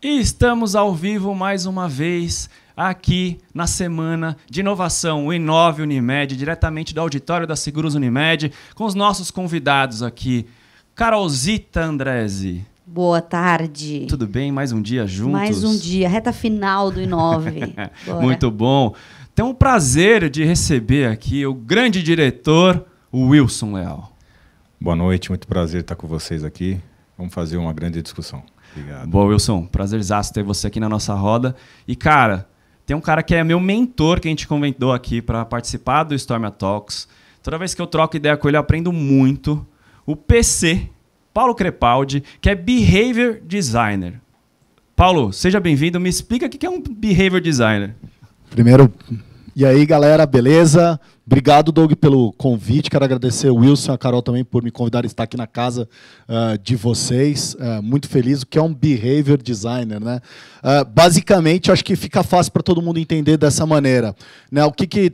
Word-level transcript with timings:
E 0.00 0.20
estamos 0.20 0.76
ao 0.76 0.94
vivo 0.94 1.34
mais 1.34 1.66
uma 1.66 1.88
vez 1.88 2.48
aqui 2.76 3.36
na 3.52 3.66
semana 3.66 4.36
de 4.48 4.60
inovação, 4.60 5.26
o 5.26 5.34
Inove 5.34 5.82
Unimed, 5.82 6.36
diretamente 6.36 6.94
do 6.94 7.00
auditório 7.00 7.48
da 7.48 7.56
Seguros 7.56 7.96
Unimed, 7.96 8.52
com 8.76 8.84
os 8.84 8.94
nossos 8.94 9.32
convidados 9.32 10.00
aqui, 10.00 10.46
Carolzita 10.94 11.82
Andrese. 11.82 12.64
Boa 12.86 13.20
tarde. 13.20 14.06
Tudo 14.08 14.24
bem? 14.24 14.52
Mais 14.52 14.70
um 14.70 14.80
dia 14.80 15.04
juntos? 15.04 15.32
Mais 15.32 15.64
um 15.64 15.76
dia, 15.76 16.08
reta 16.08 16.32
final 16.32 16.92
do 16.92 17.02
Inove. 17.02 17.74
Muito 18.22 18.52
bom. 18.52 18.94
Tenho 19.34 19.48
um 19.48 19.54
prazer 19.54 20.30
de 20.30 20.44
receber 20.44 21.10
aqui 21.10 21.44
o 21.44 21.52
grande 21.52 22.04
diretor, 22.04 22.86
o 23.10 23.30
Wilson 23.30 23.72
Leal. 23.72 24.12
Boa 24.80 24.94
noite, 24.94 25.28
muito 25.28 25.48
prazer 25.48 25.80
estar 25.80 25.96
com 25.96 26.06
vocês 26.06 26.44
aqui. 26.44 26.80
Vamos 27.16 27.34
fazer 27.34 27.56
uma 27.56 27.72
grande 27.72 28.00
discussão. 28.00 28.44
Obrigado. 28.78 29.08
Boa, 29.08 29.26
Wilson. 29.26 29.66
Prazerzaço 29.66 30.32
ter 30.32 30.42
você 30.42 30.66
aqui 30.66 30.80
na 30.80 30.88
nossa 30.88 31.14
roda. 31.14 31.54
E, 31.86 31.94
cara, 31.94 32.48
tem 32.86 32.96
um 32.96 33.00
cara 33.00 33.22
que 33.22 33.34
é 33.34 33.44
meu 33.44 33.60
mentor 33.60 34.20
que 34.20 34.28
a 34.28 34.30
gente 34.30 34.48
convidou 34.48 34.92
aqui 34.92 35.20
para 35.20 35.44
participar 35.44 36.04
do 36.04 36.14
Storm 36.14 36.48
Talks. 36.50 37.08
Toda 37.42 37.58
vez 37.58 37.74
que 37.74 37.82
eu 37.82 37.86
troco 37.86 38.16
ideia 38.16 38.36
com 38.36 38.48
ele, 38.48 38.56
eu 38.56 38.60
aprendo 38.60 38.92
muito. 38.92 39.66
O 40.06 40.16
PC, 40.16 40.88
Paulo 41.34 41.54
Crepaldi, 41.54 42.22
que 42.40 42.48
é 42.48 42.54
Behavior 42.54 43.40
Designer. 43.44 44.20
Paulo, 44.96 45.32
seja 45.32 45.60
bem-vindo. 45.60 46.00
Me 46.00 46.08
explica 46.08 46.46
o 46.46 46.48
que 46.48 46.66
é 46.66 46.70
um 46.70 46.82
Behavior 46.82 47.40
Designer. 47.40 47.94
Primeiro, 48.50 48.92
e 49.58 49.66
aí, 49.66 49.84
galera, 49.84 50.24
beleza? 50.24 51.00
Obrigado, 51.26 51.72
Doug, 51.72 51.94
pelo 51.94 52.32
convite. 52.34 52.88
Quero 52.88 53.04
agradecer 53.04 53.50
o 53.50 53.56
Wilson 53.56 53.90
e 53.90 53.94
a 53.96 53.98
Carol 53.98 54.22
também 54.22 54.44
por 54.44 54.62
me 54.62 54.70
convidar 54.70 55.02
a 55.02 55.06
estar 55.08 55.24
aqui 55.24 55.36
na 55.36 55.48
casa 55.48 55.88
uh, 56.28 56.56
de 56.62 56.76
vocês. 56.76 57.54
Uh, 57.54 57.82
muito 57.82 58.08
feliz. 58.08 58.42
O 58.42 58.46
que 58.46 58.56
é 58.56 58.62
um 58.62 58.72
behavior 58.72 59.36
designer, 59.42 60.00
né? 60.00 60.20
Uh, 60.62 60.84
basicamente, 60.84 61.72
acho 61.72 61.84
que 61.84 61.96
fica 61.96 62.22
fácil 62.22 62.52
para 62.52 62.62
todo 62.62 62.80
mundo 62.80 63.00
entender 63.00 63.36
dessa 63.36 63.66
maneira. 63.66 64.14
Né? 64.48 64.64
O 64.64 64.70
que, 64.70 64.86
que 64.86 65.12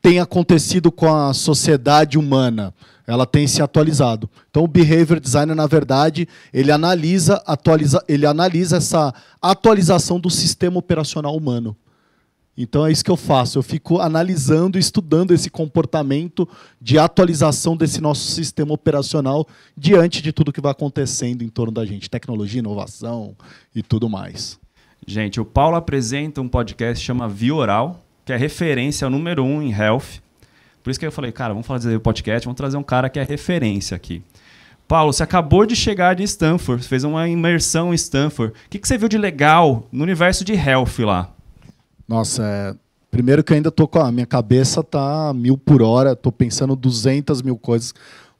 tem 0.00 0.20
acontecido 0.20 0.92
com 0.92 1.12
a 1.12 1.34
sociedade 1.34 2.16
humana? 2.16 2.72
Ela 3.04 3.26
tem 3.26 3.48
se 3.48 3.60
atualizado. 3.60 4.30
Então, 4.48 4.62
o 4.62 4.68
behavior 4.68 5.18
designer, 5.18 5.56
na 5.56 5.66
verdade, 5.66 6.28
ele 6.54 6.70
analisa, 6.70 7.42
atualiza, 7.44 8.00
ele 8.06 8.26
analisa 8.26 8.76
essa 8.76 9.12
atualização 9.42 10.20
do 10.20 10.30
sistema 10.30 10.78
operacional 10.78 11.36
humano. 11.36 11.76
Então 12.56 12.86
é 12.86 12.90
isso 12.90 13.04
que 13.04 13.10
eu 13.10 13.16
faço. 13.16 13.58
Eu 13.58 13.62
fico 13.62 14.00
analisando, 14.00 14.78
estudando 14.78 15.32
esse 15.32 15.50
comportamento 15.50 16.48
de 16.80 16.98
atualização 16.98 17.76
desse 17.76 18.00
nosso 18.00 18.30
sistema 18.32 18.72
operacional 18.72 19.46
diante 19.76 20.22
de 20.22 20.32
tudo 20.32 20.52
que 20.52 20.60
vai 20.60 20.72
acontecendo 20.72 21.42
em 21.42 21.48
torno 21.48 21.72
da 21.72 21.84
gente, 21.84 22.08
tecnologia, 22.08 22.60
inovação 22.60 23.36
e 23.74 23.82
tudo 23.82 24.08
mais. 24.08 24.58
Gente, 25.06 25.40
o 25.40 25.44
Paulo 25.44 25.76
apresenta 25.76 26.40
um 26.40 26.48
podcast 26.48 27.00
que 27.00 27.06
chama 27.06 27.28
Via 27.28 27.54
Oral, 27.54 28.02
que 28.24 28.32
é 28.32 28.36
referência 28.36 29.08
número 29.10 29.44
um 29.44 29.62
em 29.62 29.70
health. 29.70 30.20
Por 30.82 30.90
isso 30.90 30.98
que 30.98 31.06
eu 31.06 31.12
falei, 31.12 31.32
cara, 31.32 31.52
vamos 31.52 31.66
fazer 31.66 31.94
o 31.94 32.00
podcast, 32.00 32.44
vamos 32.44 32.56
trazer 32.56 32.76
um 32.76 32.82
cara 32.82 33.08
que 33.10 33.18
é 33.18 33.22
referência 33.22 33.94
aqui. 33.94 34.22
Paulo, 34.88 35.12
você 35.12 35.22
acabou 35.22 35.66
de 35.66 35.74
chegar 35.74 36.14
de 36.14 36.22
Stanford, 36.22 36.86
fez 36.86 37.02
uma 37.02 37.28
imersão 37.28 37.92
em 37.92 37.96
Stanford. 37.96 38.52
O 38.52 38.70
que 38.70 38.86
você 38.86 38.96
viu 38.96 39.08
de 39.08 39.18
legal 39.18 39.86
no 39.90 40.02
universo 40.04 40.44
de 40.44 40.54
health 40.54 40.98
lá? 41.00 41.35
Nossa, 42.08 42.42
é... 42.42 42.74
primeiro 43.10 43.42
que 43.42 43.54
ainda 43.54 43.70
tô 43.70 43.88
com 43.88 43.98
a 43.98 44.12
minha 44.12 44.26
cabeça 44.26 44.82
tá 44.82 45.32
mil 45.34 45.56
por 45.58 45.82
hora, 45.82 46.14
tô 46.14 46.30
pensando 46.30 46.76
200 46.76 47.42
mil 47.42 47.56
coisas, 47.56 47.94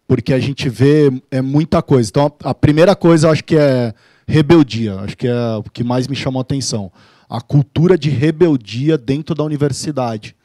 porque 0.06 0.33
a 0.33 0.39
gente 0.39 0.69
vê 0.69 1.11
é 1.31 1.41
muita 1.41 1.83
coisa. 1.83 2.09
Então, 2.09 2.33
a 2.42 2.55
primeira 2.55 2.94
coisa 2.94 3.27
eu 3.27 3.33
acho 3.33 3.44
que 3.44 3.56
é 3.56 3.92
rebeldia, 4.27 4.97
acho 5.00 5.17
que 5.17 5.27
é 5.27 5.56
o 5.56 5.62
que 5.62 5.84
mais 5.84 6.09
me 6.09 6.17
chamou 6.17 6.41
a 6.41 6.42
atenção. 6.42 6.91
A 7.28 7.41
cultura 7.41 7.98
de 7.98 8.11
rebeldia 8.11 8.97
dentro 8.97 9.34
da 9.34 9.42
universidade. 9.42 10.37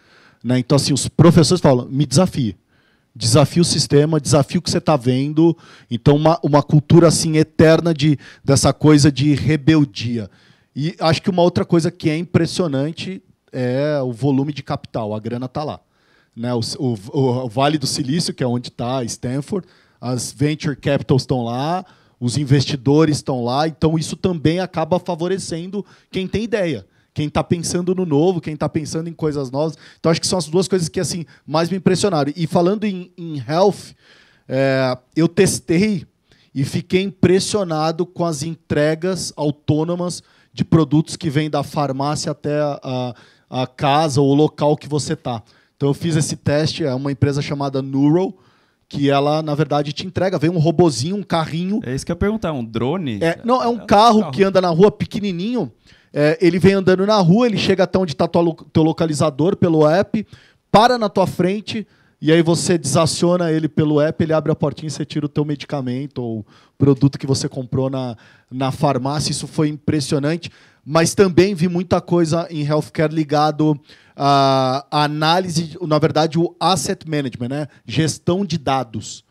Né? 0.44 0.60
Então, 0.60 0.76
assim, 0.76 0.94
os 0.94 1.08
professores 1.08 1.62
falam, 1.62 1.88
me 1.88 2.06
desafie. 2.06 2.56
Desafie 3.16 3.60
o 3.60 3.66
sistema, 3.66 4.20
desafie 4.20 4.58
o 4.58 4.62
que 4.62 4.72
você 4.72 4.78
está 4.78 4.96
vendo. 4.96 5.56
Então, 5.90 6.16
uma, 6.16 6.40
uma 6.42 6.64
cultura 6.64 7.08
assim 7.08 7.38
eterna 7.38 7.94
de, 7.94 8.18
dessa 8.44 8.72
coisa 8.74 9.12
de 9.12 9.34
rebeldia. 9.36 10.30
E 10.76 10.96
acho 11.00 11.22
que 11.22 11.30
uma 11.30 11.42
outra 11.42 11.66
coisa 11.66 11.92
que 11.92 12.10
é 12.10 12.18
impressionante 12.18 13.22
é 13.52 14.00
o 14.02 14.12
volume 14.12 14.54
de 14.54 14.64
capital. 14.64 15.14
A 15.14 15.20
grana 15.20 15.46
está 15.46 15.64
lá. 15.64 15.80
Né? 16.36 16.54
O, 16.54 16.62
o, 16.80 16.94
o, 17.14 17.50
Vale 17.50 17.78
do 17.78 17.88
Silício, 17.88 18.34
que 18.34 18.44
é 18.44 18.48
onde 18.48 18.70
está 18.70 19.04
Stanford, 19.04 19.68
as 20.00 20.32
venture 20.32 20.76
capitals 20.76 21.24
estão 21.24 21.44
lá, 21.44 21.86
os 22.20 22.38
investidores 22.38 23.18
estão 23.18 23.44
lá. 23.44 23.68
Então, 23.68 23.98
isso 23.98 24.16
também 24.16 24.60
acaba 24.60 25.00
favorecendo 25.00 25.86
quem 26.10 26.28
tem 26.28 26.44
ideia. 26.44 26.86
Quem 27.14 27.28
está 27.28 27.44
pensando 27.44 27.94
no 27.94 28.06
novo, 28.06 28.40
quem 28.40 28.54
está 28.54 28.70
pensando 28.70 29.10
em 29.10 29.14
coisas 29.14 29.52
novas. 29.52 29.78
Então, 30.00 30.10
acho 30.10 30.22
que 30.22 30.28
são 30.28 30.40
as 30.40 30.48
duas 30.48 30.68
coisas 30.70 30.88
que 30.88 31.00
assim 31.00 31.26
mais 31.46 31.70
me 31.70 31.76
impressionaram. 31.76 32.32
E 32.36 32.48
falando 32.48 32.86
em, 32.86 33.12
em 33.18 33.38
health, 33.46 33.94
é, 34.48 34.98
eu 35.14 35.28
testei 35.28 36.06
e 36.56 36.64
fiquei 36.64 37.02
impressionado 37.02 38.06
com 38.06 38.26
as 38.26 38.44
entregas 38.44 39.34
autônomas 39.36 40.24
de 40.54 40.66
produtos 40.66 41.16
que 41.16 41.30
vêm 41.30 41.50
da 41.50 41.64
farmácia 41.64 42.32
até 42.32 42.60
a, 42.60 43.16
a 43.50 43.68
casa 43.68 44.22
ou 44.22 44.30
o 44.30 44.36
local 44.36 44.76
que 44.76 44.88
você 44.88 45.14
está. 45.14 45.42
Então 45.76 45.90
eu 45.90 45.94
fiz 45.94 46.16
esse 46.16 46.36
teste, 46.36 46.84
é 46.84 46.94
uma 46.94 47.12
empresa 47.12 47.42
chamada 47.42 47.82
Neural, 47.82 48.34
que 48.88 49.10
ela, 49.10 49.42
na 49.42 49.56
verdade, 49.56 49.94
te 49.94 50.06
entrega. 50.06 50.38
Vem 50.38 50.50
um 50.50 50.60
robozinho, 50.60 51.16
um 51.16 51.24
carrinho. 51.24 51.80
É 51.84 51.96
isso 51.96 52.06
que 52.06 52.12
eu 52.12 52.16
ia 52.16 52.20
perguntar, 52.20 52.52
um 52.52 52.64
drone? 52.64 53.20
É, 53.22 53.40
não, 53.44 53.64
é 53.64 53.68
um, 53.68 53.82
é 53.82 53.86
carro, 53.86 54.20
carro, 54.20 54.32
que 54.32 54.44
anda 54.44 54.60
na 54.60 54.70
rua 54.70 54.92
pequenininho. 54.92 55.72
É, 56.14 56.38
ele 56.42 56.60
vem 56.60 56.74
andando 56.74 57.06
na 57.06 57.18
rua, 57.18 57.48
ele 57.48 57.58
chega 57.58 57.86
até 57.86 57.98
onde 57.98 58.12
está 58.12 58.26
o 58.26 58.54
teu 58.54 58.84
localizador 58.84 59.56
pelo 59.56 59.88
app, 59.88 60.28
para 60.70 60.98
na 60.98 61.08
tua 61.08 61.26
frente, 61.26 61.88
e 62.22 62.32
aí 62.32 62.44
você 62.44 62.78
desaciona 62.78 63.52
ele 63.52 63.68
pelo 63.68 64.00
app, 64.00 64.24
ele 64.24 64.32
abre 64.32 64.52
a 64.52 64.56
portinha 64.56 64.88
e 64.88 64.92
você 64.92 65.04
tira 65.04 65.26
o 65.26 65.30
teu 65.30 65.44
medicamento 65.44 66.22
ou 66.22 66.46
produto 66.78 67.18
que 67.18 67.26
você 67.26 67.50
comprou 67.50 67.90
na, 67.90 68.16
na 68.50 68.72
farmácia. 68.72 69.32
Isso 69.32 69.48
foi 69.48 69.70
impressionante. 69.70 70.52
Mas 70.86 71.16
também 71.16 71.56
vi 71.56 71.68
muita 71.68 72.00
coisa 72.00 72.48
em 72.52 72.64
healthcare 72.64 73.14
ligado 73.14 73.80
à 74.16 74.86
análise, 74.92 75.76
na 75.82 75.98
verdade, 75.98 76.38
o 76.38 76.56
asset 76.60 77.10
management, 77.10 77.50
né? 77.50 77.68
gestão 77.88 78.46
de 78.46 78.60
dados. 78.60 79.24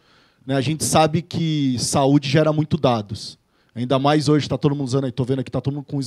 Né? 0.44 0.56
A 0.56 0.60
gente 0.60 0.84
sabe 0.84 1.22
que 1.22 1.76
saúde 1.78 2.28
gera 2.28 2.52
muito 2.52 2.76
dados. 2.76 3.38
Ainda 3.74 3.98
mais 3.98 4.28
hoje, 4.28 4.44
está 4.44 4.58
todo 4.58 4.74
mundo 4.74 4.88
usando 4.88 5.04
aí, 5.04 5.10
estou 5.10 5.24
vendo 5.24 5.40
aqui, 5.40 5.48
está 5.48 5.60
todo 5.60 5.74
mundo 5.74 5.84
com, 5.84 6.00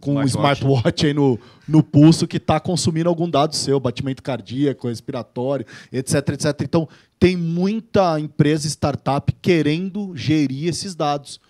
com 0.00 0.16
um 0.16 0.22
smartwatch 0.22 1.06
aí 1.06 1.14
no, 1.14 1.38
no 1.66 1.82
pulso 1.82 2.26
que 2.26 2.36
está 2.36 2.60
consumindo 2.60 3.08
algum 3.08 3.28
dado 3.28 3.54
seu, 3.54 3.80
batimento 3.80 4.22
cardíaco, 4.22 4.88
respiratório, 4.88 5.64
etc, 5.90 6.28
etc. 6.30 6.60
Então, 6.62 6.88
tem 7.18 7.34
muita 7.36 8.20
empresa, 8.20 8.68
startup, 8.68 9.32
querendo 9.40 10.14
gerir 10.14 10.68
esses 10.68 10.94
dados. 10.94 11.40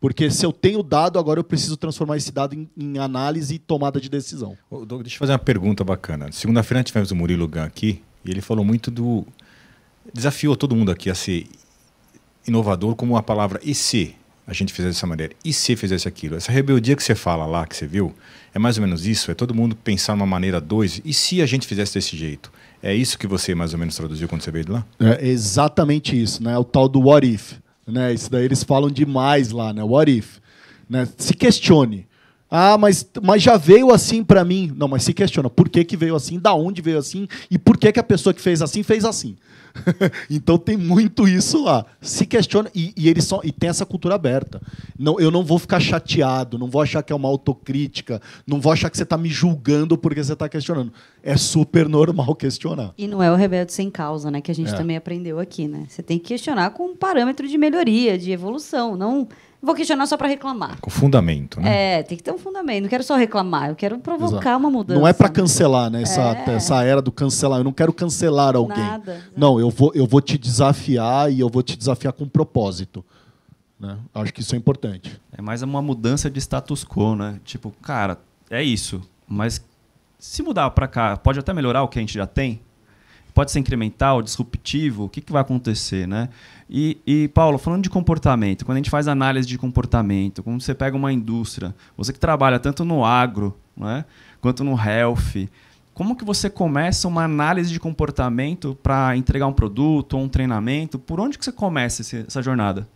Porque 0.00 0.28
se 0.32 0.44
eu 0.44 0.52
tenho 0.52 0.82
dado, 0.82 1.16
agora 1.16 1.38
eu 1.38 1.44
preciso 1.44 1.76
transformar 1.76 2.16
esse 2.16 2.32
dado 2.32 2.54
em, 2.56 2.68
em 2.76 2.98
análise 2.98 3.54
e 3.54 3.58
tomada 3.60 4.00
de 4.00 4.08
decisão. 4.08 4.58
Doug, 4.68 5.02
deixa 5.02 5.14
eu 5.14 5.18
fazer 5.20 5.30
uma 5.30 5.38
pergunta 5.38 5.84
bacana. 5.84 6.32
Segunda-feira 6.32 6.82
tivemos 6.82 7.12
o 7.12 7.16
Murilo 7.16 7.46
Gun 7.46 7.60
aqui 7.62 8.02
e 8.24 8.30
ele 8.32 8.40
falou 8.40 8.64
muito 8.64 8.90
do. 8.90 9.24
Desafiou 10.12 10.56
todo 10.56 10.74
mundo 10.74 10.90
aqui 10.90 11.08
a 11.08 11.14
ser 11.14 11.46
inovador 12.44 12.96
como 12.96 13.16
a 13.16 13.22
palavra 13.22 13.60
IC 13.62 14.16
a 14.52 14.54
gente 14.54 14.72
fizesse 14.72 14.96
dessa 14.96 15.06
maneira, 15.06 15.32
e 15.44 15.52
se 15.52 15.74
fizesse 15.74 16.06
aquilo? 16.06 16.36
Essa 16.36 16.52
rebeldia 16.52 16.94
que 16.94 17.02
você 17.02 17.14
fala 17.14 17.46
lá, 17.46 17.66
que 17.66 17.76
você 17.76 17.86
viu, 17.86 18.14
é 18.54 18.58
mais 18.58 18.76
ou 18.76 18.84
menos 18.84 19.06
isso? 19.06 19.30
É 19.30 19.34
todo 19.34 19.54
mundo 19.54 19.74
pensar 19.74 20.12
uma 20.14 20.26
maneira 20.26 20.60
dois, 20.60 21.00
e 21.04 21.12
se 21.12 21.42
a 21.42 21.46
gente 21.46 21.66
fizesse 21.66 21.94
desse 21.94 22.16
jeito? 22.16 22.52
É 22.82 22.94
isso 22.94 23.18
que 23.18 23.26
você 23.26 23.54
mais 23.54 23.72
ou 23.72 23.78
menos 23.78 23.96
traduziu 23.96 24.28
quando 24.28 24.42
você 24.42 24.50
veio 24.50 24.64
de 24.64 24.72
lá? 24.72 24.86
É 24.98 25.26
exatamente 25.26 26.20
isso, 26.20 26.42
né? 26.42 26.56
O 26.58 26.64
tal 26.64 26.88
do 26.88 27.00
what 27.00 27.26
if. 27.26 27.54
Né? 27.86 28.12
Isso 28.12 28.30
daí 28.30 28.44
eles 28.44 28.62
falam 28.62 28.90
demais 28.90 29.50
lá, 29.50 29.72
né? 29.72 29.82
What 29.82 30.10
if. 30.10 30.38
Né? 30.88 31.08
Se 31.16 31.34
questione. 31.34 32.06
Ah, 32.54 32.76
mas, 32.76 33.08
mas 33.22 33.42
já 33.42 33.56
veio 33.56 33.90
assim 33.90 34.22
para 34.22 34.44
mim. 34.44 34.70
Não, 34.76 34.86
mas 34.86 35.04
se 35.04 35.14
questiona. 35.14 35.48
Por 35.48 35.70
que, 35.70 35.82
que 35.82 35.96
veio 35.96 36.14
assim? 36.14 36.38
Da 36.38 36.52
onde 36.52 36.82
veio 36.82 36.98
assim? 36.98 37.26
E 37.50 37.58
por 37.58 37.78
que, 37.78 37.90
que 37.90 37.98
a 37.98 38.02
pessoa 38.02 38.34
que 38.34 38.42
fez 38.42 38.60
assim 38.60 38.82
fez 38.82 39.06
assim? 39.06 39.36
então 40.28 40.58
tem 40.58 40.76
muito 40.76 41.26
isso 41.26 41.64
lá. 41.64 41.86
Se 42.02 42.26
questiona 42.26 42.70
e, 42.74 42.92
e 42.94 43.08
eles 43.08 43.24
são 43.24 43.40
e 43.42 43.50
tem 43.50 43.70
essa 43.70 43.86
cultura 43.86 44.16
aberta. 44.16 44.60
Não, 44.98 45.18
eu 45.18 45.30
não 45.30 45.42
vou 45.42 45.58
ficar 45.58 45.80
chateado, 45.80 46.58
não 46.58 46.68
vou 46.68 46.82
achar 46.82 47.02
que 47.02 47.10
é 47.10 47.16
uma 47.16 47.26
autocrítica, 47.26 48.20
não 48.46 48.60
vou 48.60 48.70
achar 48.70 48.90
que 48.90 48.98
você 48.98 49.02
está 49.02 49.16
me 49.16 49.30
julgando 49.30 49.96
porque 49.96 50.22
você 50.22 50.34
está 50.34 50.46
questionando. 50.46 50.92
É 51.22 51.38
super 51.38 51.88
normal 51.88 52.34
questionar. 52.34 52.92
E 52.98 53.08
não 53.08 53.22
é 53.22 53.32
o 53.32 53.34
rebelde 53.34 53.72
sem 53.72 53.90
causa, 53.90 54.30
né? 54.30 54.42
Que 54.42 54.50
a 54.50 54.54
gente 54.54 54.74
é. 54.74 54.76
também 54.76 54.98
aprendeu 54.98 55.38
aqui, 55.38 55.66
né? 55.66 55.86
Você 55.88 56.02
tem 56.02 56.18
que 56.18 56.26
questionar 56.26 56.68
com 56.72 56.88
um 56.88 56.96
parâmetro 56.96 57.48
de 57.48 57.56
melhoria, 57.56 58.18
de 58.18 58.30
evolução, 58.30 58.94
não 58.94 59.26
vou 59.62 59.74
questionar 59.74 60.06
só 60.06 60.16
para 60.16 60.28
reclamar. 60.28 60.80
Com 60.80 60.90
fundamento, 60.90 61.60
né? 61.60 61.98
É, 61.98 62.02
tem 62.02 62.16
que 62.16 62.22
ter 62.22 62.32
um 62.32 62.38
fundamento. 62.38 62.82
Não 62.82 62.90
quero 62.90 63.04
só 63.04 63.16
reclamar, 63.16 63.68
eu 63.68 63.76
quero 63.76 63.98
provocar 63.98 64.50
Exato. 64.50 64.58
uma 64.58 64.70
mudança. 64.70 64.98
Não 64.98 65.06
é 65.06 65.12
para 65.12 65.28
cancelar, 65.28 65.88
né? 65.88 66.02
Essa, 66.02 66.34
é. 66.46 66.54
essa 66.54 66.82
era 66.82 67.00
do 67.00 67.12
cancelar. 67.12 67.60
Eu 67.60 67.64
não 67.64 67.72
quero 67.72 67.92
cancelar 67.92 68.56
alguém. 68.56 68.76
Nada, 68.76 69.22
não, 69.36 69.60
eu 69.60 69.70
vou, 69.70 69.92
eu 69.94 70.06
vou 70.06 70.20
te 70.20 70.36
desafiar 70.36 71.32
e 71.32 71.38
eu 71.38 71.48
vou 71.48 71.62
te 71.62 71.76
desafiar 71.76 72.12
com 72.12 72.26
propósito. 72.26 73.04
Né? 73.78 73.96
Acho 74.14 74.34
que 74.34 74.40
isso 74.40 74.54
é 74.54 74.58
importante. 74.58 75.20
É 75.36 75.40
mais 75.40 75.62
uma 75.62 75.80
mudança 75.80 76.30
de 76.30 76.40
status 76.40 76.84
quo, 76.84 77.14
né? 77.14 77.40
Tipo, 77.44 77.72
cara, 77.82 78.18
é 78.50 78.62
isso. 78.62 79.00
Mas 79.26 79.64
se 80.18 80.42
mudar 80.42 80.70
para 80.70 80.86
cá, 80.86 81.16
pode 81.16 81.38
até 81.38 81.52
melhorar 81.52 81.82
o 81.82 81.88
que 81.88 81.98
a 81.98 82.02
gente 82.02 82.14
já 82.14 82.26
tem? 82.26 82.60
Pode 83.42 83.50
ser 83.50 83.58
incremental, 83.58 84.22
disruptivo? 84.22 85.06
O 85.06 85.08
que, 85.08 85.20
que 85.20 85.32
vai 85.32 85.42
acontecer, 85.42 86.06
né? 86.06 86.28
E, 86.70 86.96
e, 87.04 87.26
Paulo, 87.26 87.58
falando 87.58 87.82
de 87.82 87.90
comportamento, 87.90 88.64
quando 88.64 88.76
a 88.76 88.78
gente 88.78 88.88
faz 88.88 89.08
análise 89.08 89.48
de 89.48 89.58
comportamento, 89.58 90.44
quando 90.44 90.60
você 90.60 90.72
pega 90.72 90.96
uma 90.96 91.12
indústria, 91.12 91.74
você 91.96 92.12
que 92.12 92.20
trabalha 92.20 92.60
tanto 92.60 92.84
no 92.84 93.04
agro 93.04 93.58
né, 93.76 94.04
quanto 94.40 94.62
no 94.62 94.76
health, 94.76 95.48
como 95.92 96.14
que 96.14 96.24
você 96.24 96.48
começa 96.48 97.08
uma 97.08 97.24
análise 97.24 97.72
de 97.72 97.80
comportamento 97.80 98.78
para 98.80 99.16
entregar 99.16 99.48
um 99.48 99.52
produto 99.52 100.14
ou 100.14 100.22
um 100.22 100.28
treinamento? 100.28 101.00
Por 101.00 101.18
onde 101.18 101.36
que 101.36 101.44
você 101.44 101.50
começa 101.50 102.02
essa 102.16 102.40
jornada? 102.40 102.86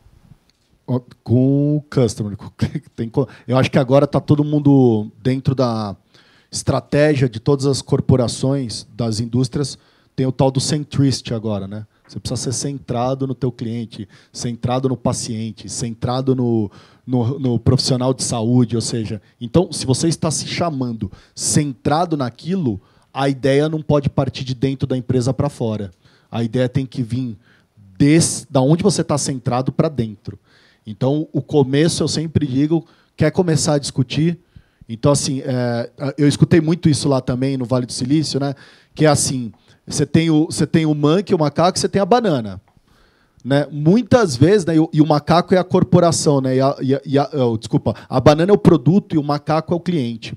Com 1.25 1.79
o 1.79 1.85
customer. 1.91 2.39
Eu 3.49 3.59
acho 3.59 3.69
que 3.69 3.81
agora 3.81 4.05
está 4.05 4.21
todo 4.21 4.45
mundo 4.45 5.11
dentro 5.21 5.57
da 5.57 5.97
estratégia 6.53 7.29
de 7.29 7.41
todas 7.41 7.67
as 7.67 7.83
corporações, 7.83 8.87
das 8.95 9.19
indústrias, 9.19 9.77
tem 10.17 10.27
o 10.27 10.33
tal 10.33 10.51
do 10.51 10.61
centrist 10.61 11.31
agora, 11.31 11.69
né? 11.69 11.87
Você 12.09 12.19
precisa 12.19 12.41
ser 12.41 12.53
centrado 12.53 13.27
no 13.27 13.35
teu 13.35 13.53
cliente, 13.53 14.09
centrado 14.33 14.89
no 14.89 14.97
paciente, 14.97 15.69
centrado 15.69 16.35
no, 16.35 16.71
no, 17.07 17.39
no, 17.39 17.59
profissional 17.61 18.15
de 18.15 18.23
saúde, 18.23 18.77
ou 18.77 18.83
seja, 18.83 19.21
então 19.41 19.71
se 19.71 19.85
você 19.85 20.09
está 20.09 20.31
se 20.31 20.47
chamando 20.47 21.11
centrado 21.35 22.17
naquilo, 22.17 22.81
a 23.13 23.29
ideia 23.29 23.69
não 23.69 23.83
pode 23.83 24.09
partir 24.09 24.45
de 24.45 24.55
dentro 24.55 24.87
da 24.87 24.97
empresa 24.97 25.35
para 25.35 25.51
fora. 25.51 25.91
A 26.31 26.43
ideia 26.43 26.69
tem 26.69 26.87
que 26.87 27.03
vir 27.03 27.37
des, 27.99 28.47
da 28.49 28.61
onde 28.61 28.83
você 28.83 29.03
está 29.03 29.19
centrado 29.19 29.73
para 29.73 29.89
dentro. 29.89 30.39
Então, 30.87 31.29
o 31.33 31.43
começo, 31.43 32.03
eu 32.03 32.09
sempre 32.09 32.47
digo, 32.47 32.87
quer 33.17 33.31
começar 33.33 33.75
a 33.75 33.79
discutir. 33.79 34.39
Então, 34.89 35.11
assim, 35.11 35.43
é, 35.45 35.91
eu 36.17 36.29
escutei 36.29 36.61
muito 36.61 36.89
isso 36.89 37.09
lá 37.09 37.21
também 37.21 37.57
no 37.57 37.65
Vale 37.65 37.87
do 37.87 37.93
Silício, 37.93 38.39
né? 38.39 38.55
Que 38.95 39.05
é 39.05 39.09
assim: 39.09 39.53
você 39.87 40.05
tem 40.05 40.31
o, 40.31 40.47
você 40.47 40.67
tem 40.67 40.87
o 40.87 40.94
monkey, 40.94 41.35
o 41.35 41.38
macaco, 41.38 41.79
você 41.79 41.88
tem 41.88 42.03
a 42.03 42.06
banana. 42.06 42.61
Né? 43.44 43.65
Muitas 43.71 44.37
vezes, 44.37 44.67
né, 44.67 44.75
e, 44.93 45.00
o, 45.00 45.06
macaco 45.06 45.55
é 45.55 45.59
a 45.59 45.62
corporação, 45.62 46.41
né? 46.41 46.56
E 46.56 46.61
a, 46.61 46.77
e 47.05 47.17
a, 47.17 47.31
oh, 47.33 47.56
desculpa, 47.56 47.94
a 48.09 48.19
banana 48.19 48.50
é 48.50 48.53
o 48.53 48.59
produto 48.59 49.15
e 49.15 49.19
o 49.19 49.23
macaco 49.23 49.73
é 49.73 49.77
o 49.77 49.81
cliente. 49.81 50.37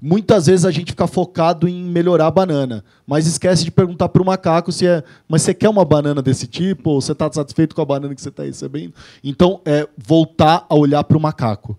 Muitas 0.00 0.46
vezes 0.46 0.64
a 0.64 0.70
gente 0.70 0.92
fica 0.92 1.06
focado 1.06 1.68
em 1.68 1.84
melhorar 1.84 2.26
a 2.26 2.30
banana, 2.30 2.84
mas 3.06 3.26
esquece 3.26 3.64
de 3.64 3.70
perguntar 3.70 4.08
para 4.08 4.22
o 4.22 4.24
macaco 4.24 4.70
se 4.70 4.86
é, 4.86 5.02
mas 5.28 5.42
você 5.42 5.52
quer 5.52 5.68
uma 5.68 5.84
banana 5.84 6.22
desse 6.22 6.46
tipo 6.46 6.90
ou 6.90 7.00
você 7.00 7.12
está 7.12 7.30
satisfeito 7.32 7.74
com 7.74 7.82
a 7.82 7.84
banana 7.84 8.14
que 8.14 8.20
você 8.20 8.28
está 8.28 8.44
recebendo? 8.44 8.92
Então, 9.22 9.60
é 9.64 9.88
voltar 9.96 10.66
a 10.68 10.74
olhar 10.74 11.02
para 11.02 11.16
o 11.16 11.20
macaco, 11.20 11.76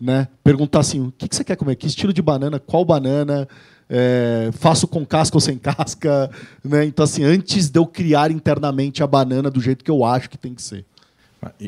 né? 0.00 0.28
Perguntar 0.42 0.80
assim, 0.80 1.00
o 1.00 1.12
que 1.12 1.34
você 1.34 1.42
quer 1.42 1.56
comer? 1.56 1.74
Que 1.74 1.88
estilo 1.88 2.12
de 2.12 2.22
banana? 2.22 2.60
Qual 2.60 2.84
banana? 2.84 3.48
É, 3.90 4.50
faço 4.52 4.86
com 4.86 5.04
casca 5.06 5.36
ou 5.36 5.40
sem 5.40 5.56
casca, 5.56 6.30
né? 6.62 6.84
Então, 6.84 7.04
assim, 7.04 7.24
antes 7.24 7.70
de 7.70 7.78
eu 7.78 7.86
criar 7.86 8.30
internamente 8.30 9.02
a 9.02 9.06
banana 9.06 9.50
do 9.50 9.60
jeito 9.60 9.84
que 9.84 9.90
eu 9.90 10.04
acho 10.04 10.28
que 10.28 10.36
tem 10.36 10.54
que 10.54 10.62
ser. 10.62 10.84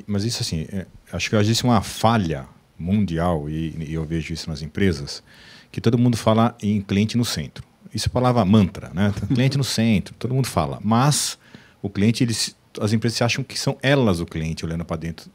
Mas 0.06 0.24
isso, 0.24 0.42
assim, 0.42 0.66
é, 0.70 0.86
acho 1.12 1.30
que 1.30 1.36
existe 1.36 1.64
uma 1.64 1.80
falha 1.80 2.46
mundial 2.78 3.48
e, 3.48 3.74
e 3.88 3.94
eu 3.94 4.04
vejo 4.04 4.32
isso 4.32 4.50
nas 4.50 4.62
empresas 4.62 5.22
que 5.70 5.80
todo 5.80 5.98
mundo 5.98 6.16
fala 6.16 6.56
em 6.62 6.80
cliente 6.80 7.16
no 7.16 7.24
centro. 7.24 7.64
Isso 7.94 8.08
é 8.08 8.12
palavra 8.12 8.44
mantra, 8.44 8.90
né? 8.94 9.12
cliente 9.28 9.56
no 9.56 9.64
centro, 9.64 10.14
todo 10.18 10.34
mundo 10.34 10.46
fala. 10.46 10.78
Mas 10.82 11.38
o 11.82 11.88
cliente, 11.88 12.24
eles, 12.24 12.56
as 12.80 12.92
empresas 12.92 13.20
acham 13.22 13.44
que 13.44 13.58
são 13.58 13.76
elas 13.82 14.20
o 14.20 14.26
cliente 14.26 14.64
olhando 14.64 14.84
para 14.84 14.96
dentro, 14.96 15.30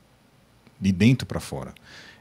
de 0.80 0.92
dentro 0.92 1.26
para 1.26 1.40
fora. 1.40 1.74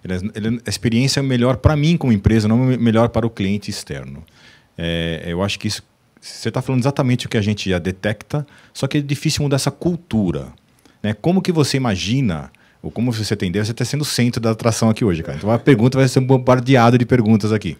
Ele, 0.04 0.30
ele, 0.34 0.60
a 0.66 0.70
experiência 0.70 1.20
é 1.20 1.22
melhor 1.22 1.56
para 1.56 1.74
mim 1.76 1.96
como 1.96 2.12
empresa, 2.12 2.46
não 2.46 2.58
melhor 2.58 3.08
para 3.08 3.26
o 3.26 3.30
cliente 3.30 3.70
externo. 3.70 4.22
É, 4.76 5.24
eu 5.26 5.42
acho 5.42 5.58
que 5.58 5.68
isso, 5.68 5.82
você 6.20 6.48
está 6.48 6.60
falando 6.60 6.82
exatamente 6.82 7.26
o 7.26 7.28
que 7.28 7.36
a 7.36 7.42
gente 7.42 7.68
já 7.70 7.78
detecta, 7.78 8.46
só 8.72 8.86
que 8.86 8.98
é 8.98 9.00
difícil 9.00 9.42
mudar 9.42 9.56
essa 9.56 9.70
cultura. 9.70 10.52
Né? 11.02 11.14
Como 11.14 11.40
que 11.40 11.50
você 11.50 11.76
imagina 11.76 12.50
ou 12.84 12.90
como 12.90 13.10
você 13.10 13.34
tem 13.34 13.48
ideia, 13.48 13.64
você 13.64 13.72
está 13.72 13.82
sendo 13.82 14.02
o 14.02 14.04
centro 14.04 14.42
da 14.42 14.50
atração 14.50 14.90
aqui 14.90 15.06
hoje, 15.06 15.22
cara. 15.22 15.38
Então 15.38 15.50
a 15.50 15.58
pergunta 15.58 15.96
vai 15.96 16.06
ser 16.06 16.20
bombardeado 16.20 16.98
de 16.98 17.06
perguntas 17.06 17.50
aqui. 17.50 17.78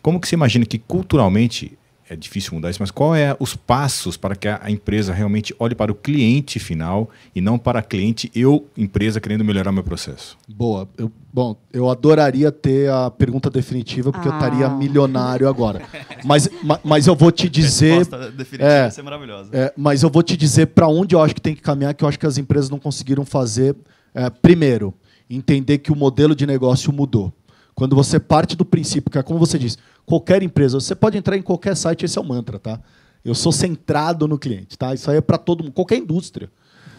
Como 0.00 0.18
que 0.18 0.26
você 0.26 0.34
imagina 0.34 0.64
que 0.64 0.78
culturalmente 0.78 1.77
é 2.10 2.16
difícil 2.16 2.54
mudar 2.54 2.70
isso, 2.70 2.80
mas 2.80 2.90
qual 2.90 3.14
é 3.14 3.36
os 3.38 3.54
passos 3.54 4.16
para 4.16 4.34
que 4.34 4.48
a 4.48 4.70
empresa 4.70 5.12
realmente 5.12 5.54
olhe 5.58 5.74
para 5.74 5.92
o 5.92 5.94
cliente 5.94 6.58
final 6.58 7.10
e 7.34 7.40
não 7.40 7.58
para 7.58 7.82
cliente 7.82 8.30
eu 8.34 8.66
empresa 8.76 9.20
querendo 9.20 9.44
melhorar 9.44 9.70
meu 9.72 9.84
processo? 9.84 10.38
Boa. 10.48 10.88
Eu, 10.96 11.12
bom, 11.32 11.56
eu 11.72 11.90
adoraria 11.90 12.50
ter 12.50 12.90
a 12.90 13.10
pergunta 13.10 13.50
definitiva 13.50 14.10
porque 14.10 14.28
ah. 14.28 14.32
eu 14.32 14.34
estaria 14.34 14.68
milionário 14.70 15.48
agora. 15.48 15.82
Mas, 16.24 16.48
mas, 16.62 16.80
mas 16.82 17.06
eu 17.06 17.14
vou 17.14 17.30
te 17.30 17.48
dizer, 17.48 18.04
definitiva 18.36 18.68
é, 18.68 18.90
ser 18.90 19.02
maravilhosa. 19.02 19.50
É, 19.52 19.72
mas 19.76 20.02
eu 20.02 20.10
vou 20.10 20.22
te 20.22 20.36
dizer 20.36 20.66
para 20.66 20.88
onde 20.88 21.14
eu 21.14 21.20
acho 21.20 21.34
que 21.34 21.40
tem 21.40 21.54
que 21.54 21.62
caminhar, 21.62 21.94
que 21.94 22.02
eu 22.02 22.08
acho 22.08 22.18
que 22.18 22.26
as 22.26 22.38
empresas 22.38 22.70
não 22.70 22.78
conseguiram 22.78 23.24
fazer 23.24 23.76
é, 24.14 24.28
primeiro, 24.30 24.94
entender 25.28 25.78
que 25.78 25.92
o 25.92 25.96
modelo 25.96 26.34
de 26.34 26.46
negócio 26.46 26.92
mudou. 26.92 27.32
Quando 27.78 27.94
você 27.94 28.18
parte 28.18 28.56
do 28.56 28.64
princípio, 28.64 29.08
que 29.08 29.18
é 29.18 29.22
como 29.22 29.38
você 29.38 29.56
disse, 29.56 29.76
qualquer 30.04 30.42
empresa, 30.42 30.80
você 30.80 30.96
pode 30.96 31.16
entrar 31.16 31.36
em 31.36 31.42
qualquer 31.42 31.76
site, 31.76 32.04
esse 32.04 32.18
é 32.18 32.20
o 32.20 32.24
mantra, 32.24 32.58
tá? 32.58 32.80
Eu 33.24 33.36
sou 33.36 33.52
centrado 33.52 34.26
no 34.26 34.36
cliente, 34.36 34.76
tá? 34.76 34.92
Isso 34.92 35.08
aí 35.08 35.18
é 35.18 35.20
para 35.20 35.38
todo 35.38 35.62
mundo, 35.62 35.72
qualquer 35.72 35.96
indústria. 35.96 36.50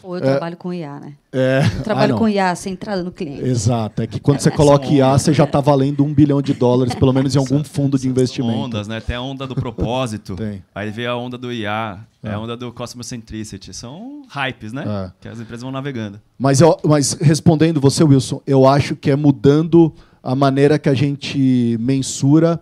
Ou 0.01 0.15
eu 0.15 0.23
é, 0.23 0.25
trabalho 0.25 0.55
com 0.55 0.73
IA, 0.73 0.97
né? 1.01 1.13
É, 1.33 1.61
eu 1.79 1.83
trabalho 1.83 2.15
ah, 2.15 2.17
com 2.17 2.29
IA 2.29 2.55
centrado 2.55 3.03
no 3.03 3.11
cliente. 3.11 3.43
Exato. 3.43 4.03
É 4.03 4.07
que 4.07 4.21
quando 4.21 4.39
você 4.39 4.49
coloca 4.55 4.87
IA, 4.87 5.19
você 5.19 5.33
já 5.33 5.43
está 5.43 5.59
valendo 5.59 6.01
um 6.05 6.13
bilhão 6.13 6.41
de 6.41 6.53
dólares, 6.53 6.95
pelo 6.95 7.11
menos 7.11 7.35
em 7.35 7.39
algum 7.39 7.61
fundo 7.61 7.99
de 7.99 8.07
investimento. 8.07 8.57
Ondas, 8.57 8.87
né? 8.87 9.01
Tem 9.01 9.17
a 9.17 9.21
onda 9.21 9.45
do 9.45 9.55
propósito. 9.55 10.37
Tem. 10.39 10.63
Aí 10.73 10.91
vem 10.91 11.07
a 11.07 11.15
onda 11.17 11.37
do 11.37 11.51
IA, 11.51 11.99
é. 12.23 12.31
a 12.31 12.39
onda 12.39 12.55
do 12.55 12.71
Customer 12.71 13.03
Centricity. 13.03 13.73
São 13.73 14.21
hypes, 14.29 14.71
né? 14.71 14.85
É. 14.87 15.11
Que 15.19 15.27
as 15.27 15.41
empresas 15.41 15.61
vão 15.61 15.73
navegando. 15.73 16.21
Mas, 16.37 16.61
eu, 16.61 16.77
mas 16.85 17.11
respondendo 17.19 17.81
você, 17.81 18.01
Wilson, 18.01 18.41
eu 18.47 18.65
acho 18.65 18.95
que 18.95 19.11
é 19.11 19.15
mudando 19.17 19.93
a 20.21 20.35
maneira 20.35 20.77
que 20.77 20.89
a 20.89 20.93
gente 20.93 21.77
mensura 21.79 22.59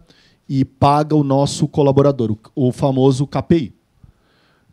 e 0.47 0.63
paga 0.63 1.15
o 1.15 1.23
nosso 1.23 1.67
colaborador, 1.67 2.37
o, 2.55 2.71
famoso 2.71 3.27
KPI. 3.27 3.73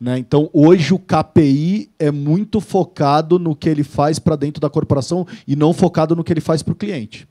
Né? 0.01 0.19
Então, 0.19 0.49
hoje 0.53 0.93
o 0.95 0.99
KPI 0.99 1.91
é 1.99 2.11
muito 2.11 2.61
focado 2.61 3.39
no 3.39 3.57
que 3.57 3.69
ele 3.69 3.83
faz 3.83 4.19
para 4.19 4.37
dentro 4.37 4.61
da 4.61 4.71
corporação 4.71 5.27
e 5.47 5.57
não 5.57 5.73
focado 5.73 6.15
no 6.15 6.23
que 6.23 6.33
ele 6.33 6.41
faz 6.41 6.63
para 6.63 6.73
o 6.73 6.77
cliente. 6.77 7.27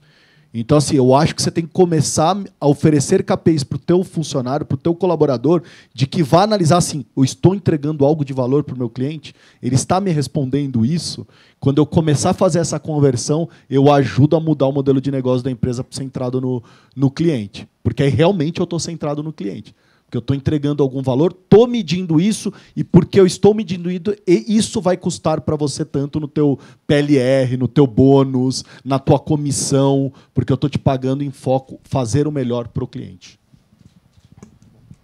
Então, 0.54 0.78
assim, 0.78 0.96
eu 0.96 1.16
acho 1.16 1.34
que 1.34 1.42
você 1.42 1.50
tem 1.50 1.66
que 1.66 1.74
começar 1.74 2.38
a 2.62 2.68
oferecer 2.68 3.24
KPIs 3.24 3.64
para 3.64 3.76
o 3.76 3.80
teu 3.80 4.04
funcionário, 4.04 4.66
para 4.66 4.76
o 4.76 4.78
teu 4.78 4.94
colaborador, 4.94 5.64
de 5.92 6.06
que 6.06 6.22
vá 6.22 6.44
analisar 6.44 6.78
assim, 6.78 7.04
eu 7.18 7.24
estou 7.24 7.56
entregando 7.56 8.06
algo 8.06 8.24
de 8.24 8.34
valor 8.34 8.64
para 8.64 8.76
o 8.76 8.78
meu 8.78 8.90
cliente, 8.90 9.34
ele 9.64 9.74
está 9.74 10.00
me 10.00 10.12
respondendo 10.12 10.86
isso. 10.86 11.26
Quando 11.60 11.80
eu 11.80 11.86
começar 11.88 12.30
a 12.32 12.36
fazer 12.36 12.60
essa 12.60 12.80
conversão, 12.80 13.50
eu 13.68 13.92
ajudo 13.92 14.36
a 14.36 14.40
mudar 14.40 14.68
o 14.68 14.72
modelo 14.72 15.02
de 15.02 15.10
negócio 15.10 15.44
da 15.44 15.50
empresa 15.50 15.84
centrado 15.90 16.40
no, 16.40 16.62
no 16.96 17.10
cliente. 17.10 17.68
Porque 17.82 18.04
aí 18.04 18.10
realmente 18.10 18.60
eu 18.60 18.66
estou 18.66 18.80
centrado 18.80 19.24
no 19.24 19.34
cliente 19.34 19.74
que 20.14 20.18
eu 20.18 20.20
estou 20.20 20.36
entregando 20.36 20.84
algum 20.84 21.02
valor, 21.02 21.32
estou 21.32 21.66
medindo 21.68 22.22
isso 22.22 22.54
e 22.76 22.84
porque 22.84 23.20
eu 23.20 23.26
estou 23.26 23.52
medindo 23.56 23.90
isso, 23.90 24.04
isso 24.28 24.80
vai 24.80 24.96
custar 24.96 25.42
para 25.42 25.56
você 25.56 25.84
tanto 25.84 26.20
no 26.20 26.28
teu 26.28 26.60
PLR, 26.86 27.58
no 27.58 27.68
teu 27.68 27.88
bônus, 27.88 28.64
na 28.86 29.00
tua 29.00 29.18
comissão, 29.18 30.14
porque 30.32 30.52
eu 30.52 30.56
estou 30.56 30.70
te 30.70 30.78
pagando 30.78 31.24
em 31.24 31.32
foco 31.32 31.80
fazer 31.84 32.28
o 32.28 32.32
melhor 32.32 32.68
para 32.68 32.84
o 32.84 32.88
cliente. 32.88 33.40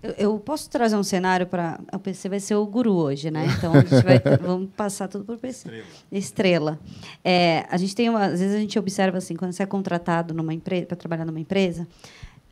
Eu, 0.01 0.11
eu, 0.11 0.39
posso 0.39 0.69
trazer 0.69 0.95
um 0.95 1.03
cenário 1.03 1.45
para 1.45 1.77
o 1.91 1.99
PC 1.99 2.29
vai 2.29 2.39
ser 2.39 2.55
o 2.55 2.65
guru 2.65 2.93
hoje, 2.93 3.31
né? 3.31 3.47
Então 3.57 3.73
a 3.73 3.81
gente 3.81 4.01
vai 4.03 4.21
vamos 4.39 4.69
passar 4.77 5.07
tudo 5.07 5.25
para 5.25 5.35
o 5.35 5.37
PC. 5.37 5.67
Estrela. 5.67 5.85
Estrela. 6.11 6.79
É, 7.25 7.65
a 7.69 7.75
gente 7.77 7.95
tem 7.95 8.09
uma, 8.09 8.27
às 8.27 8.39
vezes 8.39 8.55
a 8.55 8.59
gente 8.59 8.77
observa 8.77 9.17
assim 9.17 9.35
quando 9.35 9.51
você 9.51 9.63
é 9.63 9.65
contratado 9.65 10.33
numa 10.33 10.53
empresa 10.53 10.85
para 10.85 10.95
trabalhar 10.95 11.25
numa 11.25 11.39
empresa, 11.39 11.85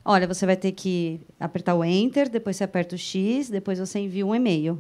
Olha, 0.10 0.26
você 0.26 0.46
vai 0.46 0.56
ter 0.56 0.72
que 0.72 1.20
apertar 1.38 1.76
o 1.76 1.84
Enter, 1.84 2.30
depois 2.30 2.56
você 2.56 2.64
aperta 2.64 2.96
o 2.96 2.98
X, 2.98 3.50
depois 3.50 3.78
você 3.78 4.00
envia 4.00 4.26
um 4.26 4.34
e-mail. 4.34 4.80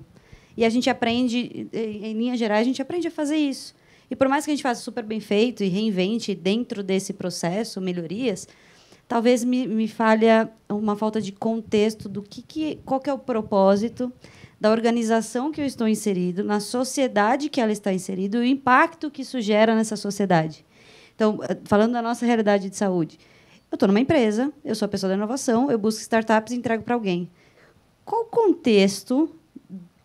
E 0.55 0.63
a 0.63 0.69
gente 0.69 0.89
aprende, 0.89 1.67
em 1.73 2.13
linhas 2.13 2.39
gerais, 2.39 2.61
a 2.61 2.63
gente 2.63 2.81
aprende 2.81 3.09
a 3.09 3.11
fazer 3.11 3.35
isso. 3.35 3.75
E 4.09 4.15
por 4.15 4.29
mais 4.29 4.45
que 4.45 4.51
a 4.51 4.53
gente 4.53 4.63
faça 4.63 4.81
super 4.81 5.03
bem 5.03 5.19
feito 5.19 5.65
e 5.65 5.67
reinvente 5.67 6.33
dentro 6.33 6.81
desse 6.81 7.11
processo 7.11 7.81
melhorias, 7.81 8.47
talvez 9.05 9.43
me, 9.43 9.67
me 9.67 9.85
falha 9.89 10.49
uma 10.69 10.95
falta 10.95 11.19
de 11.19 11.33
contexto 11.33 12.07
do 12.07 12.21
que, 12.23 12.41
que 12.41 12.79
qual 12.85 13.01
que 13.01 13.09
é 13.09 13.13
o 13.13 13.19
propósito 13.19 14.09
da 14.61 14.71
organização 14.71 15.51
que 15.51 15.59
eu 15.59 15.65
estou 15.65 15.89
inserido, 15.89 16.41
na 16.41 16.61
sociedade 16.61 17.49
que 17.49 17.59
ela 17.59 17.73
está 17.73 17.91
inserida 17.91 18.37
e 18.37 18.39
o 18.39 18.45
impacto 18.45 19.11
que 19.11 19.23
isso 19.23 19.41
gera 19.41 19.75
nessa 19.75 19.97
sociedade. 19.97 20.65
Então, 21.13 21.37
falando 21.65 21.91
da 21.91 22.01
nossa 22.01 22.25
realidade 22.25 22.69
de 22.69 22.77
saúde, 22.77 23.19
eu 23.71 23.75
estou 23.75 23.87
numa 23.87 23.99
empresa, 23.99 24.51
eu 24.63 24.75
sou 24.75 24.85
a 24.85 24.89
pessoa 24.89 25.09
da 25.09 25.15
inovação, 25.15 25.69
eu 25.69 25.77
busco 25.77 26.01
startups 26.01 26.53
e 26.53 26.55
entrego 26.55 26.83
para 26.83 26.95
alguém. 26.95 27.29
Qual 28.05 28.21
o 28.21 28.25
contexto 28.25 29.29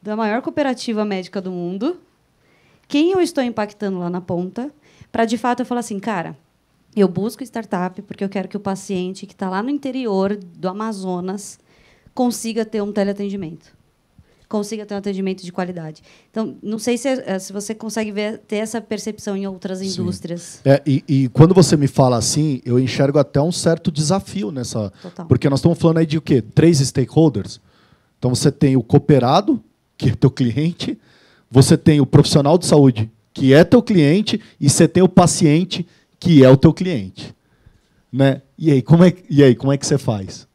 da 0.02 0.16
maior 0.16 0.42
cooperativa 0.42 1.04
médica 1.04 1.40
do 1.40 1.50
mundo? 1.50 2.00
Quem 2.88 3.12
eu 3.12 3.21
estou 3.21 3.42
impactando 3.42 3.99
lá 3.99 4.11
na 4.11 4.21
ponta? 4.21 4.73
para 5.12 5.26
de 5.26 5.37
fato 5.37 5.61
eu 5.61 5.66
falar 5.66 5.81
assim, 5.81 6.00
cara, 6.00 6.37
eu 6.97 7.07
busco 7.07 7.45
startup 7.45 8.00
porque 8.02 8.25
eu 8.25 8.28
quero 8.31 8.49
que 8.49 8.57
o 8.57 8.61
paciente 8.61 9.26
que 9.26 9.35
está 9.35 9.49
lá 9.49 9.62
no 9.62 9.69
interior 9.69 10.35
do 10.35 10.69
Amazonas 10.69 11.61
consiga 12.14 12.64
ter 12.64 12.83
um 12.83 12.92
teleatendimento 12.92 13.76
consiga 14.52 14.85
ter 14.85 14.94
um 14.94 14.99
atendimento 14.99 15.42
de 15.42 15.50
qualidade. 15.50 16.02
Então, 16.30 16.59
não 16.62 16.78
sei 16.78 16.99
se, 16.99 17.09
eh, 17.09 17.38
se 17.38 17.54
você 17.54 17.75
consegue 17.75 18.12
ver, 18.12 18.37
ter 18.40 18.56
essa 18.56 18.82
percepção 18.82 19.35
em 19.35 19.47
outras 19.47 19.78
Sim. 19.78 19.87
indústrias. 19.87 20.61
É, 20.62 20.82
e, 20.87 21.02
e, 21.09 21.28
quando 21.30 21.54
você 21.54 21.75
me 21.75 21.88
fala 21.88 22.18
assim, 22.18 22.61
eu 22.62 22.78
enxergo 22.78 23.18
até 23.18 23.40
um 23.40 23.50
certo 23.50 23.90
desafio 23.90 24.52
nessa. 24.52 24.92
Total. 25.00 25.25
Porque 25.25 25.49
nós 25.49 25.61
estamos 25.61 25.78
falando 25.78 25.99
aí 25.99 26.06
de 26.06 26.18
o 26.18 26.21
quê? 26.21 26.42
Três 26.42 26.80
stakeholders. 26.80 27.62
Então 28.18 28.35
você 28.35 28.52
tem 28.52 28.76
o 28.76 28.82
cooperado, 28.82 29.59
que 29.97 30.11
é 30.11 30.14
teu 30.14 30.30
cliente, 30.30 30.99
você 31.50 31.78
tem 31.78 31.99
o 32.02 32.04
profissional 32.04 32.59
de 32.59 32.66
saúde, 32.66 33.11
que 33.32 33.54
é 33.54 33.64
teu 33.64 33.82
cliente, 33.82 34.38
e 34.61 34.68
você 34.68 34.87
tem 34.87 35.02
o 35.02 35.09
paciente, 35.09 35.87
que 36.21 36.44
é 36.44 36.50
o 36.50 36.59
teu 36.59 36.75
cliente. 36.75 37.35
Né? 38.12 38.42
E, 38.59 38.71
aí, 38.71 38.82
como 38.82 39.02
é, 39.02 39.14
e 39.30 39.42
aí, 39.42 39.54
como 39.54 39.73
é 39.73 39.78
que 39.78 39.87
você 39.87 39.97
faz? 39.97 40.47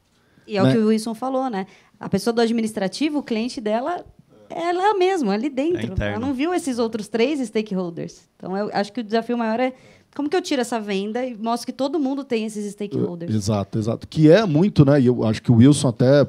E 0.48 0.56
é 0.56 0.64
né? 0.64 0.70
o 0.70 0.72
que 0.72 0.78
o 0.78 0.88
Wilson 0.88 1.14
falou, 1.14 1.50
né? 1.50 1.68
A 2.00 2.10
pessoa 2.10 2.34
do 2.34 2.42
administrativo, 2.42 3.20
o 3.20 3.24
cliente 3.24 3.60
dela, 3.60 4.06
ela 4.50 4.88
é 4.88 4.92
a 4.92 4.94
mesma, 4.94 5.34
ali 5.34 5.50
dentro. 5.50 5.96
É 6.02 6.10
ela 6.10 6.20
não 6.20 6.34
viu 6.34 6.54
esses 6.54 6.80
outros 6.80 7.08
três 7.08 7.40
stakeholders. 7.48 8.30
Então, 8.36 8.56
eu 8.56 8.70
acho 8.74 8.94
que 8.94 9.02
o 9.02 9.04
desafio 9.04 9.38
maior 9.38 9.60
é 9.60 9.74
como 10.16 10.30
que 10.30 10.36
eu 10.36 10.42
tiro 10.42 10.62
essa 10.62 10.80
venda 10.80 11.24
e 11.24 11.36
mostro 11.36 11.68
que 11.68 11.74
todo 11.74 12.00
mundo 12.00 12.24
tem 12.24 12.46
esses 12.46 12.72
stakeholders? 12.72 13.34
Exato, 13.34 13.78
exato. 13.78 14.08
Que 14.08 14.32
é 14.32 14.46
muito, 14.46 14.84
né? 14.84 15.00
E 15.00 15.06
eu 15.06 15.24
acho 15.26 15.42
que 15.42 15.52
o 15.52 15.56
Wilson 15.56 15.90
até 15.90 16.26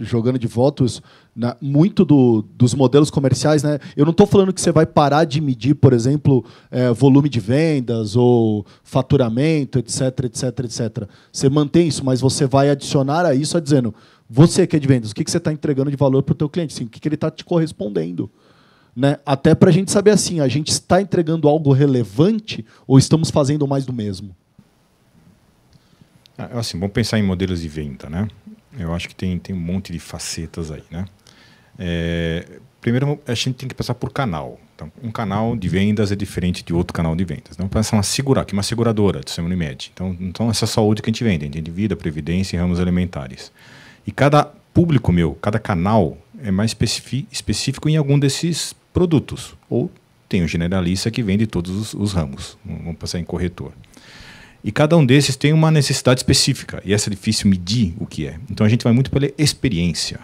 jogando 0.00 0.38
de 0.38 0.46
volta 0.48 0.84
né, 1.36 1.54
muito 1.60 2.04
do, 2.04 2.42
dos 2.42 2.74
modelos 2.74 3.10
comerciais, 3.10 3.62
né? 3.62 3.78
Eu 3.96 4.04
não 4.04 4.10
estou 4.10 4.26
falando 4.26 4.52
que 4.52 4.60
você 4.60 4.72
vai 4.72 4.84
parar 4.84 5.24
de 5.24 5.40
medir, 5.40 5.74
por 5.74 5.92
exemplo, 5.92 6.44
é, 6.70 6.90
volume 6.92 7.28
de 7.28 7.38
vendas 7.38 8.16
ou 8.16 8.66
faturamento, 8.82 9.78
etc, 9.78 10.24
etc, 10.24 10.42
etc. 10.64 11.08
Você 11.32 11.48
mantém 11.48 11.86
isso, 11.86 12.04
mas 12.04 12.20
você 12.20 12.44
vai 12.44 12.70
adicionar 12.70 13.24
a 13.24 13.34
isso, 13.34 13.60
dizendo 13.60 13.94
você 14.28 14.66
que 14.66 14.76
é 14.76 14.78
de 14.78 14.86
vendas, 14.86 15.10
o 15.10 15.14
que, 15.14 15.24
que 15.24 15.30
você 15.30 15.38
está 15.38 15.52
entregando 15.52 15.90
de 15.90 15.96
valor 15.96 16.22
para 16.22 16.32
o 16.32 16.36
teu 16.36 16.48
cliente? 16.48 16.74
Assim, 16.74 16.84
o 16.84 16.88
que, 16.88 17.00
que 17.00 17.08
ele 17.08 17.14
está 17.14 17.30
te 17.30 17.44
correspondendo? 17.44 18.30
Né? 18.94 19.16
Até 19.24 19.54
para 19.54 19.70
a 19.70 19.72
gente 19.72 19.90
saber 19.90 20.10
assim, 20.10 20.40
a 20.40 20.48
gente 20.48 20.68
está 20.68 21.00
entregando 21.00 21.48
algo 21.48 21.72
relevante 21.72 22.64
ou 22.86 22.98
estamos 22.98 23.30
fazendo 23.30 23.66
mais 23.66 23.86
do 23.86 23.92
mesmo? 23.92 24.36
Ah, 26.36 26.58
assim, 26.58 26.78
vamos 26.78 26.92
pensar 26.92 27.18
em 27.18 27.22
modelos 27.22 27.62
de 27.62 27.68
venda, 27.68 28.10
né? 28.10 28.28
Eu 28.78 28.94
acho 28.94 29.08
que 29.08 29.14
tem, 29.14 29.38
tem 29.38 29.54
um 29.54 29.58
monte 29.58 29.92
de 29.92 29.98
facetas 29.98 30.70
aí, 30.70 30.82
né? 30.90 31.04
É, 31.78 32.60
primeiro, 32.80 33.20
a 33.26 33.34
gente 33.34 33.54
tem 33.54 33.68
que 33.68 33.74
passar 33.74 33.94
por 33.94 34.12
canal. 34.12 34.58
Então, 34.74 34.92
um 35.02 35.10
canal 35.10 35.56
de 35.56 35.68
vendas 35.68 36.12
é 36.12 36.16
diferente 36.16 36.64
de 36.64 36.72
outro 36.72 36.92
canal 36.92 37.16
de 37.16 37.24
vendas. 37.24 37.52
Então, 37.54 37.68
pensar 37.68 37.96
uma 37.96 38.02
segurar, 38.02 38.44
que 38.44 38.54
é 38.54 38.56
uma 38.56 38.62
seguradora 38.62 39.20
do 39.20 39.28
sistema 39.28 39.46
Unimed. 39.46 39.90
Então, 39.92 40.16
então, 40.20 40.50
essa 40.50 40.66
saúde 40.66 41.02
que 41.02 41.08
a 41.08 41.12
gente 41.12 41.24
vende, 41.24 41.44
a 41.44 41.46
gente 41.46 41.54
vende 41.54 41.70
vida, 41.70 41.96
previdência 41.96 42.56
e 42.56 42.60
ramos 42.60 42.78
alimentares. 42.78 43.50
E 44.08 44.10
cada 44.10 44.42
público 44.72 45.12
meu, 45.12 45.34
cada 45.34 45.58
canal 45.58 46.16
é 46.42 46.50
mais 46.50 46.74
específico 47.30 47.90
em 47.90 47.96
algum 47.98 48.18
desses 48.18 48.74
produtos. 48.90 49.54
Ou 49.68 49.90
tem 50.26 50.42
um 50.42 50.48
generalista 50.48 51.10
que 51.10 51.22
vende 51.22 51.46
todos 51.46 51.70
os, 51.70 51.92
os 51.92 52.14
ramos. 52.14 52.56
Vamos 52.64 52.96
passar 52.96 53.18
em 53.18 53.24
corretor. 53.24 53.70
E 54.64 54.72
cada 54.72 54.96
um 54.96 55.04
desses 55.04 55.36
tem 55.36 55.52
uma 55.52 55.70
necessidade 55.70 56.20
específica. 56.20 56.82
E 56.86 56.94
essa 56.94 57.10
é 57.10 57.12
difícil 57.12 57.50
medir 57.50 57.94
o 58.00 58.06
que 58.06 58.26
é. 58.26 58.38
Então 58.50 58.64
a 58.64 58.70
gente 58.70 58.82
vai 58.82 58.94
muito 58.94 59.10
pela 59.10 59.30
experiência 59.36 60.18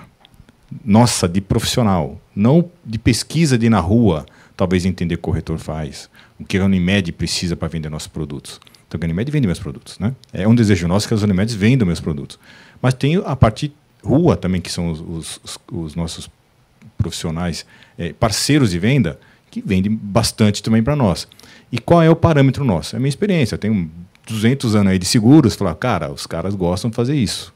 nossa, 0.82 1.28
de 1.28 1.42
profissional. 1.42 2.18
Não 2.34 2.70
de 2.86 2.98
pesquisa 2.98 3.58
de 3.58 3.66
ir 3.66 3.70
na 3.70 3.80
rua, 3.80 4.24
talvez 4.56 4.86
entender 4.86 5.16
o 5.16 5.18
corretor 5.18 5.58
faz. 5.58 6.08
O 6.40 6.44
que 6.46 6.56
a 6.56 6.64
Unimed 6.64 7.12
precisa 7.12 7.54
para 7.54 7.68
vender 7.68 7.90
nossos 7.90 8.08
produtos. 8.08 8.58
Então 8.88 8.98
a 8.98 9.04
Unimed 9.04 9.30
vende 9.30 9.46
meus 9.46 9.58
produtos. 9.58 9.98
Né? 9.98 10.14
É 10.32 10.48
um 10.48 10.54
desejo 10.54 10.88
nosso 10.88 11.06
que 11.06 11.12
as 11.12 11.20
Unimedes 11.20 11.54
vendam 11.54 11.86
meus 11.86 12.00
produtos. 12.00 12.38
Mas 12.84 12.92
tem 12.92 13.16
a 13.24 13.34
parte 13.34 13.72
rua 14.04 14.36
também, 14.36 14.60
que 14.60 14.70
são 14.70 14.90
os, 14.90 15.40
os, 15.42 15.58
os 15.72 15.94
nossos 15.94 16.28
profissionais 16.98 17.64
é, 17.96 18.12
parceiros 18.12 18.72
de 18.72 18.78
venda, 18.78 19.18
que 19.50 19.62
vendem 19.64 19.90
bastante 19.90 20.62
também 20.62 20.82
para 20.82 20.94
nós. 20.94 21.26
E 21.72 21.78
qual 21.78 22.02
é 22.02 22.10
o 22.10 22.14
parâmetro 22.14 22.62
nosso? 22.62 22.94
É 22.94 22.98
a 22.98 23.00
minha 23.00 23.08
experiência. 23.08 23.54
Eu 23.54 23.58
tenho 23.58 23.90
200 24.26 24.76
anos 24.76 24.92
aí 24.92 24.98
de 24.98 25.06
seguros, 25.06 25.54
falar, 25.54 25.74
cara, 25.76 26.12
os 26.12 26.26
caras 26.26 26.54
gostam 26.54 26.90
de 26.90 26.96
fazer 26.96 27.14
isso. 27.14 27.54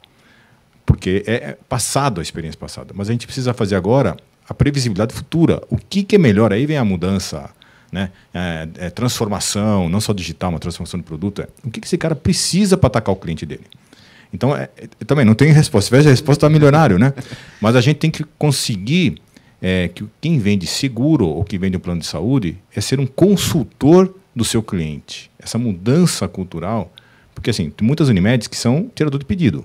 Porque 0.86 1.22
é, 1.26 1.34
é 1.34 1.58
passado 1.68 2.20
a 2.20 2.22
experiência 2.22 2.58
passada. 2.58 2.94
Mas 2.96 3.10
a 3.10 3.12
gente 3.12 3.26
precisa 3.26 3.52
fazer 3.52 3.76
agora 3.76 4.16
a 4.48 4.54
previsibilidade 4.54 5.12
futura. 5.12 5.60
O 5.68 5.76
que, 5.76 6.04
que 6.04 6.16
é 6.16 6.18
melhor? 6.18 6.54
Aí 6.54 6.64
vem 6.64 6.78
a 6.78 6.84
mudança, 6.86 7.50
né? 7.92 8.12
É, 8.32 8.66
é 8.78 8.88
transformação, 8.88 9.90
não 9.90 10.00
só 10.00 10.14
digital, 10.14 10.48
uma 10.48 10.58
transformação 10.58 10.98
de 10.98 11.04
produto. 11.04 11.42
É, 11.42 11.48
o 11.62 11.70
que, 11.70 11.82
que 11.82 11.86
esse 11.86 11.98
cara 11.98 12.14
precisa 12.14 12.78
para 12.78 12.86
atacar 12.86 13.14
o 13.14 13.16
cliente 13.16 13.44
dele? 13.44 13.66
Então, 14.32 14.54
é, 14.56 14.68
é, 14.76 15.04
também 15.04 15.24
não 15.24 15.34
tem 15.34 15.52
resposta. 15.52 15.86
Se 15.86 15.90
tivesse 15.90 16.08
a 16.08 16.10
resposta, 16.10 16.46
está 16.46 16.50
milionário, 16.50 16.98
né? 16.98 17.12
Mas 17.60 17.76
a 17.76 17.80
gente 17.80 17.96
tem 17.96 18.10
que 18.10 18.24
conseguir 18.38 19.20
é, 19.60 19.88
que 19.88 20.04
quem 20.20 20.38
vende 20.38 20.66
seguro 20.66 21.26
ou 21.26 21.44
que 21.44 21.58
vende 21.58 21.76
um 21.76 21.80
plano 21.80 22.00
de 22.00 22.06
saúde 22.06 22.56
é 22.74 22.80
ser 22.80 23.00
um 23.00 23.06
consultor 23.06 24.14
do 24.34 24.44
seu 24.44 24.62
cliente. 24.62 25.30
Essa 25.38 25.58
mudança 25.58 26.28
cultural, 26.28 26.92
porque 27.34 27.50
assim, 27.50 27.70
tem 27.70 27.86
muitas 27.86 28.08
Unimedes 28.08 28.46
que 28.46 28.56
são 28.56 28.90
tirador 28.94 29.18
de 29.18 29.24
pedido. 29.24 29.64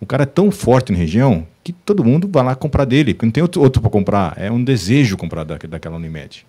O 0.00 0.06
cara 0.06 0.24
é 0.24 0.26
tão 0.26 0.50
forte 0.50 0.92
na 0.92 0.98
região 0.98 1.46
que 1.64 1.72
todo 1.72 2.04
mundo 2.04 2.28
vai 2.30 2.44
lá 2.44 2.54
comprar 2.54 2.84
dele, 2.84 3.14
porque 3.14 3.26
não 3.26 3.32
tem 3.32 3.42
outro, 3.42 3.62
outro 3.62 3.80
para 3.80 3.90
comprar. 3.90 4.34
É 4.36 4.50
um 4.50 4.62
desejo 4.62 5.16
comprar 5.16 5.42
da, 5.42 5.56
daquela 5.56 5.96
Unimed. 5.96 6.44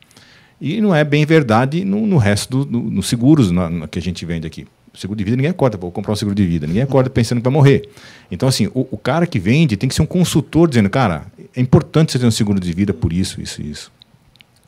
E 0.59 0.81
não 0.81 0.93
é 0.93 1.03
bem 1.03 1.25
verdade 1.25 1.85
no, 1.85 2.05
no 2.05 2.17
resto 2.17 2.65
dos 2.65 2.91
no 2.91 3.01
seguros 3.01 3.51
na, 3.51 3.69
na, 3.69 3.87
que 3.87 3.97
a 3.97 4.01
gente 4.01 4.25
vende 4.25 4.45
aqui 4.45 4.67
seguro 4.99 5.17
de 5.17 5.23
vida 5.23 5.37
ninguém 5.37 5.51
acorda, 5.51 5.77
vou 5.77 5.91
comprar 5.91 6.13
um 6.13 6.15
seguro 6.15 6.35
de 6.35 6.45
vida. 6.45 6.67
Ninguém 6.67 6.83
acorda 6.83 7.09
pensando 7.09 7.39
que 7.39 7.43
vai 7.43 7.53
morrer. 7.53 7.89
Então, 8.31 8.47
assim, 8.47 8.67
o, 8.67 8.87
o, 8.91 8.97
cara 8.97 9.25
que 9.25 9.39
vende 9.39 9.77
tem 9.77 9.87
que 9.87 9.95
ser 9.95 10.01
um 10.01 10.07
consultor 10.07 10.67
dizendo, 10.67 10.89
cara, 10.89 11.25
é 11.55 11.61
importante 11.61 12.11
você 12.11 12.19
ter 12.19 12.25
um 12.25 12.31
seguro 12.31 12.59
de 12.59 12.73
vida 12.73 12.93
por 12.93 13.13
isso, 13.13 13.41
isso 13.41 13.61
e 13.61 13.71
isso. 13.71 13.91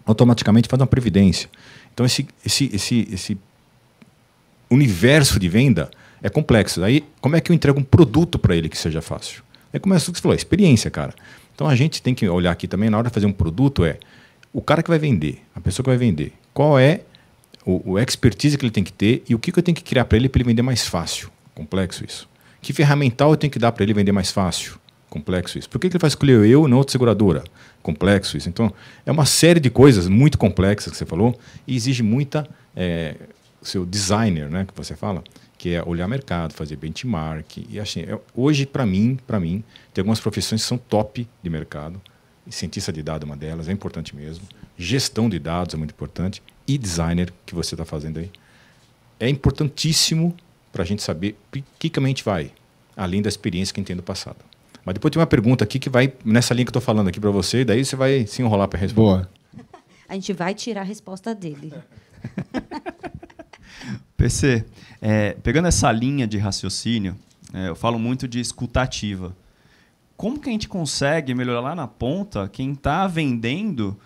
Automaticamente 0.05 0.67
faz 0.67 0.79
uma 0.79 0.87
previdência. 0.87 1.49
Então, 1.93 2.05
esse, 2.05 2.27
esse, 2.45 2.69
esse, 2.73 3.07
esse 3.11 3.37
universo 4.69 5.39
de 5.39 5.49
venda 5.49 5.89
é 6.21 6.29
complexo. 6.29 6.83
Aí, 6.83 7.03
como 7.21 7.35
é 7.35 7.41
que 7.41 7.51
eu 7.51 7.55
entrego 7.55 7.79
um 7.79 7.83
produto 7.83 8.37
para 8.39 8.55
ele 8.55 8.69
que 8.69 8.77
seja 8.77 9.01
fácil? 9.01 9.43
É 9.71 9.79
como 9.79 9.93
é 9.93 9.99
que 9.99 10.05
você 10.05 10.21
falou, 10.21 10.35
experiência, 10.35 10.89
cara. 10.89 11.13
Então, 11.53 11.67
a 11.67 11.75
gente 11.75 12.01
tem 12.01 12.15
que 12.15 12.27
olhar 12.27 12.51
aqui 12.51 12.67
também, 12.67 12.89
na 12.89 12.97
hora 12.97 13.07
de 13.07 13.13
fazer 13.13 13.25
um 13.25 13.31
produto, 13.31 13.83
é 13.83 13.97
o 14.53 14.61
cara 14.61 14.81
que 14.81 14.89
vai 14.89 14.97
vender, 14.97 15.41
a 15.53 15.61
pessoa 15.61 15.83
que 15.83 15.89
vai 15.89 15.97
vender, 15.97 16.33
qual 16.53 16.79
é 16.79 17.01
o, 17.69 17.91
o 17.91 17.99
expertise 17.99 18.57
que 18.57 18.65
ele 18.65 18.71
tem 18.71 18.83
que 18.83 18.93
ter 18.93 19.23
e 19.29 19.35
o 19.35 19.39
que, 19.39 19.51
que 19.51 19.59
eu 19.59 19.63
tenho 19.63 19.75
que 19.75 19.83
criar 19.83 20.05
para 20.05 20.17
ele 20.17 20.27
para 20.27 20.41
ele 20.41 20.49
vender 20.49 20.61
mais 20.61 20.87
fácil. 20.87 21.29
Complexo 21.53 22.03
isso. 22.03 22.27
Que 22.61 22.73
ferramental 22.73 23.31
eu 23.31 23.37
tenho 23.37 23.51
que 23.51 23.59
dar 23.59 23.71
para 23.71 23.83
ele 23.83 23.93
vender 23.93 24.11
mais 24.11 24.31
fácil? 24.31 24.79
Complexo 25.09 25.57
isso. 25.57 25.69
Por 25.69 25.79
que, 25.79 25.89
que 25.89 25.95
ele 25.95 26.01
vai 26.01 26.07
escolher 26.07 26.45
eu 26.45 26.67
e 26.67 26.69
não 26.69 26.77
outra 26.77 26.91
seguradora? 26.91 27.43
Complexo 27.81 28.37
isso. 28.37 28.49
Então, 28.49 28.73
é 29.05 29.11
uma 29.11 29.25
série 29.25 29.59
de 29.59 29.69
coisas 29.69 30.07
muito 30.07 30.37
complexas 30.37 30.91
que 30.91 30.97
você 30.97 31.05
falou 31.05 31.37
e 31.67 31.75
exige 31.75 32.03
muita. 32.03 32.47
É, 32.75 33.15
seu 33.61 33.85
designer, 33.85 34.49
né, 34.49 34.65
que 34.65 34.73
você 34.73 34.95
fala, 34.95 35.21
que 35.57 35.73
é 35.73 35.83
olhar 35.83 36.07
mercado, 36.07 36.53
fazer 36.53 36.77
benchmark. 36.77 37.57
E 37.69 37.79
assim, 37.79 38.01
é, 38.01 38.17
hoje, 38.33 38.65
para 38.65 38.85
mim, 38.85 39.19
para 39.27 39.39
mim, 39.39 39.63
tem 39.93 40.01
algumas 40.01 40.19
profissões 40.19 40.61
que 40.61 40.67
são 40.67 40.77
top 40.77 41.27
de 41.43 41.49
mercado. 41.49 42.01
Cientista 42.49 42.91
de 42.91 43.03
dados 43.03 43.27
é 43.27 43.31
uma 43.31 43.37
delas, 43.37 43.67
é 43.67 43.71
importante 43.71 44.15
mesmo. 44.15 44.43
Gestão 44.77 45.29
de 45.29 45.37
dados 45.37 45.75
é 45.75 45.77
muito 45.77 45.91
importante 45.91 46.41
e 46.69 46.77
designer 46.77 47.33
que 47.47 47.55
você 47.55 47.73
está 47.73 47.83
fazendo 47.83 48.19
aí. 48.19 48.29
É 49.19 49.27
importantíssimo 49.27 50.35
para 50.71 50.83
a 50.83 50.85
gente 50.85 51.01
saber 51.01 51.35
o 51.47 51.63
que, 51.79 51.89
que 51.89 51.99
a 51.99 52.03
gente 52.05 52.23
vai, 52.23 52.51
além 52.95 53.23
da 53.23 53.27
experiência 53.27 53.73
que 53.73 53.79
a 53.79 53.81
gente 53.81 53.87
tem 53.87 53.95
do 53.95 54.03
passado. 54.03 54.37
Mas 54.85 54.93
depois 54.93 55.11
tem 55.11 55.19
uma 55.19 55.25
pergunta 55.25 55.63
aqui 55.63 55.79
que 55.79 55.89
vai 55.89 56.13
nessa 56.23 56.53
linha 56.53 56.65
que 56.65 56.69
eu 56.69 56.79
estou 56.79 56.81
falando 56.81 57.07
aqui 57.07 57.19
para 57.19 57.31
você, 57.31 57.61
e 57.61 57.65
daí 57.65 57.83
você 57.83 57.95
vai 57.95 58.27
se 58.27 58.43
enrolar 58.43 58.67
para 58.67 58.79
responder. 58.79 59.01
Boa. 59.01 59.29
A 60.07 60.13
gente 60.13 60.31
vai 60.31 60.53
tirar 60.53 60.81
a 60.81 60.83
resposta 60.83 61.33
dele. 61.33 61.73
PC, 64.15 64.63
é, 65.01 65.31
pegando 65.41 65.67
essa 65.67 65.91
linha 65.91 66.27
de 66.27 66.37
raciocínio, 66.37 67.15
é, 67.51 67.69
eu 67.69 67.75
falo 67.75 67.97
muito 67.97 68.27
de 68.27 68.39
escutativa. 68.39 69.35
Como 70.15 70.39
que 70.39 70.49
a 70.49 70.51
gente 70.51 70.67
consegue 70.67 71.33
melhorar 71.33 71.61
lá 71.61 71.75
na 71.75 71.87
ponta 71.87 72.47
quem 72.47 72.73
está 72.73 73.07
vendendo 73.07 73.99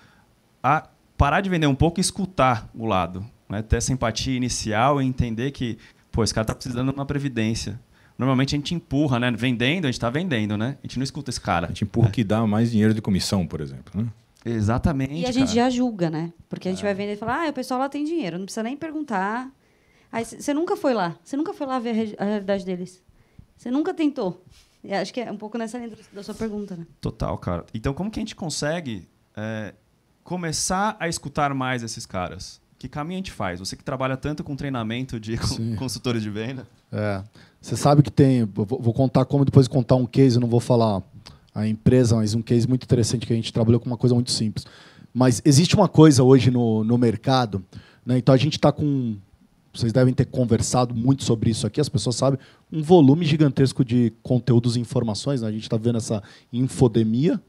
a 0.61 0.87
parar 1.23 1.39
de 1.39 1.49
vender 1.49 1.67
um 1.67 1.75
pouco 1.75 2.01
e 2.01 2.01
escutar 2.01 2.69
o 2.75 2.85
lado. 2.85 3.25
Né? 3.47 3.61
Ter 3.61 3.77
essa 3.77 3.93
empatia 3.93 4.35
inicial 4.35 5.01
e 5.01 5.05
entender 5.05 5.51
que, 5.51 5.77
pô, 6.11 6.21
esse 6.21 6.33
cara 6.33 6.43
está 6.43 6.53
precisando 6.53 6.91
de 6.91 6.99
uma 6.99 7.05
previdência. 7.05 7.79
Normalmente 8.17 8.53
a 8.53 8.57
gente 8.57 8.75
empurra, 8.75 9.21
né? 9.21 9.31
Vendendo, 9.31 9.85
a 9.85 9.87
gente 9.87 9.93
está 9.93 10.09
vendendo, 10.09 10.57
né? 10.57 10.77
A 10.83 10.85
gente 10.85 10.99
não 10.99 11.03
escuta 11.05 11.29
esse 11.29 11.39
cara. 11.39 11.67
A 11.67 11.69
gente 11.69 11.85
empurra 11.85 12.09
é. 12.09 12.11
que 12.11 12.25
dá 12.25 12.45
mais 12.45 12.71
dinheiro 12.71 12.93
de 12.93 13.01
comissão, 13.01 13.47
por 13.47 13.61
exemplo. 13.61 14.03
Né? 14.03 14.09
Exatamente. 14.43 15.13
E 15.13 15.25
a 15.25 15.31
gente 15.31 15.55
já 15.55 15.69
julga, 15.69 16.09
né? 16.09 16.33
Porque 16.49 16.67
a 16.67 16.71
gente 16.71 16.81
é. 16.81 16.83
vai 16.83 16.93
vender 16.93 17.13
e 17.13 17.15
falar, 17.15 17.45
ah, 17.45 17.49
o 17.49 17.53
pessoal 17.53 17.79
lá 17.79 17.87
tem 17.87 18.03
dinheiro, 18.03 18.37
não 18.37 18.43
precisa 18.43 18.63
nem 18.63 18.75
perguntar. 18.75 19.49
Aí 20.11 20.25
você 20.25 20.53
nunca 20.53 20.75
foi 20.75 20.93
lá, 20.93 21.17
você 21.23 21.37
nunca 21.37 21.53
foi 21.53 21.65
lá 21.65 21.79
ver 21.79 22.15
a 22.19 22.25
realidade 22.25 22.65
deles. 22.65 23.01
Você 23.55 23.71
nunca 23.71 23.93
tentou. 23.93 24.43
E 24.83 24.93
acho 24.93 25.13
que 25.13 25.21
é 25.21 25.31
um 25.31 25.37
pouco 25.37 25.57
nessa 25.57 25.77
linha 25.77 25.95
da 26.11 26.21
sua 26.21 26.35
pergunta, 26.35 26.75
né? 26.75 26.85
Total, 26.99 27.37
cara. 27.37 27.65
Então, 27.73 27.93
como 27.93 28.11
que 28.11 28.19
a 28.19 28.21
gente 28.21 28.35
consegue 28.35 29.07
é, 29.37 29.73
começar 30.23 30.95
a 30.99 31.07
escutar 31.07 31.53
mais 31.53 31.83
esses 31.83 32.05
caras? 32.05 32.61
Que 32.79 32.87
caminho 32.89 33.15
a 33.15 33.19
gente 33.19 33.31
faz? 33.31 33.59
Você 33.59 33.75
que 33.75 33.83
trabalha 33.83 34.17
tanto 34.17 34.43
com 34.43 34.55
treinamento 34.55 35.19
de 35.19 35.37
Sim. 35.37 35.75
consultores 35.75 36.21
de 36.21 36.29
venda. 36.29 36.67
É. 36.91 37.23
Você 37.61 37.77
sabe 37.77 38.03
que 38.03 38.11
tem. 38.11 38.43
Vou, 38.43 38.93
contar 38.93 39.23
como 39.23 39.45
depois 39.45 39.69
contar 39.69 39.95
um 39.95 40.05
case, 40.05 40.37
não 40.37 40.49
vou 40.49 40.59
falar 40.59 41.01
a 41.55 41.65
empresa, 41.65 42.15
mas 42.15 42.35
um 42.35 42.41
case 42.41 42.67
muito 42.67 42.83
interessante 42.83 43.25
que 43.25 43.31
a 43.31 43.35
gente 43.35 43.53
trabalhou 43.53 43.79
com 43.79 43.85
uma 43.85 43.95
coisa 43.95 44.13
muito 44.13 44.31
simples. 44.31 44.65
Mas 45.13 45.41
existe 45.45 45.75
uma 45.75 45.87
coisa 45.87 46.23
hoje 46.23 46.51
no, 46.51 46.83
no 46.83 46.97
mercado, 46.97 47.63
né? 48.05 48.17
então 48.17 48.35
a 48.35 48.37
gente 48.37 48.53
está 48.53 48.71
com. 48.71 49.15
Vocês 49.73 49.93
devem 49.93 50.13
ter 50.13 50.25
conversado 50.25 50.93
muito 50.93 51.23
sobre 51.23 51.49
isso 51.49 51.65
aqui, 51.65 51.79
as 51.81 51.89
pessoas 51.89 52.15
sabem, 52.15 52.37
um 52.71 52.83
volume 52.83 53.25
gigantesco 53.25 53.83
de 53.83 54.11
conteúdos 54.21 54.75
e 54.75 54.79
informações. 54.79 55.41
Né? 55.41 55.47
A 55.47 55.51
gente 55.51 55.63
está 55.63 55.77
vendo 55.77 55.97
essa 55.97 56.21
infodemia, 56.51 57.41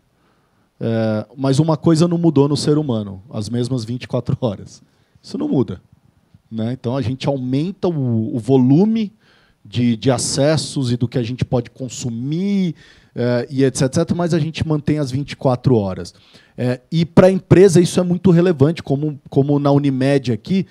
é, 0.87 1.26
mas 1.35 1.59
uma 1.59 1.79
coisa 1.79 2.07
não 2.07 2.19
mudou 2.19 2.47
no 2.47 2.59
ser 2.59 2.76
humano, 2.76 3.23
as 3.31 3.49
mesmas 3.49 3.87
24 3.87 4.37
horas. 4.38 4.83
Isso 5.23 5.38
não 5.38 5.49
muda. 5.49 5.81
Né? 6.50 6.75
Então 6.75 6.95
a 6.95 7.00
gente 7.00 7.26
aumenta 7.26 7.88
o, 7.88 8.37
o 8.37 8.38
volume 8.38 9.11
de, 9.64 9.97
de, 9.97 10.11
acessos 10.11 10.93
e 10.93 10.97
do 10.99 11.09
que 11.09 11.17
a 11.17 11.23
gente 11.23 11.43
pode 11.43 11.71
consumir 11.71 12.75
é, 13.14 13.47
e 13.49 13.64
etc, 13.64 13.85
etc, 13.85 14.14
mas 14.14 14.35
a 14.35 14.38
gente 14.38 14.69
mantém 14.69 14.99
as 14.99 15.11
24 15.11 15.75
horas. 15.75 16.12
É, 16.55 16.83
e 16.93 17.07
para 17.07 17.29
a 17.29 17.33
empresa 17.33 17.81
isso 17.81 17.99
é 17.99 18.03
muito 18.03 18.31
relevante, 18.31 18.83
como, 18.83 19.19
como 19.31 19.59
na 19.59 19.73
Unimed 19.73 20.33
aqui, 20.33 20.67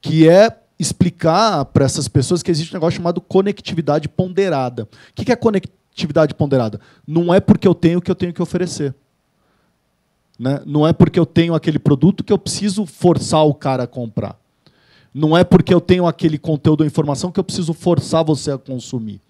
que 0.00 0.26
é 0.26 0.56
explicar 0.78 1.66
para 1.66 1.84
essas 1.84 2.08
pessoas 2.08 2.42
que 2.42 2.50
existe 2.50 2.72
um 2.72 2.78
negócio 2.78 2.96
chamado 2.96 3.20
conectividade 3.20 4.08
ponderada. 4.08 4.84
O 4.84 5.22
que 5.22 5.30
é 5.30 5.36
conectividade 5.36 6.34
ponderada? 6.34 6.80
Não 7.06 7.34
é 7.34 7.40
porque 7.40 7.68
eu 7.68 7.74
tenho 7.74 8.00
que 8.00 8.10
eu 8.10 8.14
tenho 8.14 8.32
que 8.32 8.40
oferecer. 8.40 8.94
Né? 10.40 10.62
Não 10.64 10.86
é 10.86 10.92
porque 10.94 11.20
eu 11.20 11.26
tenho 11.26 11.54
aquele 11.54 11.78
produto 11.78 12.24
que 12.24 12.32
eu 12.32 12.38
preciso 12.38 12.86
forçar 12.86 13.44
o 13.44 13.52
cara 13.52 13.82
a 13.82 13.86
comprar. 13.86 14.40
Não 15.12 15.36
é 15.36 15.44
porque 15.44 15.74
eu 15.74 15.82
tenho 15.82 16.06
aquele 16.06 16.38
conteúdo 16.38 16.80
ou 16.80 16.86
informação 16.86 17.30
que 17.30 17.38
eu 17.38 17.44
preciso 17.44 17.74
forçar 17.74 18.24
você 18.24 18.50
a 18.50 18.56
consumir. 18.56 19.20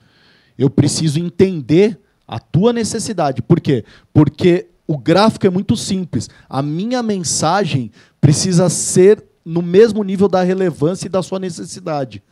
Eu 0.57 0.71
preciso 0.71 1.19
entender 1.19 1.99
a 2.29 2.39
tua 2.39 2.73
necessidade. 2.73 3.43
Por 3.43 3.59
quê? 3.59 3.85
Porque 4.13 4.69
o 4.87 4.97
gráfico 4.97 5.49
é 5.49 5.51
muito 5.51 5.77
simples. 5.77 6.31
A 6.49 6.63
minha 6.63 7.03
mensagem 7.03 7.91
precisa 8.21 8.69
ser 8.69 9.21
no 9.45 9.63
mesmo 9.63 10.05
nível 10.05 10.29
da 10.29 10.45
relevância 10.45 11.07
e 11.07 11.11
da 11.11 11.25
sua 11.25 11.41
necessidade, 11.41 12.23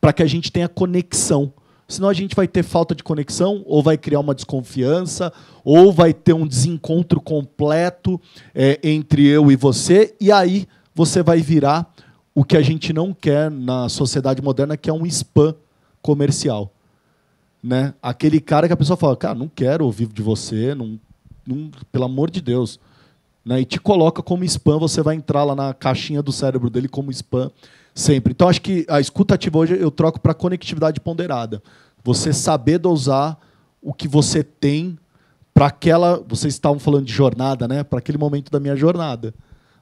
para 0.00 0.12
que 0.12 0.22
a 0.22 0.26
gente 0.26 0.52
tenha 0.52 0.68
conexão. 0.68 1.52
Senão 1.88 2.10
a 2.10 2.12
gente 2.12 2.36
vai 2.36 2.46
ter 2.46 2.62
falta 2.62 2.94
de 2.94 3.02
conexão, 3.02 3.62
ou 3.64 3.82
vai 3.82 3.96
criar 3.96 4.20
uma 4.20 4.34
desconfiança, 4.34 5.32
ou 5.64 5.90
vai 5.90 6.12
ter 6.12 6.34
um 6.34 6.46
desencontro 6.46 7.18
completo 7.18 8.20
é, 8.54 8.78
entre 8.82 9.26
eu 9.26 9.50
e 9.50 9.56
você, 9.56 10.14
e 10.20 10.30
aí 10.30 10.68
você 10.94 11.22
vai 11.22 11.40
virar 11.40 11.90
o 12.34 12.44
que 12.44 12.58
a 12.58 12.62
gente 12.62 12.92
não 12.92 13.14
quer 13.14 13.50
na 13.50 13.88
sociedade 13.88 14.42
moderna, 14.42 14.76
que 14.76 14.90
é 14.90 14.92
um 14.92 15.06
spam 15.06 15.54
comercial. 16.02 16.70
Né? 17.62 17.94
Aquele 18.02 18.38
cara 18.38 18.66
que 18.66 18.72
a 18.74 18.76
pessoa 18.76 18.96
fala, 18.96 19.16
cara, 19.16 19.34
não 19.34 19.48
quero 19.48 19.86
ouvir 19.86 20.08
de 20.08 20.20
você, 20.22 20.74
não, 20.74 21.00
não, 21.46 21.70
pelo 21.90 22.04
amor 22.04 22.30
de 22.30 22.42
Deus. 22.42 22.78
Né? 23.42 23.62
E 23.62 23.64
te 23.64 23.80
coloca 23.80 24.22
como 24.22 24.44
spam, 24.44 24.78
você 24.78 25.02
vai 25.02 25.16
entrar 25.16 25.42
lá 25.42 25.56
na 25.56 25.72
caixinha 25.72 26.22
do 26.22 26.32
cérebro 26.32 26.68
dele 26.68 26.86
como 26.86 27.10
spam 27.10 27.50
sempre. 27.98 28.32
Então, 28.32 28.48
acho 28.48 28.62
que 28.62 28.86
a 28.88 29.00
escuta 29.00 29.34
ativa 29.34 29.58
hoje 29.58 29.76
eu 29.78 29.90
troco 29.90 30.20
para 30.20 30.32
conectividade 30.32 31.00
ponderada. 31.00 31.62
Você 32.04 32.32
saber 32.32 32.78
dosar 32.78 33.38
o 33.82 33.92
que 33.92 34.06
você 34.06 34.42
tem 34.42 34.96
para 35.52 35.66
aquela. 35.66 36.22
Vocês 36.26 36.54
estavam 36.54 36.78
falando 36.78 37.04
de 37.04 37.12
jornada, 37.12 37.66
né? 37.66 37.82
Para 37.82 37.98
aquele 37.98 38.16
momento 38.16 38.50
da 38.50 38.60
minha 38.60 38.76
jornada. 38.76 39.34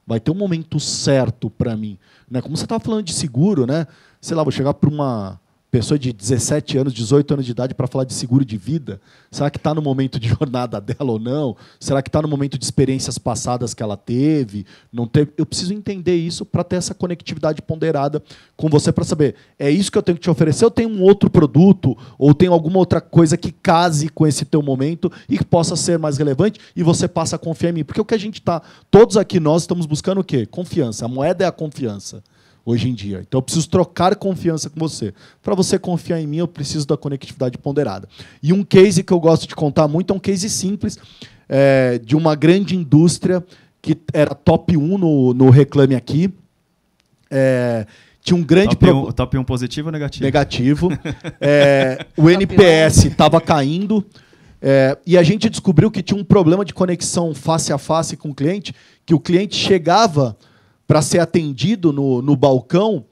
Vai 0.05 0.19
ter 0.19 0.31
um 0.31 0.35
momento 0.35 0.79
certo 0.79 1.49
para 1.49 1.75
mim. 1.75 1.97
Né? 2.29 2.41
Como 2.41 2.57
você 2.57 2.63
estava 2.63 2.83
falando 2.83 3.03
de 3.03 3.13
seguro, 3.13 3.65
né? 3.65 3.85
Sei 4.19 4.35
lá, 4.35 4.41
vou 4.41 4.51
chegar 4.51 4.73
para 4.73 4.89
uma 4.89 5.39
pessoa 5.69 5.99
de 5.99 6.13
17 6.13 6.77
anos, 6.77 6.93
18 6.93 7.33
anos 7.33 7.45
de 7.45 7.51
idade 7.51 7.75
para 7.75 7.87
falar 7.87 8.05
de 8.05 8.13
seguro 8.13 8.45
de 8.45 8.57
vida? 8.57 9.01
Será 9.29 9.49
que 9.49 9.57
está 9.57 9.73
no 9.73 9.81
momento 9.81 10.19
de 10.19 10.27
jornada 10.29 10.79
dela 10.79 11.11
ou 11.11 11.19
não? 11.19 11.55
Será 11.79 12.01
que 12.01 12.09
está 12.09 12.21
no 12.21 12.27
momento 12.27 12.57
de 12.57 12.63
experiências 12.63 13.17
passadas 13.17 13.73
que 13.73 13.83
ela 13.83 13.97
teve? 13.97 14.65
Não 14.91 15.05
teve? 15.05 15.31
Eu 15.37 15.45
preciso 15.45 15.73
entender 15.73 16.15
isso 16.15 16.45
para 16.45 16.63
ter 16.63 16.77
essa 16.77 16.93
conectividade 16.93 17.61
ponderada 17.61 18.23
com 18.55 18.69
você 18.69 18.91
para 18.91 19.03
saber, 19.03 19.35
é 19.59 19.69
isso 19.69 19.91
que 19.91 19.97
eu 19.97 20.03
tenho 20.03 20.17
que 20.17 20.23
te 20.23 20.29
oferecer? 20.29 20.63
Eu 20.65 20.71
tenho 20.71 20.89
um 20.89 21.01
outro 21.01 21.29
produto 21.29 21.97
ou 22.17 22.33
tenho 22.33 22.53
alguma 22.53 22.79
outra 22.79 23.01
coisa 23.01 23.37
que 23.37 23.51
case 23.51 24.09
com 24.09 24.25
esse 24.25 24.45
teu 24.45 24.61
momento 24.61 25.11
e 25.29 25.37
que 25.37 25.45
possa 25.45 25.75
ser 25.75 25.99
mais 25.99 26.17
relevante 26.17 26.59
e 26.75 26.81
você 26.81 27.07
passa 27.07 27.35
a 27.35 27.39
confiar 27.39 27.69
em 27.69 27.73
mim? 27.73 27.83
Porque 27.83 28.01
o 28.01 28.05
que 28.05 28.15
a 28.15 28.19
gente 28.19 28.39
está, 28.39 28.61
todos 28.89 29.17
aqui 29.17 29.39
nós 29.39 29.63
estamos 29.63 29.85
buscando 29.85 30.21
o 30.21 30.23
quê? 30.23 30.45
Confiança. 30.45 31.05
A 31.05 31.07
moeda 31.07 31.43
é 31.43 31.47
a 31.47 31.51
confiança 31.51 32.23
hoje 32.67 32.89
em 32.89 32.93
dia. 32.93 33.23
Então 33.25 33.37
eu 33.37 33.41
preciso 33.41 33.69
trocar 33.69 34.13
confiança 34.17 34.69
com 34.69 34.77
você. 34.77 35.13
Para 35.41 35.55
você 35.55 35.79
confiar 35.79 36.19
em 36.19 36.27
mim, 36.27 36.37
eu 36.37 36.47
preciso 36.47 36.85
da 36.85 36.97
conectividade 36.97 37.57
ponderada. 37.57 38.09
E 38.43 38.51
um 38.51 38.61
case 38.61 39.03
que 39.03 39.13
eu 39.13 39.19
gosto 39.21 39.47
de 39.47 39.55
contar 39.55 39.87
muito 39.87 40.11
é 40.11 40.15
um 40.15 40.19
case 40.19 40.49
simples 40.49 40.99
é, 41.47 41.97
de 41.97 42.13
uma 42.13 42.35
grande 42.35 42.75
indústria 42.75 43.41
que 43.81 43.97
era 44.13 44.35
top 44.35 44.75
1 44.75 44.97
no, 44.97 45.33
no 45.33 45.49
Reclame 45.49 45.95
Aqui. 45.95 46.29
É, 47.31 47.87
tinha 48.21 48.35
um 48.35 48.43
grande 48.43 48.75
top, 48.75 48.85
pro... 48.85 49.07
1, 49.07 49.11
top 49.13 49.37
1 49.37 49.43
positivo 49.45 49.87
ou 49.87 49.91
negativo? 49.93 50.25
Negativo. 50.25 50.89
é, 51.39 52.05
o 52.17 52.29
NPS 52.29 53.05
estava 53.05 53.39
caindo. 53.39 54.05
É, 54.61 54.97
e 55.05 55.17
a 55.17 55.23
gente 55.23 55.49
descobriu 55.49 55.89
que 55.89 56.03
tinha 56.03 56.19
um 56.19 56.23
problema 56.23 56.65
de 56.65 56.73
conexão 56.73 57.33
face 57.33 57.71
a 57.71 57.77
face 57.77 58.17
com 58.17 58.31
o 58.31 58.35
cliente, 58.35 58.75
que 59.05 59.13
o 59.13 59.19
cliente 59.21 59.55
chegava 59.55 60.35
para 60.87 61.01
ser 61.01 61.19
atendido 61.19 61.91
no, 61.91 62.21
no 62.21 62.35
balcão 62.35 63.05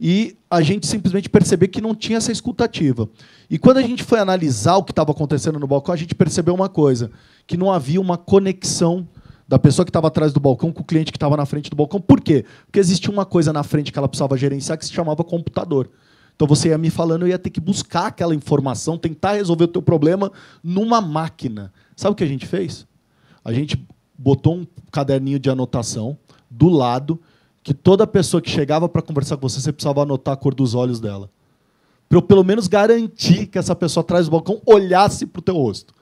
e 0.00 0.36
a 0.50 0.60
gente 0.60 0.86
simplesmente 0.86 1.30
perceber 1.30 1.68
que 1.68 1.80
não 1.80 1.94
tinha 1.94 2.18
essa 2.18 2.32
escutativa. 2.32 3.08
E 3.48 3.56
quando 3.56 3.76
a 3.76 3.82
gente 3.82 4.02
foi 4.02 4.18
analisar 4.18 4.76
o 4.76 4.82
que 4.82 4.90
estava 4.90 5.12
acontecendo 5.12 5.60
no 5.60 5.66
balcão, 5.66 5.94
a 5.94 5.96
gente 5.96 6.14
percebeu 6.14 6.52
uma 6.52 6.68
coisa, 6.68 7.10
que 7.46 7.56
não 7.56 7.70
havia 7.70 8.00
uma 8.00 8.18
conexão 8.18 9.06
da 9.46 9.58
pessoa 9.58 9.84
que 9.84 9.90
estava 9.90 10.08
atrás 10.08 10.32
do 10.32 10.40
balcão 10.40 10.72
com 10.72 10.80
o 10.80 10.84
cliente 10.84 11.12
que 11.12 11.16
estava 11.16 11.36
na 11.36 11.46
frente 11.46 11.70
do 11.70 11.76
balcão. 11.76 12.00
Por 12.00 12.20
quê? 12.20 12.44
Porque 12.66 12.80
existia 12.80 13.10
uma 13.10 13.24
coisa 13.24 13.52
na 13.52 13.62
frente 13.62 13.92
que 13.92 13.98
ela 13.98 14.08
precisava 14.08 14.36
gerenciar 14.36 14.76
que 14.76 14.84
se 14.84 14.92
chamava 14.92 15.22
computador. 15.22 15.88
Então 16.34 16.48
você 16.48 16.70
ia 16.70 16.78
me 16.78 16.90
falando, 16.90 17.22
eu 17.22 17.28
ia 17.28 17.38
ter 17.38 17.50
que 17.50 17.60
buscar 17.60 18.06
aquela 18.06 18.34
informação, 18.34 18.98
tentar 18.98 19.34
resolver 19.34 19.64
o 19.64 19.68
teu 19.68 19.82
problema 19.82 20.32
numa 20.64 21.00
máquina. 21.00 21.72
Sabe 21.94 22.12
o 22.12 22.16
que 22.16 22.24
a 22.24 22.26
gente 22.26 22.46
fez? 22.46 22.86
A 23.44 23.52
gente 23.52 23.86
botou 24.18 24.56
um 24.56 24.66
caderninho 24.90 25.38
de 25.38 25.50
anotação, 25.50 26.16
do 26.52 26.68
lado 26.68 27.20
que 27.62 27.72
toda 27.72 28.06
pessoa 28.06 28.40
que 28.40 28.50
chegava 28.50 28.88
para 28.88 29.02
conversar 29.02 29.36
com 29.36 29.48
você, 29.48 29.60
você 29.60 29.72
precisava 29.72 30.02
anotar 30.02 30.34
a 30.34 30.36
cor 30.36 30.54
dos 30.54 30.74
olhos 30.74 31.00
dela. 31.00 31.30
Para 32.08 32.18
eu 32.18 32.22
pelo 32.22 32.44
menos 32.44 32.66
garantir 32.66 33.46
que 33.46 33.58
essa 33.58 33.74
pessoa 33.74 34.02
atrás 34.02 34.26
do 34.26 34.32
balcão 34.32 34.60
olhasse 34.66 35.26
para 35.26 35.40
o 35.40 35.42
teu 35.42 35.54
rosto 35.54 35.94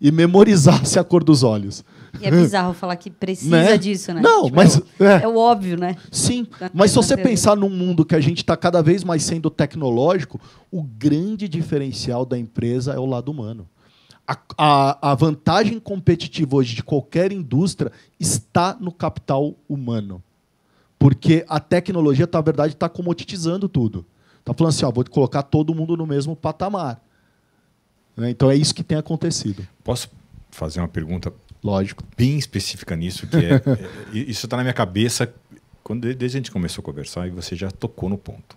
e 0.00 0.10
memorizasse 0.10 0.98
a 0.98 1.04
cor 1.04 1.24
dos 1.24 1.42
olhos. 1.42 1.84
E 2.20 2.26
é 2.26 2.30
bizarro 2.30 2.74
falar 2.74 2.96
que 2.96 3.10
precisa 3.10 3.50
né? 3.50 3.78
disso, 3.78 4.12
né? 4.12 4.20
Não, 4.20 4.44
tipo, 4.44 4.56
mas. 4.56 4.80
É, 5.00 5.24
é, 5.24 5.28
o 5.28 5.36
óbvio, 5.36 5.78
né? 5.78 5.96
Sim. 6.10 6.46
mas 6.74 6.90
se 6.90 6.96
você 6.96 7.16
pensar 7.16 7.56
num 7.56 7.70
mundo 7.70 8.04
que 8.04 8.14
a 8.14 8.20
gente 8.20 8.38
está 8.38 8.56
cada 8.56 8.82
vez 8.82 9.02
mais 9.02 9.22
sendo 9.22 9.48
tecnológico, 9.48 10.40
o 10.70 10.82
grande 10.82 11.48
diferencial 11.48 12.26
da 12.26 12.38
empresa 12.38 12.92
é 12.92 12.98
o 12.98 13.06
lado 13.06 13.30
humano. 13.30 13.66
A, 14.26 14.38
a, 14.56 15.10
a, 15.10 15.14
vantagem 15.14 15.80
competitiva 15.80 16.56
hoje 16.56 16.74
de 16.74 16.82
qualquer 16.82 17.32
indústria 17.32 17.90
está 18.20 18.76
no 18.78 18.92
capital 18.92 19.54
humano. 19.68 20.22
Porque 20.98 21.44
a 21.48 21.58
tecnologia, 21.58 22.28
na 22.32 22.40
verdade, 22.40 22.74
está 22.74 22.88
comoditizando 22.88 23.68
tudo. 23.68 24.06
Está 24.38 24.54
falando 24.54 24.70
assim, 24.70 24.84
ó, 24.84 24.90
vou 24.90 25.04
colocar 25.04 25.42
todo 25.42 25.74
mundo 25.74 25.96
no 25.96 26.06
mesmo 26.06 26.36
patamar. 26.36 27.02
Né? 28.16 28.30
Então 28.30 28.50
é 28.50 28.56
isso 28.56 28.74
que 28.74 28.84
tem 28.84 28.96
acontecido. 28.96 29.66
Posso 29.82 30.08
fazer 30.50 30.80
uma 30.80 30.88
pergunta 30.88 31.32
Lógico. 31.62 32.04
bem 32.16 32.38
específica 32.38 32.94
nisso? 32.94 33.26
que 33.26 33.36
é, 33.36 33.54
é 33.54 34.18
Isso 34.18 34.46
está 34.46 34.56
na 34.56 34.62
minha 34.62 34.74
cabeça 34.74 35.32
quando, 35.82 36.02
desde 36.02 36.24
a 36.24 36.40
gente 36.40 36.50
começou 36.50 36.82
a 36.82 36.84
conversar 36.84 37.26
e 37.26 37.30
você 37.30 37.56
já 37.56 37.70
tocou 37.70 38.08
no 38.08 38.18
ponto. 38.18 38.56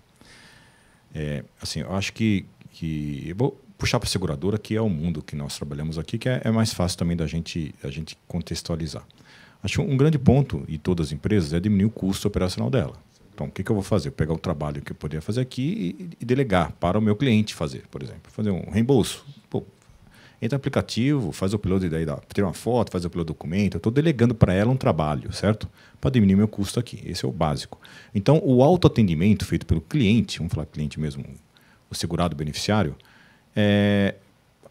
É, 1.13 1.43
assim, 1.61 1.79
eu 1.79 1.95
acho 1.95 2.13
que, 2.13 2.45
que 2.71 3.23
eu 3.27 3.35
vou 3.35 3.64
puxar 3.77 3.99
para 3.99 4.07
a 4.07 4.11
seguradora, 4.11 4.57
que 4.57 4.75
é 4.75 4.81
o 4.81 4.89
mundo 4.89 5.21
que 5.21 5.35
nós 5.35 5.55
trabalhamos 5.55 5.97
aqui, 5.97 6.17
que 6.17 6.29
é, 6.29 6.41
é 6.43 6.51
mais 6.51 6.73
fácil 6.73 6.97
também 6.97 7.15
da 7.15 7.27
gente, 7.27 7.73
a 7.83 7.89
gente 7.89 8.17
contextualizar. 8.27 9.03
Acho 9.63 9.81
um 9.81 9.97
grande 9.97 10.19
ponto, 10.19 10.63
e 10.67 10.77
todas 10.77 11.07
as 11.07 11.11
empresas, 11.11 11.53
é 11.53 11.59
diminuir 11.59 11.85
o 11.85 11.89
custo 11.89 12.27
operacional 12.27 12.69
dela. 12.69 12.93
Então, 13.33 13.47
o 13.47 13.51
que, 13.51 13.63
que 13.63 13.69
eu 13.69 13.75
vou 13.75 13.83
fazer? 13.83 14.09
Eu 14.09 14.13
pegar 14.13 14.33
o 14.33 14.37
trabalho 14.37 14.81
que 14.81 14.93
eu 14.93 14.95
poderia 14.95 15.21
fazer 15.21 15.41
aqui 15.41 15.95
e, 15.99 16.09
e, 16.21 16.25
delegar 16.25 16.71
para 16.73 16.97
o 16.97 17.01
meu 17.01 17.15
cliente 17.17 17.53
fazer, 17.53 17.83
por 17.91 18.01
exemplo. 18.01 18.31
Fazer 18.31 18.49
um 18.49 18.69
reembolso. 18.71 19.25
Pô, 19.49 19.65
entra 20.41 20.55
no 20.55 20.61
aplicativo, 20.61 21.33
faz 21.33 21.51
o 21.51 21.57
upload, 21.57 21.89
daí 21.89 22.05
dá, 22.05 22.17
tira 22.33 22.47
uma 22.47 22.53
foto, 22.53 22.91
faz 22.91 23.03
o 23.03 23.07
upload 23.07 23.25
do 23.25 23.33
documento. 23.33 23.75
Eu 23.75 23.79
estou 23.79 23.91
delegando 23.91 24.33
para 24.33 24.53
ela 24.53 24.71
um 24.71 24.77
trabalho, 24.77 25.33
certo? 25.33 25.67
Para 25.99 26.11
diminuir 26.11 26.37
meu 26.37 26.47
custo 26.47 26.79
aqui. 26.79 27.01
Esse 27.05 27.25
é 27.25 27.27
o 27.27 27.31
básico. 27.31 27.77
Então, 28.13 28.39
o 28.41 28.63
autoatendimento 28.63 29.45
feito 29.45 29.65
pelo 29.65 29.81
cliente, 29.81 30.37
vamos 30.37 30.53
falar 30.53 30.65
cliente 30.67 30.97
mesmo, 30.97 31.25
o 31.89 31.95
segurado 31.95 32.37
beneficiário, 32.37 32.95
é, 33.55 34.15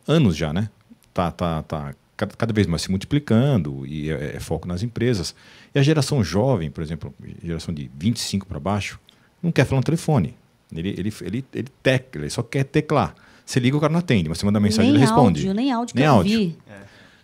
anos 0.07 0.37
já, 0.37 0.53
né? 0.53 0.69
Tá, 1.13 1.31
tá, 1.31 1.63
tá 1.63 1.95
cada, 2.17 2.53
vez 2.53 2.67
mais 2.67 2.83
se 2.83 2.91
multiplicando 2.91 3.87
e 3.87 4.11
é, 4.11 4.37
é, 4.37 4.41
foco 4.41 4.69
nas 4.69 4.83
empresas. 4.83 5.35
E 5.75 5.79
a 5.79 5.83
geração 5.83 6.23
jovem, 6.23 6.71
por 6.71 6.83
exemplo, 6.83 7.15
geração 7.43 7.75
de 7.75 7.91
25 7.97 8.47
para 8.47 8.61
baixo, 8.61 8.99
não 9.43 9.51
quer 9.51 9.65
falar 9.65 9.81
no 9.81 9.85
telefone. 9.85 10.37
Ele, 10.75 10.91
ele, 10.91 11.15
ele, 11.23 11.45
ele, 11.55 11.69
tecla, 11.83 12.23
ele 12.23 12.31
só 12.31 12.43
quer 12.43 12.65
teclar. 12.65 13.15
Você 13.45 13.61
liga, 13.61 13.77
o 13.77 13.81
cara 13.81 13.93
não 13.93 14.01
atende, 14.01 14.29
mas 14.29 14.39
você 14.39 14.47
manda 14.47 14.59
mensagem, 14.59 14.91
nem 14.91 15.01
ele 15.01 15.01
responde. 15.01 15.41
Áudio, 15.41 15.55
nem 15.55 15.73
áudio, 15.73 15.95
nem 15.97 16.07
áudio. 16.07 16.57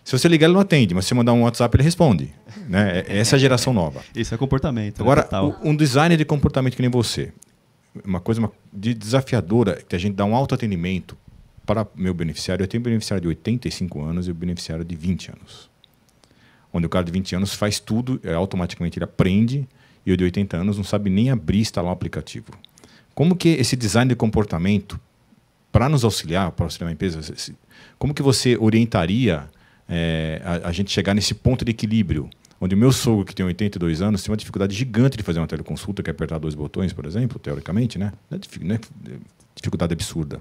Se 0.03 0.17
você 0.17 0.27
ligar, 0.27 0.47
ele 0.47 0.53
não 0.53 0.61
atende, 0.61 0.93
mas 0.93 1.05
se 1.05 1.09
você 1.09 1.15
mandar 1.15 1.33
um 1.33 1.43
WhatsApp, 1.43 1.75
ele 1.75 1.83
responde. 1.83 2.33
Né? 2.67 3.03
É, 3.07 3.17
essa 3.19 3.35
é 3.35 3.37
a 3.37 3.39
geração 3.39 3.73
nova. 3.73 4.01
Isso 4.15 4.33
é 4.33 4.37
comportamento. 4.37 4.99
Né? 4.99 5.03
Agora, 5.03 5.27
né? 5.31 5.55
um 5.63 5.75
designer 5.75 6.17
de 6.17 6.25
comportamento 6.25 6.75
que 6.75 6.81
nem 6.81 6.91
você, 6.91 7.31
uma 8.05 8.19
coisa 8.19 8.49
de 8.71 8.93
desafiadora, 8.93 9.81
que 9.87 9.95
a 9.95 9.99
gente 9.99 10.15
dá 10.15 10.25
um 10.25 10.35
autoatendimento 10.35 11.17
para 11.65 11.87
meu 11.95 12.13
beneficiário. 12.13 12.63
Eu 12.63 12.67
tenho 12.67 12.81
um 12.81 12.83
beneficiário 12.83 13.21
de 13.21 13.27
85 13.27 14.01
anos 14.01 14.27
e 14.27 14.31
um 14.31 14.33
beneficiário 14.33 14.83
de 14.83 14.95
20 14.95 15.31
anos. 15.31 15.69
Onde 16.73 16.85
o 16.85 16.89
cara 16.89 17.05
de 17.05 17.11
20 17.11 17.35
anos 17.35 17.53
faz 17.53 17.79
tudo, 17.79 18.19
é, 18.23 18.33
automaticamente 18.33 18.97
ele 18.97 19.05
aprende, 19.05 19.67
e 20.05 20.11
o 20.11 20.17
de 20.17 20.23
80 20.23 20.57
anos 20.57 20.77
não 20.77 20.83
sabe 20.83 21.09
nem 21.09 21.29
abrir 21.29 21.59
e 21.59 21.61
instalar 21.61 21.91
o 21.91 21.93
aplicativo. 21.93 22.47
Como 23.13 23.35
que 23.35 23.49
esse 23.49 23.75
design 23.75 24.09
de 24.09 24.15
comportamento, 24.15 24.99
para 25.71 25.87
nos 25.87 26.03
auxiliar, 26.03 26.51
para 26.51 26.65
auxiliar 26.65 26.89
a 26.89 26.93
empresa, 26.93 27.19
como 27.99 28.13
que 28.13 28.21
você 28.21 28.57
orientaria 28.57 29.47
é, 29.87 30.41
a, 30.43 30.69
a, 30.69 30.71
gente 30.71 30.91
chegar 30.91 31.13
nesse 31.13 31.33
ponto 31.33 31.63
de 31.63 31.71
equilíbrio? 31.71 32.29
Onde 32.59 32.75
o 32.75 32.77
meu 32.77 32.91
sogro, 32.91 33.25
que 33.25 33.33
tem 33.33 33.45
82 33.45 34.01
anos, 34.01 34.23
tem 34.23 34.31
uma 34.31 34.37
dificuldade 34.37 34.75
gigante 34.75 35.17
de 35.17 35.23
fazer 35.23 35.39
uma 35.39 35.47
teleconsulta, 35.47 36.03
que 36.03 36.09
é 36.09 36.11
apertar 36.11 36.37
dois 36.37 36.53
botões, 36.53 36.93
por 36.93 37.05
exemplo, 37.05 37.39
teoricamente, 37.39 37.97
né? 37.97 38.13
É, 38.31 38.37
não 38.63 38.75
é 38.75 38.79
dificuldade 39.55 39.93
absurda. 39.93 40.39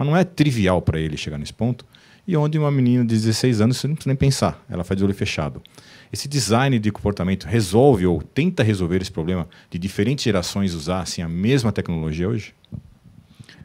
Mas 0.00 0.08
não 0.08 0.16
é 0.16 0.24
trivial 0.24 0.80
para 0.80 0.98
ele 0.98 1.14
chegar 1.14 1.36
nesse 1.36 1.52
ponto. 1.52 1.84
E 2.26 2.34
onde 2.34 2.58
uma 2.58 2.70
menina 2.70 3.04
de 3.04 3.14
16 3.14 3.60
anos, 3.60 3.76
você 3.76 3.86
não 3.86 3.94
precisa 3.94 4.08
nem 4.08 4.16
pensar, 4.16 4.64
ela 4.66 4.82
faz 4.82 4.96
de 4.96 5.04
olho 5.04 5.12
fechado. 5.12 5.60
Esse 6.10 6.26
design 6.26 6.78
de 6.78 6.90
comportamento 6.90 7.44
resolve 7.44 8.06
ou 8.06 8.22
tenta 8.22 8.62
resolver 8.62 9.02
esse 9.02 9.12
problema 9.12 9.46
de 9.68 9.78
diferentes 9.78 10.24
gerações 10.24 10.72
usar 10.72 11.00
assim, 11.00 11.20
a 11.20 11.28
mesma 11.28 11.70
tecnologia 11.70 12.26
hoje? 12.26 12.54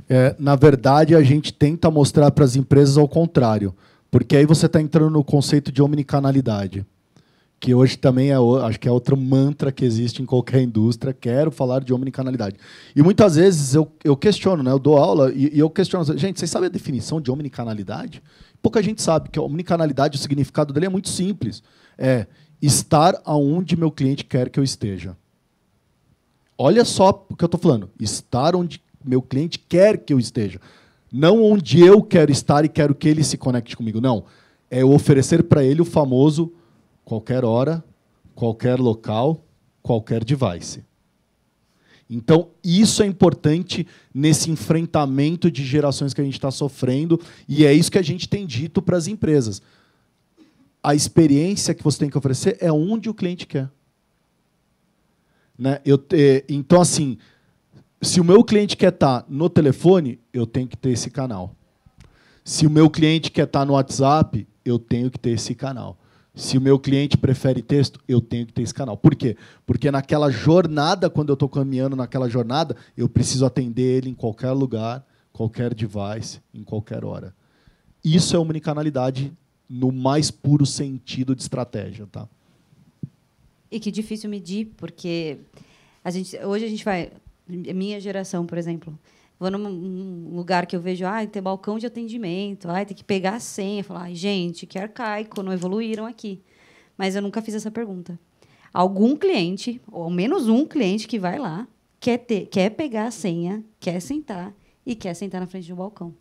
É, 0.09 0.35
na 0.37 0.57
verdade, 0.57 1.15
a 1.15 1.23
gente 1.23 1.53
tenta 1.53 1.89
mostrar 1.89 2.29
para 2.31 2.43
as 2.43 2.57
empresas 2.57 2.97
ao 2.97 3.07
contrário, 3.07 3.73
porque 4.11 4.35
aí 4.35 4.45
você 4.45 4.65
está 4.65 4.81
entrando 4.81 5.11
no 5.11 5.23
conceito 5.23 5.71
de 5.71 5.81
omnicanalidade, 5.81 6.85
que 7.65 7.73
hoje 7.73 7.97
também 7.97 8.29
é, 8.29 8.35
acho 8.61 8.79
que 8.79 8.87
é 8.87 8.91
outro 8.91 9.17
mantra 9.17 9.71
que 9.71 9.83
existe 9.83 10.21
em 10.21 10.25
qualquer 10.25 10.61
indústria. 10.61 11.11
Quero 11.11 11.49
falar 11.49 11.83
de 11.83 11.91
omnicanalidade. 11.91 12.57
E 12.95 13.01
muitas 13.01 13.37
vezes 13.37 13.73
eu, 13.73 13.91
eu 14.03 14.15
questiono, 14.15 14.61
né? 14.61 14.69
eu 14.69 14.77
dou 14.77 14.99
aula 14.99 15.33
e, 15.33 15.49
e 15.51 15.57
eu 15.57 15.67
questiono, 15.67 16.15
gente, 16.15 16.37
vocês 16.37 16.51
sabem 16.51 16.67
a 16.67 16.71
definição 16.71 17.19
de 17.19 17.31
omnicanalidade? 17.31 18.21
Pouca 18.61 18.83
gente 18.83 19.01
sabe 19.01 19.29
que 19.31 19.39
a 19.39 19.41
omnicanalidade, 19.41 20.15
o 20.15 20.21
significado 20.21 20.71
dele 20.71 20.85
é 20.85 20.89
muito 20.89 21.09
simples 21.09 21.63
é 21.97 22.27
estar 22.61 23.19
aonde 23.25 23.75
meu 23.75 23.89
cliente 23.89 24.23
quer 24.25 24.51
que 24.51 24.59
eu 24.59 24.63
esteja. 24.63 25.17
Olha 26.55 26.85
só 26.85 27.25
o 27.27 27.35
que 27.35 27.43
eu 27.43 27.47
estou 27.47 27.59
falando. 27.59 27.89
Estar 27.99 28.55
onde 28.55 28.79
meu 29.03 29.23
cliente 29.23 29.57
quer 29.57 29.97
que 29.97 30.13
eu 30.13 30.19
esteja. 30.19 30.61
Não 31.11 31.43
onde 31.43 31.79
eu 31.79 32.03
quero 32.03 32.31
estar 32.31 32.63
e 32.63 32.69
quero 32.69 32.93
que 32.93 33.09
ele 33.09 33.23
se 33.23 33.39
conecte 33.39 33.75
comigo. 33.75 33.99
Não. 33.99 34.25
É 34.69 34.85
oferecer 34.85 35.41
para 35.45 35.63
ele 35.63 35.81
o 35.81 35.85
famoso 35.85 36.53
qualquer 37.05 37.45
hora, 37.45 37.81
qualquer 38.33 38.79
local, 38.79 39.45
qualquer 39.81 40.23
device. 40.23 40.83
Então, 42.09 42.49
isso 42.63 43.01
é 43.01 43.05
importante 43.05 43.87
nesse 44.13 44.51
enfrentamento 44.51 45.49
de 45.49 45.63
gerações 45.63 46.13
que 46.13 46.19
a 46.19 46.23
gente 46.23 46.33
está 46.33 46.51
sofrendo, 46.51 47.19
e 47.47 47.65
é 47.65 47.73
isso 47.73 47.91
que 47.91 47.97
a 47.97 48.03
gente 48.03 48.27
tem 48.27 48.45
dito 48.45 48.81
para 48.81 48.97
as 48.97 49.07
empresas 49.07 49.61
a 50.85 50.93
experiência 50.93 51.73
que 51.73 51.83
você 51.83 51.97
tem 51.97 52.09
que 52.11 52.17
oferecer 52.17 52.57
é 52.61 52.71
onde 52.71 53.09
o 53.09 53.13
cliente 53.13 53.47
quer. 53.47 53.67
Né? 55.57 55.81
Eu, 55.83 55.99
então, 56.47 56.79
assim, 56.79 57.17
se 57.99 58.21
o 58.21 58.23
meu 58.23 58.43
cliente 58.43 58.77
quer 58.77 58.93
estar 58.93 59.21
tá 59.21 59.25
no 59.27 59.49
telefone, 59.49 60.19
eu 60.31 60.45
tenho 60.45 60.67
que 60.67 60.77
ter 60.77 60.91
esse 60.91 61.09
canal. 61.09 61.55
Se 62.43 62.67
o 62.67 62.69
meu 62.69 62.87
cliente 62.87 63.31
quer 63.31 63.45
estar 63.45 63.61
tá 63.61 63.65
no 63.65 63.73
WhatsApp, 63.73 64.47
eu 64.63 64.77
tenho 64.77 65.09
que 65.09 65.17
ter 65.17 65.31
esse 65.31 65.55
canal. 65.55 65.97
Se 66.35 66.57
o 66.57 66.61
meu 66.61 66.77
cliente 66.77 67.17
prefere 67.17 67.61
texto, 67.61 67.99
eu 68.07 68.19
tenho 68.19 68.45
que 68.45 68.51
ter 68.51 68.61
esse 68.61 68.73
canal. 68.73 68.97
Por 68.97 69.15
quê? 69.15 69.37
Porque 69.65 69.89
naquela 69.89 70.29
jornada, 70.29 71.09
quando 71.09 71.29
eu 71.29 71.33
estou 71.33 71.47
caminhando 71.47 71.95
naquela 71.95 72.29
jornada, 72.29 72.75
eu 72.97 73.07
preciso 73.07 73.45
atender 73.45 73.97
ele 73.97 74.09
em 74.09 74.13
qualquer 74.13 74.51
lugar, 74.51 75.05
qualquer 75.31 75.73
device, 75.73 76.41
em 76.53 76.63
qualquer 76.63 77.05
hora. 77.05 77.33
Isso 78.03 78.35
é 78.35 78.39
omnicanalidade 78.39 79.31
no 79.69 79.91
mais 79.91 80.29
puro 80.29 80.65
sentido 80.65 81.33
de 81.33 81.41
estratégia, 81.41 82.05
tá? 82.11 82.27
E 83.71 83.79
que 83.79 83.89
difícil 83.89 84.29
medir, 84.29 84.73
porque 84.77 85.37
a 86.03 86.11
gente, 86.11 86.37
hoje 86.45 86.65
a 86.65 86.69
gente 86.69 86.83
vai, 86.83 87.11
minha 87.47 87.99
geração, 87.99 88.45
por 88.45 88.57
exemplo, 88.57 88.97
vou 89.39 89.51
num 89.51 90.35
lugar 90.35 90.65
que 90.65 90.75
eu 90.75 90.81
vejo, 90.81 91.05
ah, 91.05 91.25
tem 91.25 91.41
balcão 91.41 91.77
de 91.77 91.85
atendimento, 91.85 92.69
ah, 92.69 92.83
tem 92.85 92.95
que 92.95 93.03
pegar 93.03 93.35
a 93.35 93.39
senha, 93.39 93.83
falar, 93.83 94.13
gente, 94.13 94.65
que 94.65 94.79
arcaico, 94.79 95.43
não 95.43 95.53
evoluíram 95.53 96.05
aqui. 96.05 96.41
Mas 96.97 97.15
eu 97.15 97.21
nunca 97.21 97.41
fiz 97.41 97.55
essa 97.55 97.71
pergunta. 97.71 98.19
Algum 98.73 99.15
cliente, 99.15 99.81
ou 99.91 100.03
ao 100.03 100.09
menos 100.09 100.47
um 100.47 100.65
cliente 100.65 101.07
que 101.07 101.19
vai 101.19 101.39
lá, 101.39 101.67
quer 101.99 102.17
ter, 102.17 102.47
quer 102.47 102.69
pegar 102.71 103.07
a 103.07 103.11
senha, 103.11 103.63
quer 103.79 103.99
sentar 103.99 104.53
e 104.85 104.95
quer 104.95 105.13
sentar 105.13 105.41
na 105.41 105.47
frente 105.47 105.69
do 105.69 105.75
balcão. 105.75 106.13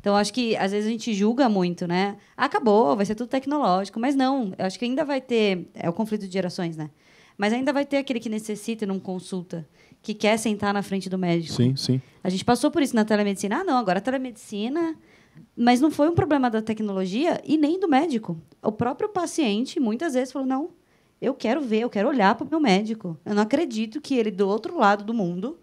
Então, 0.00 0.16
acho 0.16 0.32
que 0.32 0.56
às 0.56 0.72
vezes 0.72 0.88
a 0.88 0.90
gente 0.90 1.12
julga 1.12 1.46
muito, 1.46 1.86
né? 1.86 2.16
Acabou, 2.34 2.96
vai 2.96 3.04
ser 3.04 3.14
tudo 3.14 3.28
tecnológico. 3.28 4.00
Mas 4.00 4.16
não, 4.16 4.54
eu 4.56 4.64
acho 4.64 4.78
que 4.78 4.84
ainda 4.86 5.04
vai 5.04 5.20
ter. 5.20 5.68
É 5.74 5.90
o 5.90 5.92
conflito 5.92 6.26
de 6.26 6.32
gerações, 6.32 6.74
né? 6.74 6.90
Mas 7.36 7.52
ainda 7.52 7.72
vai 7.72 7.84
ter 7.84 7.98
aquele 7.98 8.18
que 8.18 8.28
necessita 8.28 8.86
não 8.86 8.98
consulta, 8.98 9.68
que 10.02 10.14
quer 10.14 10.38
sentar 10.38 10.72
na 10.72 10.82
frente 10.82 11.08
do 11.08 11.18
médico. 11.18 11.54
Sim, 11.54 11.76
sim. 11.76 12.00
A 12.22 12.30
gente 12.30 12.44
passou 12.44 12.70
por 12.70 12.82
isso 12.82 12.94
na 12.96 13.04
telemedicina. 13.04 13.60
Ah, 13.60 13.64
não, 13.64 13.78
agora 13.78 13.98
a 13.98 14.02
telemedicina. 14.02 14.96
Mas 15.56 15.80
não 15.80 15.90
foi 15.90 16.08
um 16.08 16.14
problema 16.14 16.50
da 16.50 16.62
tecnologia 16.62 17.40
e 17.44 17.56
nem 17.56 17.78
do 17.78 17.88
médico. 17.88 18.40
O 18.62 18.72
próprio 18.72 19.08
paciente, 19.08 19.78
muitas 19.78 20.14
vezes, 20.14 20.32
falou: 20.32 20.46
não, 20.48 20.70
eu 21.20 21.34
quero 21.34 21.60
ver, 21.60 21.80
eu 21.80 21.90
quero 21.90 22.08
olhar 22.08 22.34
para 22.34 22.46
o 22.46 22.50
meu 22.50 22.60
médico. 22.60 23.18
Eu 23.24 23.34
não 23.34 23.42
acredito 23.42 24.00
que 24.00 24.14
ele, 24.14 24.30
do 24.30 24.48
outro 24.48 24.78
lado 24.78 25.04
do 25.04 25.12
mundo, 25.12 25.58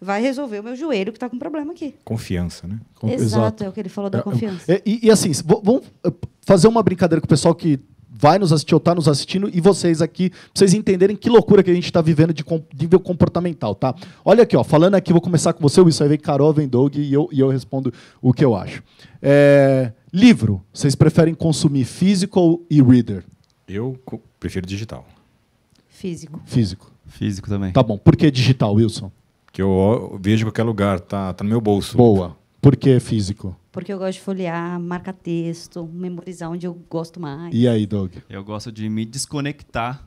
vai 0.00 0.20
resolver 0.20 0.60
o 0.60 0.64
meu 0.64 0.76
joelho 0.76 1.12
que 1.12 1.16
está 1.16 1.28
com 1.28 1.38
problema 1.38 1.72
aqui. 1.72 1.94
Confiança, 2.04 2.66
né? 2.66 2.80
Exato, 3.02 3.22
Exato, 3.22 3.64
é 3.64 3.68
o 3.68 3.72
que 3.72 3.80
ele 3.80 3.88
falou 3.88 4.10
da 4.10 4.18
é, 4.18 4.20
é, 4.20 4.24
confiança. 4.24 4.72
É, 4.72 4.82
e, 4.84 5.06
e, 5.06 5.10
assim, 5.10 5.30
vamos 5.44 5.84
eh, 6.04 6.12
fazer 6.42 6.68
uma 6.68 6.82
brincadeira 6.82 7.20
com 7.20 7.26
o 7.26 7.28
pessoal 7.28 7.54
que 7.54 7.78
vai 8.18 8.38
nos 8.38 8.52
assistir 8.52 8.74
ou 8.74 8.78
está 8.78 8.94
nos 8.94 9.08
assistindo 9.08 9.50
e 9.52 9.60
vocês 9.60 10.00
aqui, 10.00 10.30
pra 10.30 10.40
vocês 10.54 10.74
entenderem 10.74 11.16
que 11.16 11.28
loucura 11.28 11.62
que 11.62 11.70
a 11.70 11.74
gente 11.74 11.84
está 11.84 12.00
vivendo 12.00 12.32
de 12.32 12.44
nível 12.80 13.00
comportamental, 13.00 13.74
tá? 13.74 13.94
Olha 14.24 14.42
aqui, 14.42 14.56
ó, 14.56 14.64
falando 14.64 14.94
aqui, 14.94 15.12
vou 15.12 15.20
começar 15.20 15.52
com 15.52 15.60
você, 15.60 15.82
isso 15.82 16.02
aí 16.02 16.08
vem 16.08 16.18
Carol, 16.18 16.52
vem 16.52 16.68
Doug 16.68 16.96
e 16.96 17.12
eu, 17.12 17.28
e 17.32 17.40
eu 17.40 17.48
respondo 17.48 17.92
o 18.22 18.32
que 18.32 18.44
eu 18.44 18.54
acho. 18.54 18.82
É, 19.20 19.92
livro, 20.12 20.62
vocês 20.72 20.94
preferem 20.94 21.34
consumir 21.34 21.84
físico 21.84 22.64
e 22.70 22.82
reader? 22.82 23.24
Eu 23.68 23.98
prefiro 24.38 24.66
digital. 24.66 25.04
Físico. 25.88 26.40
Físico. 26.44 26.90
Físico 27.06 27.48
também. 27.48 27.72
Tá 27.72 27.82
bom. 27.82 27.96
Por 27.96 28.16
que 28.16 28.30
digital, 28.30 28.74
Wilson? 28.74 29.10
que 29.56 29.62
eu 29.62 30.18
vejo 30.20 30.42
em 30.42 30.48
qualquer 30.48 30.64
lugar, 30.64 31.00
tá, 31.00 31.32
tá 31.32 31.42
no 31.42 31.48
meu 31.48 31.62
bolso. 31.62 31.96
Boa. 31.96 32.36
Por 32.60 32.76
que 32.76 33.00
físico? 33.00 33.56
Porque 33.76 33.92
eu 33.92 33.98
gosto 33.98 34.14
de 34.14 34.20
folhear, 34.22 34.80
marcar 34.80 35.12
texto, 35.12 35.86
memorizar 35.92 36.50
onde 36.50 36.66
eu 36.66 36.72
gosto 36.88 37.20
mais. 37.20 37.54
E 37.54 37.68
aí, 37.68 37.84
Doug? 37.84 38.10
Eu 38.26 38.42
gosto 38.42 38.72
de 38.72 38.88
me 38.88 39.04
desconectar 39.04 40.02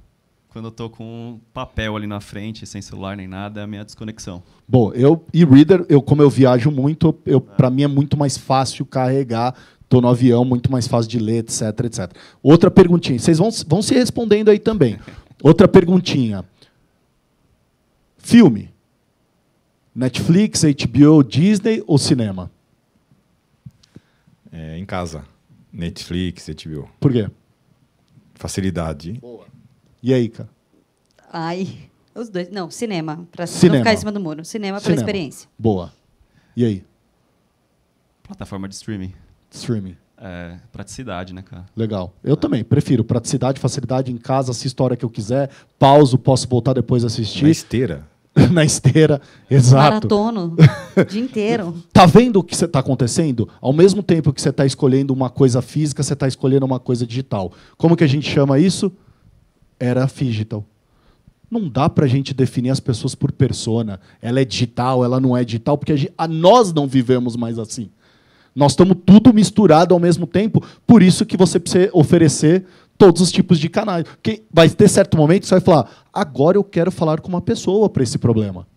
quando 0.47 0.65
eu 0.65 0.71
tô 0.71 0.89
com 0.89 1.39
papel 1.53 1.95
ali 1.95 2.07
na 2.07 2.19
frente, 2.19 2.65
sem 2.65 2.81
celular 2.81 3.15
nem 3.15 3.27
nada, 3.27 3.61
é 3.61 3.63
a 3.65 3.67
minha 3.67 3.85
desconexão. 3.85 4.41
Bom, 4.67 4.91
eu 4.93 5.23
e 5.31 5.45
reader, 5.45 5.85
eu 5.87 6.01
como 6.01 6.23
eu 6.23 6.31
viajo 6.31 6.71
muito, 6.71 7.15
eu 7.27 7.37
é. 7.37 7.55
para 7.55 7.69
mim 7.69 7.83
é 7.83 7.87
muito 7.87 8.17
mais 8.17 8.39
fácil 8.39 8.87
carregar, 8.87 9.53
tô 9.87 10.01
no 10.01 10.07
avião, 10.07 10.43
muito 10.43 10.71
mais 10.71 10.87
fácil 10.87 11.07
de 11.07 11.19
ler, 11.19 11.41
etc, 11.41 11.61
etc. 11.85 12.11
Outra 12.41 12.71
perguntinha, 12.71 13.19
vocês 13.19 13.37
vão, 13.37 13.51
vão 13.67 13.83
se 13.83 13.93
respondendo 13.93 14.49
aí 14.49 14.57
também. 14.57 14.97
Outra 15.43 15.67
perguntinha. 15.67 16.43
Filme. 18.17 18.73
Netflix, 19.93 20.63
HBO, 20.63 21.23
Disney 21.23 21.83
ou 21.85 21.99
cinema? 21.99 22.49
É, 24.51 24.77
em 24.77 24.85
casa. 24.85 25.25
Netflix, 25.71 26.49
HBO. 26.49 26.89
Por 26.99 27.11
quê? 27.11 27.29
Facilidade. 28.35 29.13
Boa. 29.13 29.45
E 30.01 30.13
aí, 30.13 30.29
cara? 30.29 30.49
Ai, 31.31 31.89
os 32.15 32.29
dois. 32.29 32.49
Não, 32.49 32.71
cinema. 32.71 33.27
Para 33.31 33.45
não 33.45 33.77
ficar 33.77 33.93
em 33.93 33.97
cima 33.97 34.11
do 34.11 34.19
muro. 34.19 34.43
Cinema, 34.43 34.79
cinema. 34.79 34.81
pela 34.81 34.95
experiência. 34.95 35.49
Boa. 35.57 35.93
E 36.55 36.65
aí? 36.65 36.83
Plataforma 38.23 38.67
de 38.67 38.75
streaming. 38.75 39.13
Streaming. 39.51 39.95
É, 40.21 40.57
praticidade, 40.71 41.33
né, 41.33 41.41
cara? 41.41 41.65
Legal. 41.75 42.13
Eu 42.23 42.33
é. 42.33 42.35
também 42.35 42.63
prefiro 42.63 43.03
praticidade, 43.03 43.59
facilidade 43.59 44.11
em 44.11 44.17
casa, 44.17 44.51
assisto 44.51 44.83
a 44.83 44.85
hora 44.85 44.97
que 44.97 45.05
eu 45.05 45.09
quiser, 45.09 45.49
pauso, 45.77 46.17
posso 46.17 46.47
voltar 46.47 46.73
depois 46.73 47.05
assistir. 47.05 47.43
Na 47.43 47.49
esteira. 47.49 48.07
na 48.51 48.63
esteira. 48.63 49.21
Exato. 49.49 50.07
Maratono 50.07 50.55
o 50.95 51.05
dia 51.05 51.21
inteiro. 51.21 51.75
Tá 51.91 52.05
vendo 52.05 52.39
o 52.39 52.43
que 52.43 52.53
está 52.53 52.79
acontecendo? 52.79 53.49
Ao 53.61 53.73
mesmo 53.73 54.01
tempo 54.01 54.31
que 54.33 54.41
você 54.41 54.49
está 54.49 54.65
escolhendo 54.65 55.13
uma 55.13 55.29
coisa 55.29 55.61
física, 55.61 56.03
você 56.03 56.13
está 56.13 56.27
escolhendo 56.27 56.65
uma 56.65 56.79
coisa 56.79 57.05
digital. 57.05 57.51
Como 57.77 57.95
que 57.95 58.03
a 58.03 58.07
gente 58.07 58.29
chama 58.29 58.59
isso? 58.59 58.91
Era 59.79 60.05
digital. 60.05 60.65
Não 61.49 61.67
dá 61.67 61.89
para 61.89 62.05
a 62.05 62.07
gente 62.07 62.33
definir 62.33 62.69
as 62.69 62.79
pessoas 62.79 63.15
por 63.15 63.31
persona. 63.31 63.99
Ela 64.21 64.41
é 64.41 64.45
digital, 64.45 65.03
ela 65.03 65.19
não 65.19 65.35
é 65.35 65.43
digital, 65.43 65.77
porque 65.77 65.93
a, 65.93 65.95
gente, 65.95 66.13
a 66.17 66.27
nós 66.27 66.71
não 66.71 66.87
vivemos 66.87 67.35
mais 67.35 67.57
assim. 67.57 67.89
Nós 68.55 68.73
estamos 68.73 68.97
tudo 69.05 69.33
misturado 69.33 69.93
ao 69.93 69.99
mesmo 69.99 70.27
tempo, 70.27 70.63
por 70.85 71.01
isso 71.01 71.25
que 71.25 71.37
você 71.37 71.59
precisa 71.59 71.89
oferecer 71.93 72.65
todos 72.99 73.21
os 73.21 73.31
tipos 73.31 73.57
de 73.57 73.69
canais. 73.69 74.03
Porque 74.03 74.43
vai 74.53 74.69
ter 74.69 74.87
certo 74.87 75.17
momento 75.17 75.41
que 75.41 75.47
você 75.47 75.55
vai 75.55 75.61
falar: 75.61 75.89
agora 76.13 76.57
eu 76.57 76.63
quero 76.63 76.91
falar 76.91 77.21
com 77.21 77.29
uma 77.29 77.41
pessoa 77.41 77.89
para 77.89 78.03
esse 78.03 78.19
problema. 78.19 78.67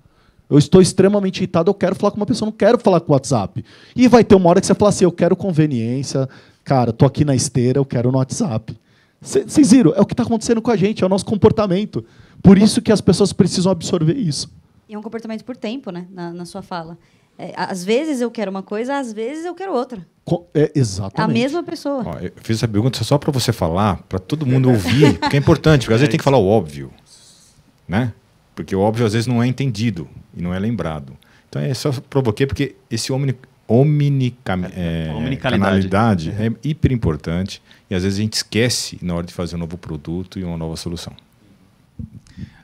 Eu 0.49 0.59
estou 0.59 0.81
extremamente 0.81 1.39
irritado, 1.39 1.71
eu 1.71 1.75
quero 1.75 1.95
falar 1.95 2.13
com 2.13 2.19
uma 2.19 2.27
pessoa, 2.27 2.47
não 2.47 2.57
quero 2.57 2.79
falar 2.79 3.01
com 3.01 3.13
o 3.13 3.15
WhatsApp. 3.15 3.65
E 3.97 4.07
vai 4.09 4.23
ter 4.23 4.35
uma 4.35 4.49
hora 4.49 4.61
que 4.61 4.67
você 4.67 4.75
fala 4.75 4.89
assim: 4.89 5.05
eu 5.05 5.13
quero 5.13 5.37
conveniência, 5.37 6.27
cara, 6.65 6.91
estou 6.91 7.07
aqui 7.07 7.25
na 7.25 7.35
esteira, 7.35 7.79
eu 7.79 7.85
quero 7.85 8.11
no 8.11 8.19
WhatsApp. 8.19 8.79
Vocês 9.21 9.71
viram? 9.71 9.93
É 9.95 10.01
o 10.01 10.07
que 10.07 10.15
está 10.15 10.23
acontecendo 10.23 10.63
com 10.63 10.71
a 10.71 10.77
gente, 10.77 11.03
é 11.03 11.07
o 11.07 11.09
nosso 11.09 11.25
comportamento. 11.25 12.05
Por 12.43 12.59
isso 12.59 12.83
que 12.83 12.91
as 12.91 13.01
pessoas 13.01 13.33
precisam 13.33 13.71
absorver 13.71 14.17
isso. 14.17 14.51
E 14.89 14.95
é 14.95 14.99
um 14.99 15.03
comportamento 15.03 15.45
por 15.45 15.57
tempo, 15.57 15.91
né? 15.91 16.07
Na, 16.11 16.33
na 16.33 16.45
sua 16.45 16.61
fala. 16.61 16.99
É, 17.39 17.53
às 17.57 17.85
vezes 17.85 18.21
eu 18.21 18.31
quero 18.31 18.51
uma 18.51 18.63
coisa, 18.63 18.99
às 18.99 19.13
vezes 19.13 19.45
eu 19.45 19.55
quero 19.55 19.73
outra. 19.73 20.07
É, 20.55 20.71
exatamente. 20.75 21.31
A 21.31 21.33
mesma 21.33 21.63
pessoa. 21.63 22.05
Ó, 22.07 22.19
eu 22.19 22.33
fiz 22.37 22.59
essa 22.59 22.69
pergunta 22.69 23.03
só 23.03 23.19
para 23.19 23.33
você 23.33 23.53
falar, 23.53 24.03
para 24.09 24.19
todo 24.19 24.47
mundo 24.47 24.71
ouvir, 24.71 25.19
porque 25.19 25.37
é 25.37 25.39
importante, 25.39 25.83
porque 25.83 25.95
às 25.95 26.01
vezes 26.01 26.11
tem 26.11 26.19
que 26.19 26.25
falar 26.25 26.39
o 26.39 26.47
óbvio. 26.47 26.93
Né? 27.89 28.13
Porque 28.55 28.77
o 28.77 28.81
óbvio 28.81 29.07
às 29.07 29.13
vezes 29.13 29.27
não 29.27 29.43
é 29.43 29.47
entendido 29.47 30.09
e 30.37 30.43
não 30.43 30.55
é 30.55 30.59
lembrado. 30.59 31.17
Então 31.49 31.61
é 31.61 31.75
só 31.75 31.93
provoquei 32.09 32.47
porque 32.47 32.77
esse 32.91 33.13
omni, 33.13 33.35
omnicam, 33.69 34.65
é, 34.75 35.13
omnicalidade 35.15 36.31
é 36.31 36.53
hiper 36.63 36.93
importante 36.93 37.63
e 37.91 37.95
às 37.95 38.03
vezes 38.03 38.19
a 38.19 38.23
gente 38.23 38.35
esquece 38.35 38.99
na 39.03 39.15
hora 39.15 39.27
de 39.27 39.33
fazer 39.33 39.57
um 39.57 39.59
novo 39.59 39.77
produto 39.77 40.39
e 40.39 40.45
uma 40.45 40.57
nova 40.57 40.77
solução. 40.77 41.13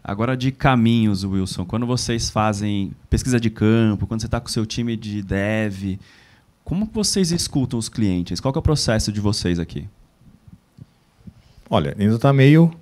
Agora 0.09 0.35
de 0.35 0.51
caminhos, 0.51 1.23
Wilson, 1.23 1.67
quando 1.67 1.85
vocês 1.85 2.31
fazem 2.31 2.93
pesquisa 3.11 3.39
de 3.39 3.51
campo, 3.51 4.07
quando 4.07 4.23
você 4.23 4.27
está 4.27 4.41
com 4.41 4.47
o 4.47 4.51
seu 4.51 4.65
time 4.65 4.97
de 4.97 5.21
dev, 5.21 5.99
como 6.65 6.87
vocês 6.91 7.31
escutam 7.31 7.79
os 7.79 7.91
clientes? 7.91 8.41
Qual 8.41 8.55
é 8.55 8.59
o 8.59 8.63
processo 8.63 9.13
de 9.13 9.21
vocês 9.21 9.59
aqui? 9.59 9.87
Olha, 11.69 11.95
ainda 11.99 12.15
está 12.15 12.33
meio 12.33 12.73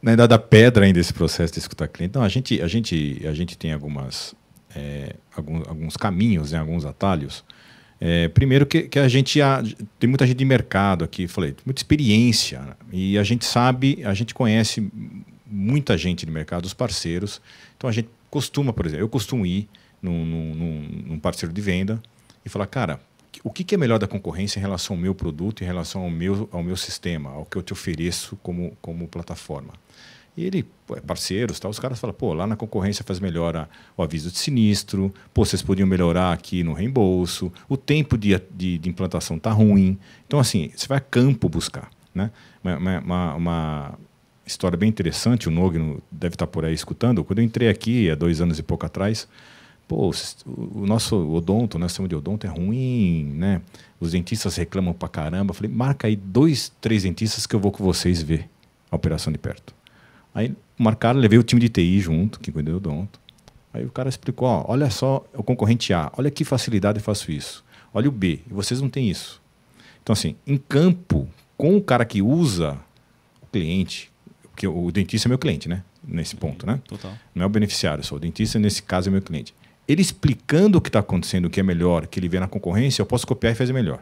na 0.00 0.12
idade 0.12 0.28
da 0.28 0.38
pedra 0.38 0.84
ainda 0.84 1.00
esse 1.00 1.12
processo 1.12 1.54
de 1.54 1.58
escutar 1.58 1.88
cliente. 1.88 2.10
Então 2.10 2.22
a 2.22 2.28
gente 2.28 2.62
a 2.62 2.68
gente 2.68 3.20
a 3.26 3.34
gente 3.34 3.58
tem 3.58 3.72
algumas 3.72 4.32
é, 4.76 5.16
alguns, 5.34 5.66
alguns 5.66 5.96
caminhos, 5.96 6.52
né, 6.52 6.58
alguns 6.60 6.84
atalhos. 6.84 7.42
É, 8.00 8.28
primeiro 8.28 8.64
que, 8.64 8.82
que 8.82 9.00
a 9.00 9.08
gente 9.08 9.42
a, 9.42 9.60
tem 9.98 10.08
muita 10.08 10.24
gente 10.24 10.36
de 10.36 10.44
mercado 10.44 11.02
aqui, 11.04 11.26
falei, 11.26 11.56
muita 11.66 11.80
experiência 11.80 12.76
e 12.92 13.18
a 13.18 13.24
gente 13.24 13.44
sabe, 13.44 14.04
a 14.04 14.14
gente 14.14 14.32
conhece 14.32 14.88
muita 15.52 15.96
gente 15.98 16.24
de 16.24 16.32
mercado, 16.32 16.64
os 16.64 16.74
parceiros. 16.74 17.40
Então 17.76 17.88
a 17.88 17.92
gente 17.92 18.08
costuma, 18.30 18.72
por 18.72 18.86
exemplo, 18.86 19.04
eu 19.04 19.08
costumo 19.08 19.44
ir 19.44 19.68
num, 20.00 20.24
num, 20.24 21.04
num 21.06 21.18
parceiro 21.18 21.52
de 21.52 21.60
venda 21.60 22.02
e 22.44 22.48
falar, 22.48 22.66
cara, 22.66 23.00
o 23.44 23.50
que, 23.50 23.74
é 23.74 23.78
melhor 23.78 23.98
da 23.98 24.06
concorrência 24.06 24.58
em 24.58 24.62
relação 24.62 24.96
ao 24.96 25.02
meu 25.02 25.14
produto, 25.14 25.62
em 25.62 25.66
relação 25.66 26.02
ao 26.02 26.10
meu, 26.10 26.48
ao 26.52 26.62
meu 26.62 26.76
sistema, 26.76 27.30
ao 27.30 27.44
que 27.44 27.56
eu 27.56 27.62
te 27.62 27.72
ofereço 27.72 28.36
como, 28.42 28.76
como 28.80 29.08
plataforma? 29.08 29.72
E 30.36 30.44
ele, 30.44 30.66
é 30.96 31.00
parceiros, 31.00 31.60
tá, 31.60 31.68
os 31.68 31.78
caras 31.78 32.00
falam, 32.00 32.14
pô, 32.14 32.32
lá 32.32 32.46
na 32.46 32.56
concorrência 32.56 33.04
faz 33.04 33.20
melhor 33.20 33.54
a, 33.54 33.68
o 33.96 34.02
aviso 34.02 34.30
de 34.30 34.38
sinistro, 34.38 35.12
pô, 35.34 35.44
vocês 35.44 35.60
podiam 35.60 35.86
melhorar 35.86 36.32
aqui 36.32 36.62
no 36.62 36.72
reembolso, 36.72 37.52
o 37.68 37.76
tempo 37.76 38.16
de, 38.16 38.40
de, 38.50 38.78
de 38.78 38.88
implantação 38.88 39.38
tá 39.38 39.50
ruim. 39.50 39.98
Então, 40.26 40.38
assim, 40.38 40.70
você 40.74 40.86
vai 40.86 40.98
a 40.98 41.00
campo 41.00 41.48
buscar. 41.48 41.90
Né? 42.14 42.30
Uma, 42.62 42.98
uma, 43.00 43.34
uma, 43.34 43.98
história 44.52 44.76
bem 44.76 44.88
interessante, 44.88 45.48
o 45.48 45.50
Nog 45.50 45.98
deve 46.10 46.34
estar 46.34 46.46
por 46.46 46.64
aí 46.64 46.74
escutando. 46.74 47.24
Quando 47.24 47.40
eu 47.40 47.44
entrei 47.44 47.68
aqui, 47.68 48.10
há 48.10 48.14
dois 48.14 48.40
anos 48.40 48.58
e 48.58 48.62
pouco 48.62 48.86
atrás, 48.86 49.28
pô, 49.88 50.12
o 50.46 50.86
nosso 50.86 51.16
odonto, 51.32 51.78
o 51.78 51.88
sistema 51.88 52.08
de 52.08 52.14
odonto 52.14 52.46
é 52.46 52.50
ruim, 52.50 53.24
né? 53.34 53.60
Os 54.00 54.12
dentistas 54.12 54.56
reclamam 54.56 54.94
pra 54.94 55.08
caramba. 55.08 55.50
Eu 55.50 55.54
falei, 55.54 55.70
marca 55.70 56.06
aí 56.06 56.16
dois, 56.16 56.72
três 56.80 57.02
dentistas 57.02 57.46
que 57.46 57.54
eu 57.54 57.60
vou 57.60 57.72
com 57.72 57.82
vocês 57.84 58.22
ver 58.22 58.48
a 58.90 58.96
operação 58.96 59.32
de 59.32 59.38
perto. 59.38 59.74
Aí 60.34 60.54
marcaram, 60.78 61.18
levei 61.18 61.38
o 61.38 61.42
time 61.42 61.60
de 61.60 61.68
TI 61.68 62.00
junto, 62.00 62.40
que 62.40 62.50
cuidou 62.52 62.78
do 62.78 62.88
odonto. 62.88 63.20
Aí 63.72 63.84
o 63.84 63.90
cara 63.90 64.08
explicou, 64.08 64.46
ó, 64.46 64.64
olha 64.68 64.90
só 64.90 65.24
o 65.34 65.42
concorrente 65.42 65.94
A, 65.94 66.12
olha 66.16 66.30
que 66.30 66.44
facilidade 66.44 66.98
eu 66.98 67.02
faço 67.02 67.30
isso. 67.32 67.64
Olha 67.94 68.08
o 68.08 68.12
B, 68.12 68.40
vocês 68.46 68.80
não 68.80 68.88
têm 68.88 69.10
isso. 69.10 69.40
Então, 70.02 70.12
assim, 70.12 70.36
em 70.46 70.58
campo, 70.58 71.28
com 71.56 71.76
o 71.76 71.82
cara 71.82 72.04
que 72.04 72.20
usa 72.20 72.78
o 73.40 73.46
cliente, 73.46 74.11
porque 74.62 74.66
o 74.68 74.92
dentista 74.92 75.26
é 75.26 75.30
meu 75.30 75.38
cliente, 75.38 75.68
né? 75.68 75.82
Nesse 76.06 76.36
ponto, 76.36 76.66
né? 76.66 76.80
Total. 76.86 77.12
Não 77.34 77.42
é 77.42 77.46
o 77.46 77.48
beneficiário 77.48 78.04
só. 78.04 78.14
O 78.16 78.20
dentista, 78.20 78.58
nesse 78.58 78.82
caso, 78.82 79.08
é 79.08 79.12
meu 79.12 79.22
cliente. 79.22 79.54
Ele 79.88 80.00
explicando 80.00 80.78
o 80.78 80.80
que 80.80 80.88
está 80.88 81.00
acontecendo, 81.00 81.46
o 81.46 81.50
que 81.50 81.58
é 81.58 81.62
melhor, 81.62 82.06
que 82.06 82.20
ele 82.20 82.28
vê 82.28 82.38
na 82.38 82.46
concorrência, 82.46 83.02
eu 83.02 83.06
posso 83.06 83.26
copiar 83.26 83.52
e 83.52 83.56
fazer 83.56 83.72
melhor. 83.72 84.00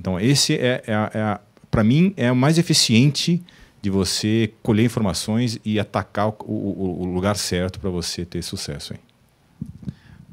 Então, 0.00 0.18
esse 0.18 0.54
é, 0.54 0.82
é, 0.86 0.92
é 1.14 1.38
para 1.70 1.84
mim, 1.84 2.12
é 2.16 2.32
o 2.32 2.36
mais 2.36 2.58
eficiente 2.58 3.40
de 3.80 3.90
você 3.90 4.52
colher 4.62 4.84
informações 4.84 5.58
e 5.64 5.78
atacar 5.78 6.28
o, 6.28 6.34
o, 6.40 7.02
o 7.02 7.04
lugar 7.06 7.36
certo 7.36 7.78
para 7.78 7.90
você 7.90 8.24
ter 8.24 8.42
sucesso. 8.42 8.94
Hein? 8.94 9.00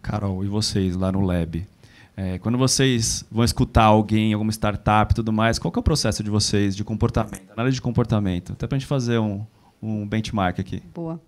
Carol, 0.01 0.43
e 0.43 0.47
vocês 0.47 0.95
lá 0.95 1.12
no 1.12 1.21
Lab? 1.21 1.65
É, 2.17 2.39
quando 2.39 2.58
vocês 2.58 3.23
vão 3.32 3.45
escutar 3.45 3.84
alguém, 3.84 4.34
alguma 4.34 4.51
startup 4.51 5.13
e 5.13 5.15
tudo 5.15 5.32
mais, 5.32 5.60
qual 5.60 5.71
é 5.73 5.79
o 5.79 5.84
processo 5.84 6.23
de 6.23 6.29
vocês 6.29 6.75
de 6.75 6.84
comportamento, 6.84 7.51
análise 7.53 7.75
de 7.75 7.82
comportamento? 7.82 8.53
Até 8.53 8.67
para 8.67 8.75
a 8.75 8.79
gente 8.79 8.88
fazer 8.88 9.19
um, 9.19 9.45
um 9.82 10.08
benchmark 10.08 10.60
aqui. 10.60 10.82
Boa. 10.94 11.22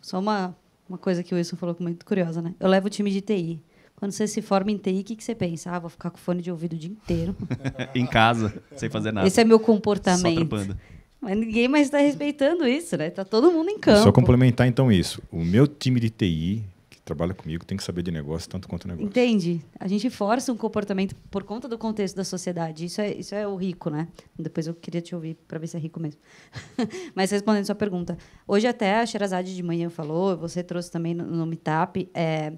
Só 0.00 0.18
uma, 0.18 0.56
uma 0.88 0.98
coisa 0.98 1.22
que 1.22 1.34
o 1.34 1.36
Wilson 1.36 1.56
falou 1.56 1.74
que 1.74 1.82
é 1.82 1.84
muito 1.84 2.04
curiosa, 2.04 2.40
né? 2.40 2.54
Eu 2.58 2.68
levo 2.68 2.86
o 2.86 2.90
time 2.90 3.10
de 3.10 3.20
TI. 3.20 3.60
Quando 3.96 4.12
você 4.12 4.28
se 4.28 4.40
forma 4.40 4.70
em 4.70 4.76
TI, 4.76 5.00
o 5.00 5.04
que, 5.04 5.16
que 5.16 5.24
você 5.24 5.34
pensa? 5.34 5.72
Ah, 5.72 5.78
vou 5.78 5.90
ficar 5.90 6.10
com 6.10 6.18
fone 6.18 6.40
de 6.40 6.50
ouvido 6.50 6.74
o 6.74 6.78
dia 6.78 6.90
inteiro. 6.90 7.36
em 7.94 8.06
casa, 8.06 8.62
sem 8.76 8.88
fazer 8.88 9.12
nada. 9.12 9.26
Esse 9.26 9.40
é 9.40 9.44
meu 9.44 9.58
comportamento. 9.58 10.56
Só 10.56 10.74
Mas 11.20 11.36
ninguém 11.36 11.66
mais 11.66 11.88
está 11.88 11.98
respeitando 11.98 12.66
isso, 12.66 12.96
né? 12.96 13.08
Está 13.08 13.24
todo 13.24 13.50
mundo 13.50 13.70
em 13.70 13.78
campo. 13.78 14.04
Só 14.04 14.12
complementar 14.12 14.68
então 14.68 14.92
isso. 14.92 15.20
O 15.32 15.44
meu 15.44 15.66
time 15.66 15.98
de 15.98 16.10
TI 16.10 16.64
trabalha 17.08 17.32
comigo 17.32 17.64
tem 17.64 17.76
que 17.76 17.82
saber 17.82 18.02
de 18.02 18.10
negócio 18.10 18.48
tanto 18.48 18.68
quanto 18.68 18.86
negócio. 18.86 19.06
Entende? 19.06 19.64
A 19.80 19.88
gente 19.88 20.10
força 20.10 20.52
um 20.52 20.56
comportamento 20.56 21.16
por 21.30 21.42
conta 21.42 21.66
do 21.66 21.78
contexto 21.78 22.14
da 22.14 22.24
sociedade. 22.24 22.84
Isso 22.84 23.00
é, 23.00 23.12
isso 23.14 23.34
é 23.34 23.48
o 23.48 23.56
rico, 23.56 23.88
né? 23.88 24.08
Depois 24.38 24.66
eu 24.66 24.74
queria 24.74 25.00
te 25.00 25.14
ouvir 25.14 25.34
para 25.48 25.58
ver 25.58 25.66
se 25.68 25.76
é 25.76 25.80
rico 25.80 25.98
mesmo. 25.98 26.20
Mas 27.14 27.30
respondendo 27.30 27.64
sua 27.64 27.74
pergunta, 27.74 28.18
hoje 28.46 28.66
até 28.66 29.00
a 29.00 29.06
Sherazade 29.06 29.56
de 29.56 29.62
manhã 29.62 29.88
falou, 29.88 30.36
você 30.36 30.62
trouxe 30.62 30.90
também 30.90 31.14
no, 31.14 31.24
no 31.24 31.46
Meetup, 31.46 32.10
é, 32.12 32.52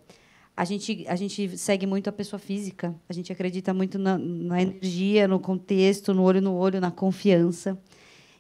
a 0.56 0.64
gente, 0.64 1.04
a 1.06 1.14
gente 1.14 1.56
segue 1.56 1.86
muito 1.86 2.08
a 2.08 2.12
pessoa 2.12 2.40
física. 2.40 2.94
A 3.08 3.12
gente 3.12 3.32
acredita 3.32 3.72
muito 3.72 3.98
na, 3.98 4.18
na 4.18 4.60
energia, 4.60 5.28
no 5.28 5.38
contexto, 5.38 6.12
no 6.12 6.22
olho 6.22 6.40
no 6.40 6.54
olho, 6.54 6.80
na 6.80 6.90
confiança. 6.90 7.78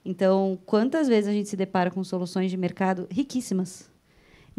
Então, 0.04 0.58
quantas 0.66 1.08
vezes 1.08 1.28
a 1.28 1.32
gente 1.32 1.48
se 1.48 1.56
depara 1.56 1.90
com 1.90 2.02
soluções 2.02 2.50
de 2.50 2.56
mercado 2.56 3.06
riquíssimas, 3.10 3.89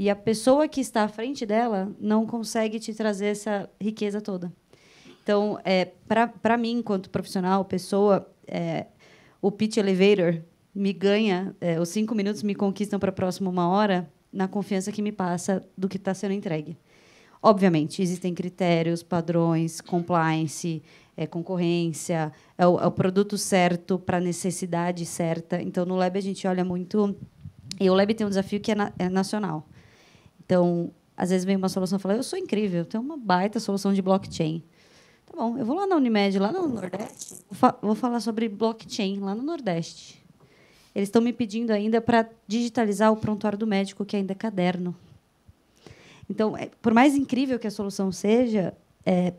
e 0.02 0.10
a 0.10 0.16
pessoa 0.16 0.68
que 0.68 0.82
está 0.82 1.04
à 1.04 1.08
frente 1.08 1.46
dela 1.46 1.96
não 2.00 2.26
consegue 2.26 2.80
te 2.80 2.92
trazer 2.92 3.28
essa 3.28 3.70
riqueza 3.80 4.20
toda. 4.20 4.52
Então, 5.22 5.60
é, 5.64 5.92
para 6.42 6.58
mim, 6.58 6.80
enquanto 6.80 7.08
profissional, 7.08 7.64
pessoa, 7.64 8.28
é, 8.48 8.88
o 9.40 9.52
pitch 9.52 9.78
elevator 9.78 10.42
me 10.74 10.92
ganha, 10.92 11.56
é, 11.62 11.80
os 11.80 11.90
cinco 11.90 12.16
minutos 12.16 12.42
me 12.42 12.56
conquistam 12.56 12.98
para 13.00 13.12
a 13.12 13.14
próxima 13.14 13.48
uma 13.48 13.70
hora 13.70 14.12
na 14.34 14.48
confiança 14.48 14.92
que 14.92 15.04
me 15.04 15.12
passa 15.12 15.64
do 15.78 15.88
que 15.88 15.98
está 15.98 16.16
sendo 16.16 16.34
entregue. 16.34 16.76
Obviamente, 17.40 18.02
existem 18.02 18.34
critérios, 18.34 19.04
padrões, 19.04 19.82
compliance, 19.82 20.82
é, 21.16 21.28
concorrência, 21.28 22.34
é 22.58 22.66
o, 22.66 22.80
é 22.80 22.88
o 22.88 22.92
produto 22.92 23.38
certo 23.38 24.00
para 24.00 24.18
a 24.18 24.20
necessidade 24.20 25.06
certa. 25.06 25.62
Então, 25.62 25.86
no 25.86 25.96
Lab, 25.96 26.18
a 26.18 26.22
gente 26.24 26.48
olha 26.48 26.66
muito. 26.66 27.16
E 27.80 27.88
o 27.88 27.94
Lab 27.94 28.12
tem 28.16 28.26
um 28.26 28.30
desafio 28.30 28.60
que 28.60 28.72
é, 28.72 28.76
na, 28.76 28.92
é 28.98 29.08
nacional. 29.08 29.68
Então, 30.52 30.92
às 31.16 31.30
vezes 31.30 31.46
vem 31.46 31.56
uma 31.56 31.70
solução 31.70 31.98
e 31.98 32.02
fala, 32.02 32.16
eu 32.16 32.24
sou 32.24 32.38
incrível, 32.38 32.84
tenho 32.84 33.02
uma 33.02 33.16
baita 33.16 33.58
solução 33.58 33.94
de 33.94 34.02
blockchain. 34.02 34.62
Tá 35.26 35.38
bom, 35.38 35.58
eu 35.58 35.66
vou 35.66 35.78
lá 35.78 35.88
na 35.88 35.96
Unimed, 35.96 36.38
lá 36.38 36.52
no 36.52 36.68
Nordeste, 36.68 37.36
vou, 37.50 37.58
fa 37.58 37.78
vou 37.82 37.96
falar 37.96 38.20
sobre 38.20 38.50
blockchain 38.50 39.22
lá 39.22 39.34
no 39.34 39.44
Nordeste. 39.44 40.22
Eles 40.94 41.08
estão 41.08 41.22
me 41.22 41.32
pedindo 41.32 41.72
ainda 41.72 42.02
para 42.02 42.30
digitalizar 42.46 43.14
o 43.14 43.16
prontuário 43.16 43.58
do 43.58 43.66
médico, 43.66 44.04
que 44.04 44.18
ainda 44.18 44.34
é 44.34 44.36
caderno. 44.36 44.94
Então, 46.30 46.58
é, 46.58 46.70
por 46.82 46.94
mais 46.94 47.16
incrível 47.16 47.58
que 47.58 47.68
a 47.68 47.72
solução 47.72 48.12
seja, 48.12 48.74
é 49.06 49.32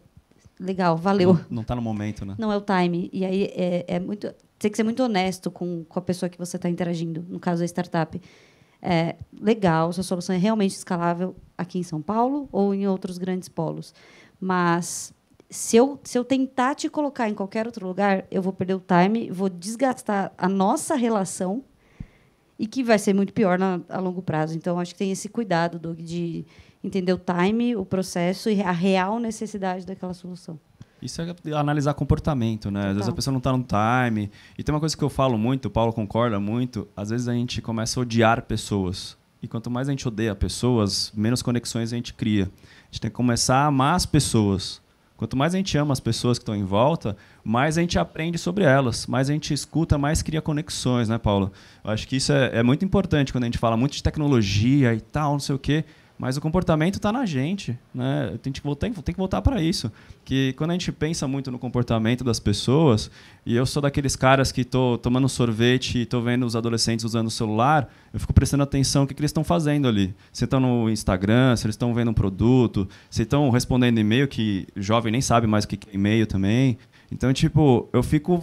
legal, 0.58 0.96
valeu. 0.96 1.38
Não 1.50 1.60
está 1.60 1.76
no 1.76 1.82
momento, 1.82 2.24
né? 2.24 2.36
Não 2.38 2.50
é 2.50 2.56
o 2.56 2.62
time. 2.62 3.10
E 3.12 3.22
aí 3.22 3.52
é, 3.54 3.84
é 3.86 4.00
muito, 4.00 4.34
tem 4.58 4.70
que 4.70 4.78
ser 4.78 4.82
muito 4.82 5.02
honesto 5.02 5.50
com, 5.50 5.84
com 5.84 5.98
a 5.98 6.02
pessoa 6.02 6.30
que 6.30 6.38
você 6.38 6.56
está 6.56 6.70
interagindo, 6.70 7.22
no 7.28 7.38
caso 7.38 7.62
a 7.62 7.66
startup 7.66 8.18
é, 8.82 9.14
legal, 9.40 9.92
sua 9.92 10.02
solução 10.02 10.34
é 10.34 10.38
realmente 10.38 10.72
escalável 10.72 11.36
aqui 11.56 11.78
em 11.78 11.84
São 11.84 12.02
Paulo 12.02 12.48
ou 12.50 12.74
em 12.74 12.88
outros 12.88 13.16
grandes 13.16 13.48
polos. 13.48 13.94
Mas 14.40 15.14
se 15.48 15.76
eu, 15.76 16.00
se 16.02 16.18
eu 16.18 16.24
tentar 16.24 16.74
te 16.74 16.88
colocar 16.88 17.28
em 17.28 17.34
qualquer 17.34 17.66
outro 17.66 17.86
lugar, 17.86 18.26
eu 18.28 18.42
vou 18.42 18.52
perder 18.52 18.74
o 18.74 18.80
time, 18.80 19.30
vou 19.30 19.48
desgastar 19.48 20.32
a 20.36 20.48
nossa 20.48 20.96
relação 20.96 21.62
e 22.58 22.66
que 22.66 22.82
vai 22.82 22.98
ser 22.98 23.14
muito 23.14 23.32
pior 23.32 23.58
na, 23.58 23.80
a 23.88 24.00
longo 24.00 24.20
prazo. 24.20 24.56
Então, 24.56 24.80
acho 24.80 24.92
que 24.94 24.98
tem 24.98 25.12
esse 25.12 25.28
cuidado, 25.28 25.78
Doug, 25.78 25.98
de 26.00 26.44
entender 26.82 27.12
o 27.12 27.18
time, 27.18 27.76
o 27.76 27.84
processo 27.84 28.50
e 28.50 28.60
a 28.60 28.72
real 28.72 29.20
necessidade 29.20 29.86
daquela 29.86 30.14
solução. 30.14 30.58
Isso 31.02 31.20
é 31.20 31.52
analisar 31.52 31.94
comportamento, 31.94 32.70
né? 32.70 32.80
Total. 32.80 32.90
Às 32.90 32.96
vezes 32.96 33.08
a 33.08 33.12
pessoa 33.12 33.32
não 33.32 33.38
está 33.38 33.52
no 33.52 33.64
time. 33.64 34.30
E 34.56 34.62
tem 34.62 34.72
uma 34.72 34.80
coisa 34.80 34.96
que 34.96 35.02
eu 35.02 35.10
falo 35.10 35.36
muito, 35.36 35.66
o 35.66 35.70
Paulo 35.70 35.92
concorda 35.92 36.38
muito, 36.38 36.86
às 36.96 37.10
vezes 37.10 37.26
a 37.26 37.32
gente 37.32 37.60
começa 37.60 37.98
a 37.98 38.02
odiar 38.02 38.42
pessoas. 38.42 39.16
E 39.42 39.48
quanto 39.48 39.68
mais 39.68 39.88
a 39.88 39.90
gente 39.90 40.06
odeia 40.06 40.34
pessoas, 40.36 41.12
menos 41.16 41.42
conexões 41.42 41.92
a 41.92 41.96
gente 41.96 42.14
cria. 42.14 42.44
A 42.44 42.84
gente 42.86 43.00
tem 43.00 43.10
que 43.10 43.16
começar 43.16 43.56
a 43.56 43.66
amar 43.66 43.96
as 43.96 44.06
pessoas. 44.06 44.80
Quanto 45.16 45.36
mais 45.36 45.54
a 45.54 45.56
gente 45.56 45.76
ama 45.76 45.92
as 45.92 46.00
pessoas 46.00 46.38
que 46.38 46.42
estão 46.42 46.54
em 46.54 46.64
volta, 46.64 47.16
mais 47.44 47.78
a 47.78 47.80
gente 47.80 47.98
aprende 47.98 48.38
sobre 48.38 48.64
elas, 48.64 49.06
mais 49.06 49.30
a 49.30 49.32
gente 49.32 49.52
escuta, 49.52 49.98
mais 49.98 50.22
cria 50.22 50.40
conexões, 50.40 51.08
né, 51.08 51.18
Paulo? 51.18 51.52
Eu 51.84 51.90
acho 51.90 52.08
que 52.08 52.16
isso 52.16 52.32
é, 52.32 52.58
é 52.58 52.62
muito 52.62 52.84
importante 52.84 53.32
quando 53.32 53.44
a 53.44 53.46
gente 53.46 53.58
fala 53.58 53.76
muito 53.76 53.92
de 53.92 54.02
tecnologia 54.02 54.94
e 54.94 55.00
tal, 55.00 55.32
não 55.32 55.40
sei 55.40 55.54
o 55.54 55.58
quê. 55.58 55.84
Mas 56.22 56.36
o 56.36 56.40
comportamento 56.40 56.98
está 56.98 57.10
na 57.10 57.26
gente, 57.26 57.76
né? 57.92 58.38
Tem 58.40 58.52
que 58.52 58.62
voltar, 58.62 59.42
para 59.42 59.60
isso. 59.60 59.90
Que 60.24 60.52
quando 60.52 60.70
a 60.70 60.74
gente 60.74 60.92
pensa 60.92 61.26
muito 61.26 61.50
no 61.50 61.58
comportamento 61.58 62.22
das 62.22 62.38
pessoas, 62.38 63.10
e 63.44 63.56
eu 63.56 63.66
sou 63.66 63.82
daqueles 63.82 64.14
caras 64.14 64.52
que 64.52 64.60
estou 64.60 64.96
tomando 64.96 65.28
sorvete 65.28 65.98
e 65.98 66.02
estou 66.02 66.22
vendo 66.22 66.46
os 66.46 66.54
adolescentes 66.54 67.04
usando 67.04 67.26
o 67.26 67.30
celular, 67.30 67.92
eu 68.14 68.20
fico 68.20 68.32
prestando 68.32 68.62
atenção 68.62 69.02
no 69.02 69.08
que, 69.08 69.14
que 69.14 69.20
eles 69.20 69.30
estão 69.30 69.42
fazendo 69.42 69.88
ali. 69.88 70.14
Se 70.32 70.44
estão 70.44 70.60
no 70.60 70.88
Instagram, 70.88 71.56
se 71.56 71.66
eles 71.66 71.74
estão 71.74 71.92
vendo 71.92 72.12
um 72.12 72.14
produto, 72.14 72.88
se 73.10 73.22
estão 73.22 73.50
respondendo 73.50 73.98
e-mail, 73.98 74.28
que 74.28 74.68
jovem 74.76 75.10
nem 75.10 75.20
sabe 75.20 75.48
mais 75.48 75.64
o 75.64 75.68
que 75.68 75.74
é 75.74 75.92
e-mail 75.92 76.24
também. 76.24 76.78
Então, 77.10 77.32
tipo, 77.32 77.88
eu 77.92 78.00
fico 78.00 78.40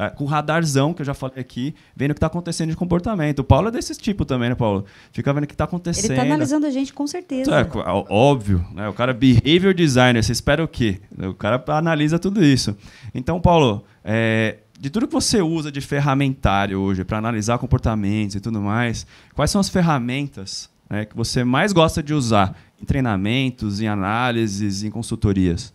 é, 0.00 0.08
com 0.08 0.24
radarzão, 0.24 0.94
que 0.94 1.02
eu 1.02 1.04
já 1.04 1.12
falei 1.12 1.38
aqui, 1.38 1.74
vendo 1.94 2.12
o 2.12 2.14
que 2.14 2.18
está 2.18 2.26
acontecendo 2.26 2.70
de 2.70 2.76
comportamento. 2.76 3.40
O 3.40 3.44
Paulo 3.44 3.68
é 3.68 3.70
desse 3.70 3.94
tipo 3.94 4.24
também, 4.24 4.48
né, 4.48 4.54
Paulo? 4.54 4.86
Fica 5.12 5.30
vendo 5.30 5.44
o 5.44 5.46
que 5.46 5.52
está 5.52 5.64
acontecendo. 5.64 6.06
Ele 6.06 6.14
está 6.14 6.22
analisando 6.22 6.64
a 6.64 6.70
gente 6.70 6.90
com 6.94 7.06
certeza. 7.06 7.50
É, 7.54 7.66
óbvio, 8.08 8.64
né? 8.72 8.88
O 8.88 8.94
cara 8.94 9.10
é 9.10 9.14
behavior 9.14 9.74
designer, 9.74 10.24
você 10.24 10.32
espera 10.32 10.64
o 10.64 10.68
quê? 10.68 11.02
O 11.18 11.34
cara 11.34 11.62
analisa 11.66 12.18
tudo 12.18 12.42
isso. 12.42 12.74
Então, 13.14 13.38
Paulo, 13.42 13.84
é, 14.02 14.60
de 14.78 14.88
tudo 14.88 15.06
que 15.06 15.12
você 15.12 15.42
usa 15.42 15.70
de 15.70 15.82
ferramentário 15.82 16.80
hoje 16.80 17.04
para 17.04 17.18
analisar 17.18 17.58
comportamentos 17.58 18.36
e 18.36 18.40
tudo 18.40 18.58
mais, 18.58 19.06
quais 19.34 19.50
são 19.50 19.60
as 19.60 19.68
ferramentas 19.68 20.70
né, 20.88 21.04
que 21.04 21.14
você 21.14 21.44
mais 21.44 21.74
gosta 21.74 22.02
de 22.02 22.14
usar 22.14 22.56
em 22.80 22.86
treinamentos, 22.86 23.82
em 23.82 23.86
análises, 23.86 24.82
em 24.82 24.90
consultorias? 24.90 25.74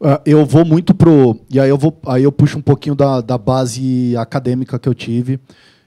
Uh, 0.00 0.20
eu 0.26 0.44
vou 0.44 0.64
muito 0.64 0.94
pro. 0.94 1.38
E 1.50 1.58
aí 1.58 1.68
eu, 1.68 1.78
vou, 1.78 1.96
aí 2.06 2.24
eu 2.24 2.32
puxo 2.32 2.58
um 2.58 2.62
pouquinho 2.62 2.94
da, 2.94 3.20
da 3.20 3.38
base 3.38 4.16
acadêmica 4.16 4.78
que 4.78 4.88
eu 4.88 4.94
tive, 4.94 5.38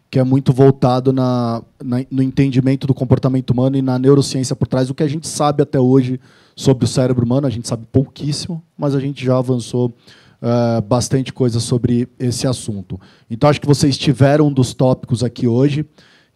que 0.09 0.17
é 0.17 0.23
muito 0.23 0.53
voltado 0.53 1.11
na, 1.11 1.61
na, 1.83 1.97
no 2.09 2.23
entendimento 2.23 2.87
do 2.87 2.93
comportamento 2.93 3.51
humano 3.51 3.77
e 3.77 3.81
na 3.81 3.99
neurociência 3.99 4.55
por 4.55 4.67
trás 4.67 4.87
do 4.87 4.93
que 4.93 5.03
a 5.03 5.07
gente 5.07 5.27
sabe 5.27 5.61
até 5.61 5.79
hoje 5.79 6.19
sobre 6.55 6.85
o 6.85 6.87
cérebro 6.87 7.25
humano. 7.25 7.45
A 7.45 7.49
gente 7.49 7.67
sabe 7.67 7.85
pouquíssimo, 7.91 8.63
mas 8.77 8.95
a 8.95 8.99
gente 8.99 9.23
já 9.23 9.37
avançou 9.37 9.93
uh, 10.41 10.81
bastante 10.81 11.33
coisa 11.33 11.59
sobre 11.59 12.07
esse 12.19 12.47
assunto. 12.47 12.99
Então, 13.29 13.49
acho 13.49 13.61
que 13.61 13.67
vocês 13.67 13.97
tiveram 13.97 14.47
um 14.47 14.53
dos 14.53 14.73
tópicos 14.73 15.23
aqui 15.23 15.47
hoje, 15.47 15.85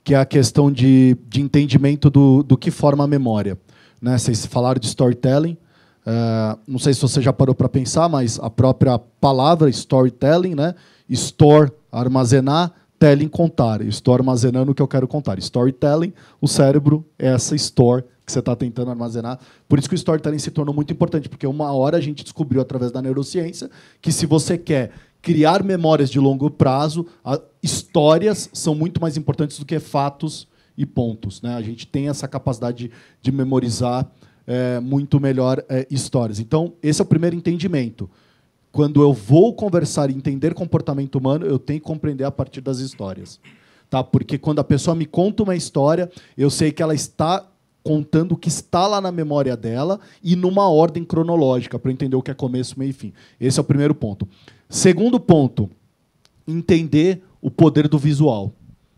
que 0.03 0.13
é 0.13 0.17
a 0.17 0.25
questão 0.25 0.71
de, 0.71 1.17
de 1.27 1.41
entendimento 1.41 2.09
do, 2.09 2.43
do 2.43 2.57
que 2.57 2.71
forma 2.71 3.03
a 3.03 3.07
memória. 3.07 3.57
Né? 4.01 4.17
Vocês 4.17 4.45
falaram 4.45 4.79
de 4.79 4.87
storytelling. 4.87 5.57
Uh, 6.01 6.59
não 6.67 6.79
sei 6.79 6.93
se 6.93 7.01
você 7.01 7.21
já 7.21 7.31
parou 7.31 7.53
para 7.53 7.69
pensar, 7.69 8.09
mas 8.09 8.39
a 8.39 8.49
própria 8.49 8.97
palavra 8.97 9.69
storytelling, 9.69 10.55
né? 10.55 10.75
Store, 11.09 11.71
armazenar, 11.91 12.73
telling, 12.97 13.27
contar. 13.27 13.81
estou 13.81 14.13
armazenando 14.13 14.71
o 14.71 14.75
que 14.75 14.81
eu 14.81 14.87
quero 14.87 15.07
contar. 15.07 15.37
Storytelling, 15.39 16.13
o 16.39 16.47
cérebro 16.47 17.05
é 17.17 17.29
essa 17.29 17.55
store 17.55 18.03
que 18.25 18.31
você 18.31 18.39
está 18.39 18.55
tentando 18.55 18.91
armazenar. 18.91 19.39
Por 19.67 19.79
isso 19.79 19.89
que 19.89 19.95
o 19.95 19.97
storytelling 19.97 20.39
se 20.39 20.51
tornou 20.51 20.73
muito 20.73 20.93
importante, 20.93 21.27
porque 21.27 21.45
uma 21.45 21.71
hora 21.73 21.97
a 21.97 22.01
gente 22.01 22.23
descobriu 22.23 22.61
através 22.61 22.91
da 22.91 23.01
neurociência 23.01 23.69
que 24.01 24.11
se 24.11 24.25
você 24.25 24.57
quer 24.57 24.91
criar 25.21 25.63
memórias 25.63 26.09
de 26.09 26.19
longo 26.19 26.49
prazo, 26.49 27.05
histórias 27.61 28.49
são 28.53 28.73
muito 28.73 28.99
mais 29.01 29.17
importantes 29.17 29.59
do 29.59 29.65
que 29.65 29.79
fatos 29.79 30.47
e 30.77 30.85
pontos. 30.85 31.41
Né? 31.41 31.55
A 31.55 31.61
gente 31.61 31.85
tem 31.85 32.09
essa 32.09 32.27
capacidade 32.27 32.87
de, 32.87 32.91
de 33.21 33.31
memorizar 33.31 34.09
é, 34.51 34.81
muito 34.81 35.17
melhor 35.17 35.63
é, 35.69 35.87
histórias. 35.89 36.37
Então, 36.37 36.73
esse 36.83 36.99
é 37.01 37.03
o 37.03 37.07
primeiro 37.07 37.37
entendimento. 37.37 38.09
Quando 38.69 39.01
eu 39.01 39.13
vou 39.13 39.53
conversar 39.53 40.09
e 40.09 40.13
entender 40.13 40.53
comportamento 40.53 41.15
humano, 41.15 41.45
eu 41.45 41.57
tenho 41.57 41.79
que 41.79 41.85
compreender 41.85 42.25
a 42.25 42.31
partir 42.31 42.59
das 42.59 42.79
histórias. 42.79 43.39
Tá? 43.89 44.03
Porque 44.03 44.37
quando 44.37 44.59
a 44.59 44.63
pessoa 44.63 44.93
me 44.93 45.05
conta 45.05 45.43
uma 45.43 45.55
história, 45.55 46.11
eu 46.37 46.49
sei 46.49 46.69
que 46.69 46.83
ela 46.83 46.93
está 46.93 47.47
contando 47.81 48.33
o 48.33 48.37
que 48.37 48.49
está 48.49 48.87
lá 48.87 48.99
na 48.99 49.09
memória 49.09 49.55
dela 49.55 50.01
e 50.21 50.35
numa 50.35 50.69
ordem 50.69 51.05
cronológica, 51.05 51.79
para 51.79 51.91
entender 51.91 52.17
o 52.17 52.21
que 52.21 52.31
é 52.31 52.33
começo, 52.33 52.77
meio 52.77 52.89
e 52.89 52.93
fim. 52.93 53.13
Esse 53.39 53.57
é 53.57 53.61
o 53.61 53.65
primeiro 53.65 53.95
ponto. 53.95 54.27
Segundo 54.69 55.17
ponto, 55.17 55.69
entender 56.45 57.23
o 57.41 57.49
poder 57.49 57.87
do 57.87 57.97
visual. 57.97 58.51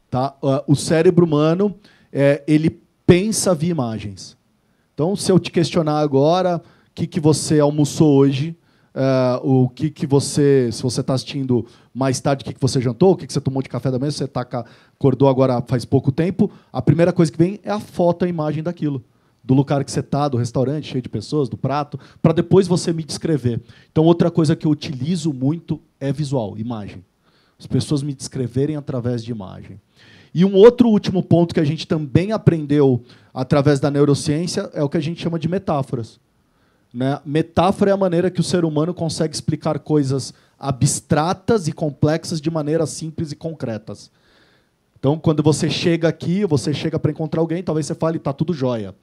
Tá? 0.10 0.36
Uh, 0.42 0.72
o 0.72 0.76
cérebro 0.76 1.26
humano 1.26 1.76
é, 2.12 2.44
ele 2.48 2.82
pensa 3.06 3.54
via 3.54 3.70
imagens. 3.70 4.36
Então, 4.94 5.16
se 5.16 5.32
eu 5.32 5.40
te 5.40 5.52
questionar 5.52 6.00
agora, 6.00 6.58
o 6.58 6.62
que, 6.94 7.08
que 7.08 7.20
você 7.20 7.60
almoçou 7.60 8.16
hoje, 8.16 8.56
uh, 8.94 9.64
o 9.64 9.68
que, 9.68 9.90
que 9.90 10.06
você, 10.06 10.70
se 10.72 10.84
você 10.84 11.02
está 11.02 11.16
assistindo 11.16 11.66
mais 11.94 12.20
tarde, 12.20 12.44
o 12.44 12.46
que, 12.46 12.54
que 12.54 12.62
você 12.62 12.80
jantou, 12.80 13.14
o 13.14 13.16
que, 13.16 13.26
que 13.26 13.34
você 13.34 13.42
tomou 13.42 13.64
de 13.64 13.70
café 13.70 13.90
da 13.90 13.98
manhã, 13.98 14.12
você 14.12 14.28
tá, 14.28 14.42
acordou 14.42 15.28
agora 15.28 15.64
faz 15.66 15.84
pouco 15.84 16.12
tempo, 16.12 16.52
a 16.72 16.82
primeira 16.82 17.12
coisa 17.12 17.32
que 17.32 17.38
vem 17.38 17.60
é 17.64 17.72
a 17.72 17.80
foto, 17.80 18.24
a 18.24 18.28
imagem 18.30 18.62
daquilo. 18.62 19.04
Do 19.44 19.54
lugar 19.54 19.84
que 19.84 19.92
você 19.92 20.00
está, 20.00 20.30
do 20.30 20.38
restaurante 20.38 20.88
cheio 20.88 21.02
de 21.02 21.10
pessoas, 21.10 21.50
do 21.50 21.58
prato, 21.58 22.00
para 22.22 22.32
depois 22.32 22.66
você 22.66 22.94
me 22.94 23.04
descrever. 23.04 23.62
Então, 23.92 24.06
outra 24.06 24.32
coisa 24.32 24.56
que 24.56 24.66
eu 24.66 24.72
utilizo 24.72 25.34
muito 25.34 25.82
é 26.00 26.14
visual, 26.14 26.58
imagem. 26.58 27.04
As 27.60 27.68
pessoas 27.68 28.02
me 28.04 28.14
descreverem 28.14 28.78
através 28.78 29.22
de 29.22 29.32
imagem. 29.32 29.82
E 30.34 30.46
um 30.46 30.56
outro 30.56 30.88
último 30.88 31.22
ponto 31.22 31.54
que 31.54 31.60
a 31.60 31.66
gente 31.66 31.86
também 31.86 32.32
aprendeu 32.32 33.04
através 33.34 33.80
da 33.80 33.90
neurociência 33.90 34.70
é 34.74 34.84
o 34.84 34.90
que 34.90 34.98
a 34.98 35.02
gente 35.02 35.22
chama 35.22 35.40
de 35.40 35.48
metáforas. 35.48 36.20
Né? 36.94 37.20
Metáfora 37.26 37.90
é 37.90 37.94
a 37.94 37.98
maneira 37.98 38.30
que 38.30 38.40
o 38.40 38.44
ser 38.44 38.64
humano 38.64 38.94
consegue 38.94 39.34
explicar 39.34 39.80
coisas 39.80 40.34
abstratas 40.60 41.68
e 41.68 41.72
complexas 41.72 42.40
de 42.40 42.52
maneira 42.52 42.86
simples 42.86 43.32
e 43.32 43.36
concretas. 43.36 44.12
Então, 45.00 45.18
quando 45.18 45.42
você 45.42 45.70
chega 45.70 46.08
aqui, 46.08 46.46
você 46.46 46.74
chega 46.74 46.98
para 47.00 47.12
encontrar 47.12 47.42
alguém, 47.42 47.64
talvez 47.64 47.88
você 47.88 47.96
fale, 47.96 48.18
está 48.18 48.32
tudo 48.32 48.54
jóia. 48.54 48.96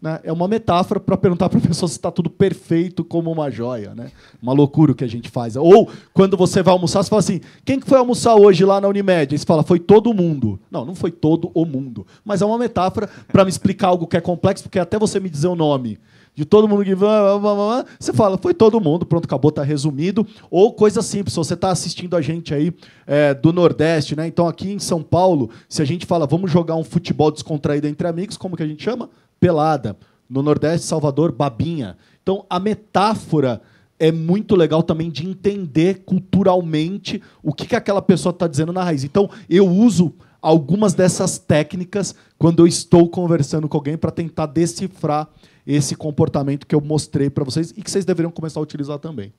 Né? 0.00 0.20
É 0.22 0.32
uma 0.32 0.46
metáfora 0.46 1.00
para 1.00 1.16
perguntar 1.16 1.48
para 1.48 1.58
a 1.58 1.62
pessoa 1.66 1.88
se 1.88 1.96
está 1.96 2.10
tudo 2.10 2.30
perfeito 2.30 3.04
como 3.04 3.30
uma 3.30 3.50
joia. 3.50 3.94
Né? 3.94 4.10
Uma 4.40 4.52
loucura 4.52 4.92
o 4.92 4.94
que 4.94 5.04
a 5.04 5.08
gente 5.08 5.28
faz. 5.28 5.56
Ou 5.56 5.90
quando 6.14 6.36
você 6.36 6.62
vai 6.62 6.72
almoçar, 6.72 7.02
você 7.02 7.10
fala 7.10 7.20
assim: 7.20 7.40
quem 7.64 7.80
que 7.80 7.88
foi 7.88 7.98
almoçar 7.98 8.34
hoje 8.36 8.64
lá 8.64 8.80
na 8.80 8.88
Unimed? 8.88 9.34
Aí 9.34 9.38
você 9.38 9.46
fala: 9.46 9.62
foi 9.62 9.78
todo 9.78 10.14
mundo. 10.14 10.60
Não, 10.70 10.84
não 10.84 10.94
foi 10.94 11.10
todo 11.10 11.50
o 11.52 11.64
mundo. 11.64 12.06
Mas 12.24 12.42
é 12.42 12.46
uma 12.46 12.58
metáfora 12.58 13.08
para 13.32 13.44
me 13.44 13.50
explicar 13.50 13.88
algo 13.88 14.06
que 14.06 14.16
é 14.16 14.20
complexo, 14.20 14.64
porque 14.64 14.78
até 14.78 14.98
você 14.98 15.18
me 15.18 15.28
dizer 15.28 15.48
o 15.48 15.56
nome 15.56 15.98
de 16.38 16.44
todo 16.44 16.68
mundo 16.68 16.84
que 16.84 16.94
você 16.94 18.12
fala, 18.12 18.38
foi 18.38 18.54
todo 18.54 18.80
mundo, 18.80 19.04
pronto, 19.04 19.24
acabou, 19.24 19.48
está 19.48 19.64
resumido. 19.64 20.24
Ou 20.48 20.72
coisa 20.72 21.02
simples, 21.02 21.34
você 21.34 21.54
está 21.54 21.68
assistindo 21.68 22.14
a 22.14 22.20
gente 22.20 22.54
aí 22.54 22.72
é, 23.08 23.34
do 23.34 23.52
Nordeste, 23.52 24.14
né? 24.14 24.24
Então 24.28 24.46
aqui 24.46 24.70
em 24.70 24.78
São 24.78 25.02
Paulo, 25.02 25.50
se 25.68 25.82
a 25.82 25.84
gente 25.84 26.06
fala, 26.06 26.28
vamos 26.28 26.48
jogar 26.48 26.76
um 26.76 26.84
futebol 26.84 27.32
descontraído 27.32 27.88
entre 27.88 28.06
amigos, 28.06 28.36
como 28.36 28.56
que 28.56 28.62
a 28.62 28.66
gente 28.68 28.84
chama? 28.84 29.10
Pelada. 29.40 29.96
No 30.28 30.42
Nordeste, 30.42 30.86
Salvador, 30.86 31.32
babinha. 31.32 31.96
Então, 32.22 32.44
a 32.50 32.60
metáfora 32.60 33.62
é 33.98 34.12
muito 34.12 34.54
legal 34.54 34.82
também 34.82 35.10
de 35.10 35.26
entender 35.26 36.02
culturalmente 36.04 37.22
o 37.42 37.52
que, 37.52 37.66
que 37.66 37.74
aquela 37.74 38.02
pessoa 38.02 38.30
está 38.32 38.46
dizendo 38.46 38.72
na 38.72 38.84
raiz. 38.84 39.04
Então, 39.04 39.28
eu 39.48 39.66
uso 39.66 40.14
algumas 40.40 40.94
dessas 40.94 41.38
técnicas 41.38 42.14
quando 42.38 42.60
eu 42.60 42.66
estou 42.66 43.08
conversando 43.08 43.68
com 43.68 43.76
alguém 43.76 43.96
para 43.96 44.10
tentar 44.10 44.46
decifrar 44.46 45.28
esse 45.66 45.94
comportamento 45.94 46.66
que 46.66 46.74
eu 46.74 46.80
mostrei 46.80 47.28
para 47.28 47.44
vocês 47.44 47.72
e 47.76 47.82
que 47.82 47.90
vocês 47.90 48.04
deveriam 48.04 48.30
começar 48.30 48.60
a 48.60 48.62
utilizar 48.62 48.98
também. 48.98 49.32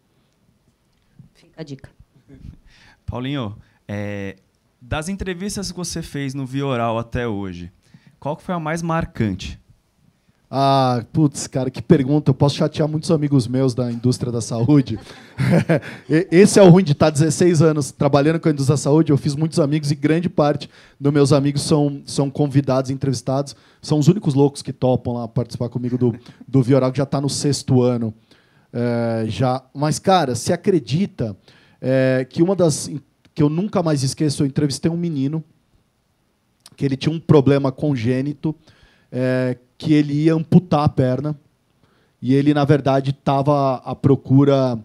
Fica 1.33 1.61
a 1.61 1.63
dica. 1.63 1.89
Paulinho, 3.05 3.55
é, 3.87 4.37
das 4.81 5.09
entrevistas 5.09 5.71
que 5.71 5.77
você 5.77 6.01
fez 6.01 6.33
no 6.33 6.45
Vioral 6.45 6.99
até 6.99 7.27
hoje, 7.27 7.71
qual 8.19 8.37
foi 8.37 8.53
a 8.53 8.59
mais 8.59 8.81
marcante? 8.81 9.59
Ah, 10.51 11.05
putz, 11.13 11.45
cara, 11.45 11.69
que 11.69 11.79
pergunta. 11.79 12.31
Eu 12.31 12.33
posso 12.33 12.55
chatear 12.55 12.87
muitos 12.87 13.11
amigos 13.11 13.47
meus 13.47 13.75
da 13.75 13.91
indústria 13.91 14.31
da 14.31 14.41
saúde. 14.41 14.99
Esse 16.09 16.59
é 16.59 16.63
o 16.63 16.69
ruim 16.69 16.83
de 16.83 16.93
estar 16.93 17.11
16 17.11 17.61
anos 17.61 17.91
trabalhando 17.91 18.39
com 18.39 18.49
a 18.49 18.51
indústria 18.51 18.73
da 18.73 18.81
saúde. 18.81 19.11
Eu 19.11 19.17
fiz 19.17 19.35
muitos 19.35 19.59
amigos 19.59 19.91
e 19.91 19.95
grande 19.95 20.27
parte 20.27 20.67
dos 20.99 21.13
meus 21.13 21.31
amigos 21.31 21.61
são, 21.61 22.01
são 22.03 22.31
convidados, 22.31 22.89
entrevistados. 22.89 23.55
São 23.79 23.99
os 23.99 24.07
únicos 24.07 24.33
loucos 24.33 24.63
que 24.63 24.73
topam 24.73 25.13
lá 25.13 25.27
participar 25.27 25.69
comigo 25.69 25.99
do, 25.99 26.15
do 26.47 26.63
Vioral, 26.63 26.91
que 26.91 26.97
já 26.97 27.03
está 27.03 27.21
no 27.21 27.29
sexto 27.29 27.83
ano. 27.83 28.11
É, 28.73 29.25
já. 29.27 29.63
Mas, 29.71 29.99
cara, 29.99 30.33
se 30.33 30.51
acredita 30.51 31.37
é, 31.79 32.25
que 32.27 32.41
uma 32.41 32.55
das. 32.55 32.89
que 33.35 33.43
eu 33.43 33.49
nunca 33.49 33.83
mais 33.83 34.01
esqueço, 34.01 34.41
eu 34.41 34.47
entrevistei 34.47 34.89
um 34.89 34.97
menino 34.97 35.43
que 36.75 36.83
ele 36.85 36.97
tinha 36.97 37.13
um 37.13 37.19
problema 37.19 37.71
congênito. 37.71 38.55
É, 39.11 39.57
que 39.79 39.93
ele 39.93 40.13
ia 40.25 40.35
amputar 40.35 40.83
a 40.83 40.89
perna 40.89 41.35
e 42.21 42.33
ele, 42.33 42.53
na 42.53 42.65
verdade, 42.65 43.11
estava 43.11 43.75
à 43.77 43.95
procura, 43.95 44.77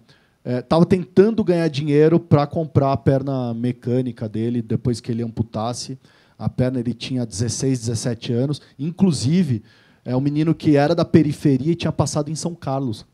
estava 0.44 0.84
é, 0.84 0.86
tentando 0.86 1.42
ganhar 1.42 1.66
dinheiro 1.68 2.20
para 2.20 2.46
comprar 2.46 2.92
a 2.92 2.96
perna 2.96 3.52
mecânica 3.52 4.28
dele 4.28 4.62
depois 4.62 5.00
que 5.00 5.10
ele 5.10 5.22
amputasse. 5.22 5.98
A 6.38 6.48
perna 6.48 6.78
ele 6.78 6.94
tinha 6.94 7.26
16, 7.26 7.80
17 7.80 8.32
anos. 8.32 8.62
Inclusive, 8.78 9.64
é 10.04 10.16
um 10.16 10.20
menino 10.20 10.54
que 10.54 10.76
era 10.76 10.94
da 10.94 11.04
periferia 11.04 11.72
e 11.72 11.76
tinha 11.76 11.92
passado 11.92 12.30
em 12.30 12.36
São 12.36 12.54
Carlos. 12.54 13.04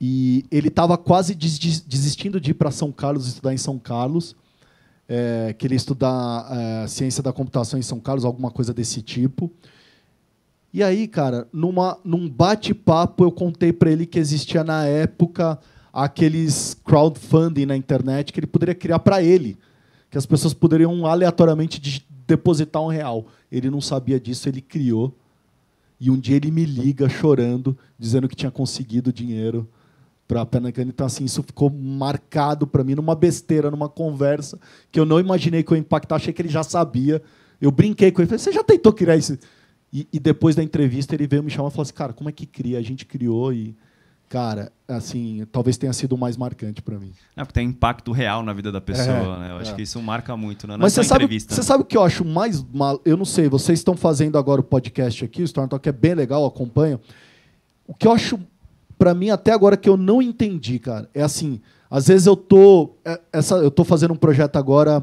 E 0.00 0.44
ele 0.50 0.68
estava 0.68 0.98
quase 0.98 1.34
desistindo 1.34 2.40
de 2.40 2.50
ir 2.50 2.54
para 2.54 2.70
São 2.72 2.90
Carlos 2.90 3.28
estudar 3.28 3.54
em 3.54 3.58
São 3.58 3.78
Carlos. 3.78 4.34
É, 5.08 5.54
queria 5.56 5.76
estudar 5.76 6.48
é, 6.50 6.86
ciência 6.88 7.22
da 7.22 7.32
computação 7.32 7.78
em 7.78 7.82
São 7.82 8.00
Carlos, 8.00 8.24
alguma 8.24 8.50
coisa 8.50 8.74
desse 8.74 9.00
tipo. 9.00 9.52
E 10.76 10.82
aí, 10.82 11.08
cara, 11.08 11.48
numa, 11.50 11.96
num 12.04 12.28
bate-papo, 12.28 13.24
eu 13.24 13.32
contei 13.32 13.72
para 13.72 13.90
ele 13.90 14.04
que 14.04 14.18
existia 14.18 14.62
na 14.62 14.84
época 14.84 15.58
aqueles 15.90 16.76
crowdfunding 16.84 17.64
na 17.64 17.74
internet 17.74 18.30
que 18.30 18.38
ele 18.38 18.46
poderia 18.46 18.74
criar 18.74 18.98
para 18.98 19.22
ele, 19.22 19.56
que 20.10 20.18
as 20.18 20.26
pessoas 20.26 20.52
poderiam 20.52 21.06
aleatoriamente 21.06 22.04
depositar 22.26 22.82
um 22.82 22.88
real. 22.88 23.24
Ele 23.50 23.70
não 23.70 23.80
sabia 23.80 24.20
disso, 24.20 24.50
ele 24.50 24.60
criou. 24.60 25.16
E 25.98 26.10
um 26.10 26.20
dia 26.20 26.36
ele 26.36 26.50
me 26.50 26.66
liga 26.66 27.08
chorando, 27.08 27.74
dizendo 27.98 28.28
que 28.28 28.36
tinha 28.36 28.50
conseguido 28.50 29.10
dinheiro 29.10 29.66
para 30.28 30.42
a 30.42 30.44
Pernambucana. 30.44 30.90
Então, 30.90 31.06
assim, 31.06 31.24
isso 31.24 31.42
ficou 31.42 31.70
marcado 31.70 32.66
para 32.66 32.84
mim 32.84 32.94
numa 32.94 33.14
besteira, 33.14 33.70
numa 33.70 33.88
conversa 33.88 34.60
que 34.92 35.00
eu 35.00 35.06
não 35.06 35.18
imaginei 35.18 35.62
que 35.62 35.72
eu 35.72 35.76
ia 35.76 35.80
impactar. 35.80 36.16
Achei 36.16 36.34
que 36.34 36.42
ele 36.42 36.50
já 36.50 36.62
sabia. 36.62 37.22
Eu 37.58 37.70
brinquei 37.70 38.12
com 38.12 38.20
ele. 38.20 38.28
Falei, 38.28 38.40
você 38.40 38.52
já 38.52 38.62
tentou 38.62 38.92
criar 38.92 39.16
isso? 39.16 39.38
E, 39.96 40.06
e, 40.12 40.20
depois 40.20 40.54
da 40.54 40.62
entrevista 40.62 41.14
ele 41.14 41.26
veio 41.26 41.42
me 41.42 41.48
chamar 41.48 41.68
e 41.68 41.70
falou 41.70 41.84
assim, 41.84 41.94
cara, 41.94 42.12
como 42.12 42.28
é 42.28 42.32
que 42.32 42.44
cria? 42.44 42.78
A 42.78 42.82
gente 42.82 43.06
criou 43.06 43.50
e, 43.50 43.74
cara, 44.28 44.70
assim, 44.86 45.46
talvez 45.50 45.78
tenha 45.78 45.92
sido 45.94 46.12
o 46.12 46.18
mais 46.18 46.36
marcante 46.36 46.82
para 46.82 46.98
mim. 46.98 47.12
É 47.34 47.42
porque 47.42 47.54
tem 47.54 47.66
impacto 47.66 48.12
real 48.12 48.42
na 48.42 48.52
vida 48.52 48.70
da 48.70 48.78
pessoa, 48.78 49.06
é, 49.36 49.38
né? 49.38 49.50
Eu 49.52 49.56
acho 49.56 49.72
é. 49.72 49.74
que 49.74 49.80
isso 49.80 49.98
marca 50.02 50.36
muito, 50.36 50.68
né? 50.68 50.76
Mas 50.76 50.92
você 50.92 51.02
sabe, 51.02 51.26
você 51.26 51.62
sabe 51.62 51.82
o 51.82 51.86
que 51.86 51.96
eu 51.96 52.02
acho 52.02 52.26
mais 52.26 52.62
mal? 52.62 53.00
Eu 53.06 53.16
não 53.16 53.24
sei, 53.24 53.48
vocês 53.48 53.78
estão 53.78 53.96
fazendo 53.96 54.36
agora 54.36 54.60
o 54.60 54.64
podcast 54.64 55.24
aqui, 55.24 55.40
o 55.40 55.46
Storm 55.46 55.66
Talk 55.66 55.88
é 55.88 55.92
bem 55.92 56.12
legal, 56.12 56.44
acompanho. 56.44 57.00
O 57.88 57.94
que 57.94 58.06
eu 58.06 58.12
acho, 58.12 58.38
para 58.98 59.14
mim, 59.14 59.30
até 59.30 59.50
agora 59.50 59.78
que 59.78 59.88
eu 59.88 59.96
não 59.96 60.20
entendi, 60.20 60.78
cara, 60.78 61.08
é 61.14 61.22
assim, 61.22 61.58
às 61.90 62.08
vezes 62.08 62.26
eu 62.26 62.36
tô, 62.36 62.96
é, 63.02 63.18
essa, 63.32 63.54
eu 63.54 63.70
tô 63.70 63.82
fazendo 63.82 64.12
um 64.12 64.18
projeto 64.18 64.56
agora 64.56 65.02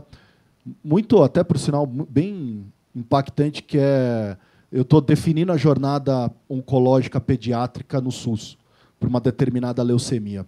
muito, 0.84 1.24
até 1.24 1.44
por 1.44 1.58
sinal, 1.58 1.88
bem 1.88 2.64
impactante, 2.96 3.64
que 3.64 3.80
é 3.80 4.38
eu 4.74 4.82
estou 4.82 5.00
definindo 5.00 5.52
a 5.52 5.58
jornada 5.58 6.32
oncológica 6.50 7.22
pediátrica 7.22 8.02
no 8.02 8.12
SUS 8.12 8.58
por 9.00 9.08
uma 9.08 9.22
determinada 9.22 9.84
leucemia. 9.84 10.48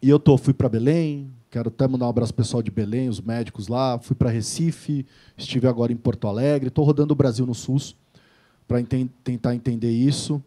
E 0.00 0.08
eu 0.08 0.18
tô, 0.18 0.38
fui 0.38 0.54
para 0.54 0.66
Belém, 0.66 1.30
quero 1.50 1.68
até 1.68 1.86
mandar 1.86 2.06
um 2.06 2.08
abraço 2.08 2.32
pessoal 2.32 2.62
de 2.62 2.70
Belém, 2.70 3.10
os 3.10 3.20
médicos 3.20 3.68
lá, 3.68 3.98
fui 3.98 4.16
para 4.16 4.30
Recife, 4.30 5.04
estive 5.36 5.68
agora 5.68 5.92
em 5.92 5.96
Porto 5.96 6.26
Alegre, 6.26 6.68
estou 6.68 6.86
rodando 6.86 7.12
o 7.12 7.16
Brasil 7.16 7.44
no 7.44 7.54
SUS 7.54 7.94
para 8.66 8.82
tentar 9.22 9.54
entender 9.54 9.90
isso. 9.90 10.42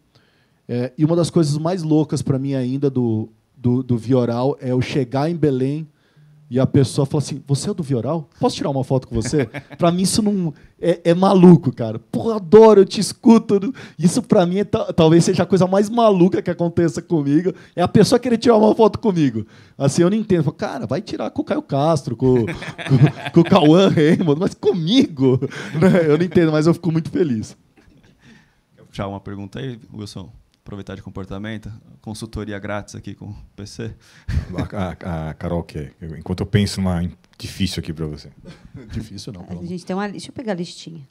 É, 0.67 0.91
e 0.97 1.05
uma 1.05 1.15
das 1.15 1.29
coisas 1.29 1.55
mais 1.59 1.83
loucas 1.83 2.23
para 2.23 2.39
mim 2.39 2.55
ainda 2.55 2.89
do, 2.89 3.29
do, 3.55 3.83
do 3.83 3.95
Vioral 3.95 4.57
é 4.59 4.71
eu 4.71 4.81
chegar 4.81 5.29
em 5.29 5.35
Belém 5.35 5.87
e 6.51 6.59
a 6.59 6.67
pessoa 6.67 7.05
fala 7.05 7.23
assim: 7.23 7.41
Você 7.47 7.69
é 7.69 7.73
do 7.73 7.81
Vioral? 7.81 8.29
Posso 8.37 8.57
tirar 8.57 8.69
uma 8.69 8.83
foto 8.83 9.07
com 9.07 9.15
você? 9.15 9.45
para 9.79 9.89
mim, 9.89 10.01
isso 10.01 10.21
não. 10.21 10.53
É, 10.81 10.99
é, 11.05 11.13
maluco, 11.13 11.71
cara. 11.71 11.97
Pô, 11.97 12.33
adoro, 12.33 12.81
eu 12.81 12.85
te 12.85 12.99
escuto. 12.99 13.73
Isso 13.97 14.21
para 14.21 14.45
mim 14.45 14.59
é, 14.59 14.65
talvez 14.65 15.23
seja 15.23 15.43
a 15.43 15.45
coisa 15.45 15.65
mais 15.65 15.89
maluca 15.89 16.41
que 16.41 16.51
aconteça 16.51 17.01
comigo. 17.01 17.53
É 17.73 17.81
a 17.81 17.87
pessoa 17.87 18.19
querer 18.19 18.37
tirar 18.37 18.57
uma 18.57 18.75
foto 18.75 18.99
comigo. 18.99 19.47
Assim, 19.77 20.01
eu 20.01 20.09
não 20.09 20.17
entendo. 20.17 20.43
Falo, 20.43 20.57
cara, 20.57 20.85
vai 20.85 21.01
tirar 21.01 21.31
com 21.31 21.41
o 21.41 21.45
Caio 21.45 21.61
Castro, 21.61 22.17
com, 22.17 22.43
com, 22.43 23.31
com 23.33 23.39
o 23.39 23.45
Cauã 23.45 23.87
Raymond, 23.87 24.37
mas 24.37 24.53
comigo. 24.53 25.39
Eu 26.05 26.17
não 26.17 26.25
entendo, 26.25 26.51
mas 26.51 26.67
eu 26.67 26.73
fico 26.73 26.91
muito 26.91 27.09
feliz. 27.09 27.55
Quer 28.75 28.83
puxar 28.83 29.07
uma 29.07 29.21
pergunta 29.21 29.59
aí, 29.59 29.79
Wilson? 29.93 30.29
Aproveitar 30.71 30.95
de 30.95 31.01
comportamento, 31.01 31.69
consultoria 31.99 32.57
grátis 32.57 32.95
aqui 32.95 33.13
com 33.13 33.25
o 33.25 33.35
PC. 33.57 33.93
A, 34.55 35.09
a, 35.09 35.29
a 35.29 35.33
Carol 35.33 35.63
quer. 35.63 35.93
Enquanto 36.17 36.39
eu 36.39 36.45
penso 36.45 36.79
uma 36.79 37.01
difícil 37.37 37.81
aqui 37.81 37.91
para 37.91 38.05
você. 38.05 38.31
difícil 38.89 39.33
não. 39.33 39.45
A 39.49 39.65
gente 39.65 39.85
tem 39.85 39.93
uma, 39.93 40.07
deixa 40.07 40.29
eu 40.29 40.33
pegar 40.33 40.53
a 40.53 40.55
listinha. 40.55 41.05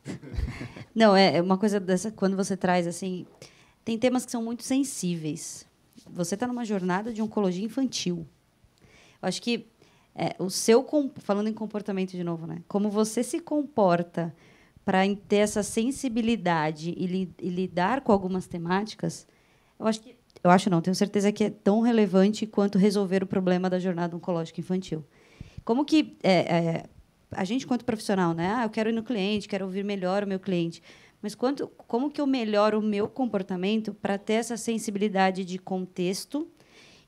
não, 0.94 1.14
é, 1.14 1.36
é 1.36 1.42
uma 1.42 1.58
coisa 1.58 1.78
dessa 1.78 2.10
quando 2.10 2.38
você 2.38 2.56
traz 2.56 2.86
assim, 2.86 3.26
tem 3.84 3.98
temas 3.98 4.24
que 4.24 4.32
são 4.32 4.42
muito 4.42 4.62
sensíveis. 4.62 5.66
Você 6.10 6.36
está 6.36 6.46
numa 6.46 6.64
jornada 6.64 7.12
de 7.12 7.20
oncologia 7.20 7.64
infantil. 7.64 8.26
Eu 9.20 9.28
acho 9.28 9.42
que 9.42 9.66
é, 10.14 10.34
o 10.38 10.48
seu 10.48 10.86
falando 11.18 11.48
em 11.48 11.52
comportamento 11.52 12.12
de 12.12 12.24
novo, 12.24 12.46
né? 12.46 12.62
Como 12.66 12.88
você 12.88 13.22
se 13.22 13.40
comporta 13.40 14.34
para 14.86 15.00
ter 15.28 15.36
essa 15.36 15.62
sensibilidade 15.62 16.94
e, 16.96 17.06
li, 17.06 17.34
e 17.38 17.50
lidar 17.50 18.00
com 18.00 18.10
algumas 18.10 18.46
temáticas 18.46 19.28
eu 19.80 19.86
acho 19.86 20.00
que 20.00 20.20
eu 20.42 20.50
acho 20.50 20.70
não, 20.70 20.80
tenho 20.80 20.94
certeza 20.94 21.30
que 21.32 21.44
é 21.44 21.50
tão 21.50 21.80
relevante 21.80 22.46
quanto 22.46 22.78
resolver 22.78 23.22
o 23.22 23.26
problema 23.26 23.68
da 23.68 23.78
jornada 23.78 24.16
oncológica 24.16 24.60
infantil. 24.60 25.04
Como 25.64 25.84
que 25.84 26.16
é, 26.22 26.32
é, 26.32 26.84
a 27.30 27.44
gente, 27.44 27.66
quanto 27.66 27.84
profissional, 27.84 28.32
né? 28.32 28.54
Ah, 28.56 28.64
eu 28.64 28.70
quero 28.70 28.88
ir 28.88 28.92
no 28.92 29.02
cliente, 29.02 29.48
quero 29.48 29.66
ouvir 29.66 29.84
melhor 29.84 30.24
o 30.24 30.26
meu 30.26 30.40
cliente. 30.40 30.82
Mas 31.20 31.34
quanto, 31.34 31.68
como 31.86 32.10
que 32.10 32.20
eu 32.20 32.26
melhoro 32.26 32.78
o 32.78 32.82
meu 32.82 33.06
comportamento 33.06 33.92
para 33.92 34.16
ter 34.16 34.34
essa 34.34 34.56
sensibilidade 34.56 35.44
de 35.44 35.58
contexto 35.58 36.48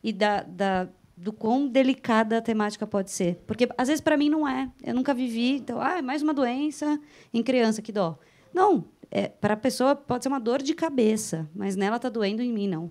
e 0.03 0.13
da, 0.13 0.43
da, 0.43 0.89
do 1.17 1.33
quão 1.33 1.67
delicada 1.67 2.37
a 2.37 2.43
temática 2.43 2.87
pode 2.87 3.11
ser? 3.11 3.37
Porque, 3.47 3.67
às 3.79 3.89
vezes, 3.89 4.03
para 4.03 4.19
mim, 4.19 4.29
não 4.29 4.47
é. 4.47 4.71
Eu 4.83 4.95
nunca 4.95 5.15
vivi. 5.15 5.57
Então, 5.57 5.81
ah, 5.81 5.99
é 5.99 6.03
mais 6.03 6.23
uma 6.23 6.35
doença 6.35 7.01
em 7.33 7.43
criança, 7.43 7.81
que 7.81 7.91
dó. 7.91 8.19
Não, 8.53 8.85
é, 9.15 9.29
para 9.29 9.53
a 9.53 9.57
pessoa 9.59 9.95
pode 9.95 10.25
ser 10.25 10.31
uma 10.31 10.41
dor 10.41 10.63
de 10.63 10.73
cabeça, 10.73 11.47
mas 11.55 11.77
nela 11.77 11.97
está 11.97 12.09
doendo 12.09 12.41
em 12.41 12.51
mim, 12.51 12.67
não. 12.67 12.91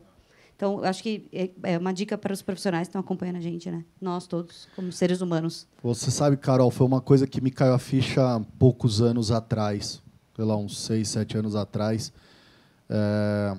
Então, 0.55 0.83
acho 0.83 1.01
que 1.01 1.27
é, 1.33 1.49
é 1.63 1.77
uma 1.79 1.91
dica 1.91 2.15
para 2.15 2.31
os 2.31 2.43
profissionais 2.43 2.87
que 2.87 2.89
estão 2.89 3.01
acompanhando 3.01 3.37
a 3.37 3.41
gente, 3.41 3.71
né? 3.71 3.83
Nós 3.99 4.27
todos, 4.27 4.67
como 4.75 4.91
seres 4.91 5.19
humanos. 5.19 5.67
Você 5.81 6.11
sabe, 6.11 6.37
Carol, 6.37 6.69
foi 6.69 6.85
uma 6.85 7.01
coisa 7.01 7.25
que 7.25 7.41
me 7.41 7.49
caiu 7.49 7.73
a 7.73 7.79
ficha 7.79 8.35
há 8.35 8.39
poucos 8.59 9.01
anos 9.01 9.31
atrás, 9.31 9.99
sei 10.35 10.45
lá, 10.45 10.55
uns 10.55 10.77
seis, 10.77 11.09
sete 11.09 11.35
anos 11.35 11.55
atrás. 11.55 12.13
É... 12.87 13.57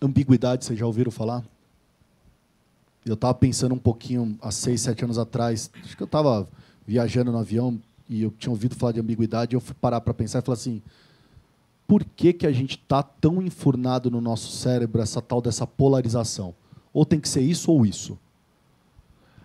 Ambiguidade, 0.00 0.64
vocês 0.64 0.78
já 0.78 0.86
ouviram 0.86 1.10
falar? 1.10 1.42
Eu 3.04 3.14
estava 3.14 3.34
pensando 3.34 3.74
um 3.74 3.78
pouquinho 3.78 4.38
há 4.40 4.52
seis, 4.52 4.82
sete 4.82 5.02
anos 5.02 5.18
atrás. 5.18 5.68
Acho 5.82 5.96
que 5.96 6.02
eu 6.04 6.06
estava 6.06 6.48
viajando 6.86 7.32
no 7.32 7.38
avião 7.38 7.80
e 8.08 8.22
eu 8.22 8.30
tinha 8.30 8.52
ouvido 8.52 8.76
falar 8.76 8.92
de 8.92 9.00
ambiguidade. 9.00 9.52
E 9.52 9.56
eu 9.56 9.60
fui 9.60 9.74
parar 9.74 10.00
para 10.00 10.14
pensar 10.14 10.38
e 10.38 10.42
falar 10.42 10.54
assim: 10.54 10.80
por 11.88 12.04
que, 12.04 12.34
que 12.34 12.46
a 12.46 12.52
gente 12.52 12.72
está 12.72 13.02
tão 13.02 13.40
enfurnado 13.42 14.10
no 14.10 14.20
nosso 14.20 14.52
cérebro 14.52 15.00
essa 15.00 15.22
tal 15.22 15.40
dessa 15.40 15.66
polarização? 15.66 16.54
Ou 16.92 17.06
tem 17.06 17.18
que 17.18 17.28
ser 17.28 17.40
isso 17.40 17.72
ou 17.72 17.86
isso? 17.86 18.18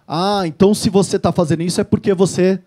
Ah, 0.06 0.44
então 0.46 0.74
se 0.74 0.90
você 0.90 1.16
está 1.16 1.32
fazendo 1.32 1.64
isso 1.64 1.80
é 1.80 1.86
porque 1.86 2.14
você 2.14 2.60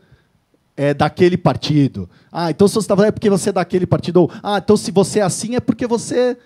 é 0.75 0.95
daquele 0.95 1.37
partido. 1.37 2.09
Ah, 2.33 2.51
então 2.51 2.67
se 2.67 2.73
você 2.73 2.85
está 2.85 2.97
fazendo 2.97 3.11
é 3.11 3.13
porque 3.13 3.29
você 3.29 3.51
é 3.51 3.53
daquele 3.53 3.87
partido. 3.87 4.23
Ou, 4.23 4.31
ah, 4.43 4.57
então 4.57 4.79
se 4.79 4.91
você 4.91 5.19
é 5.19 5.23
assim 5.23 5.57
é 5.57 5.61
porque 5.61 5.87
você 5.87 6.39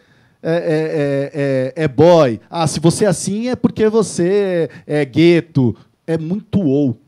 é, 0.43 0.53
é, 0.53 1.72
é, 1.76 1.85
é 1.85 1.89
boy. 1.89 2.41
Ah, 2.51 2.66
se 2.66 2.81
você 2.81 3.05
é 3.05 3.09
assim 3.09 3.49
é 3.49 3.55
porque 3.55 3.89
você 3.89 4.68
é 4.85 5.05
gueto. 5.05 5.76
É 6.05 6.18
muito 6.18 6.61
ou. 6.61 6.99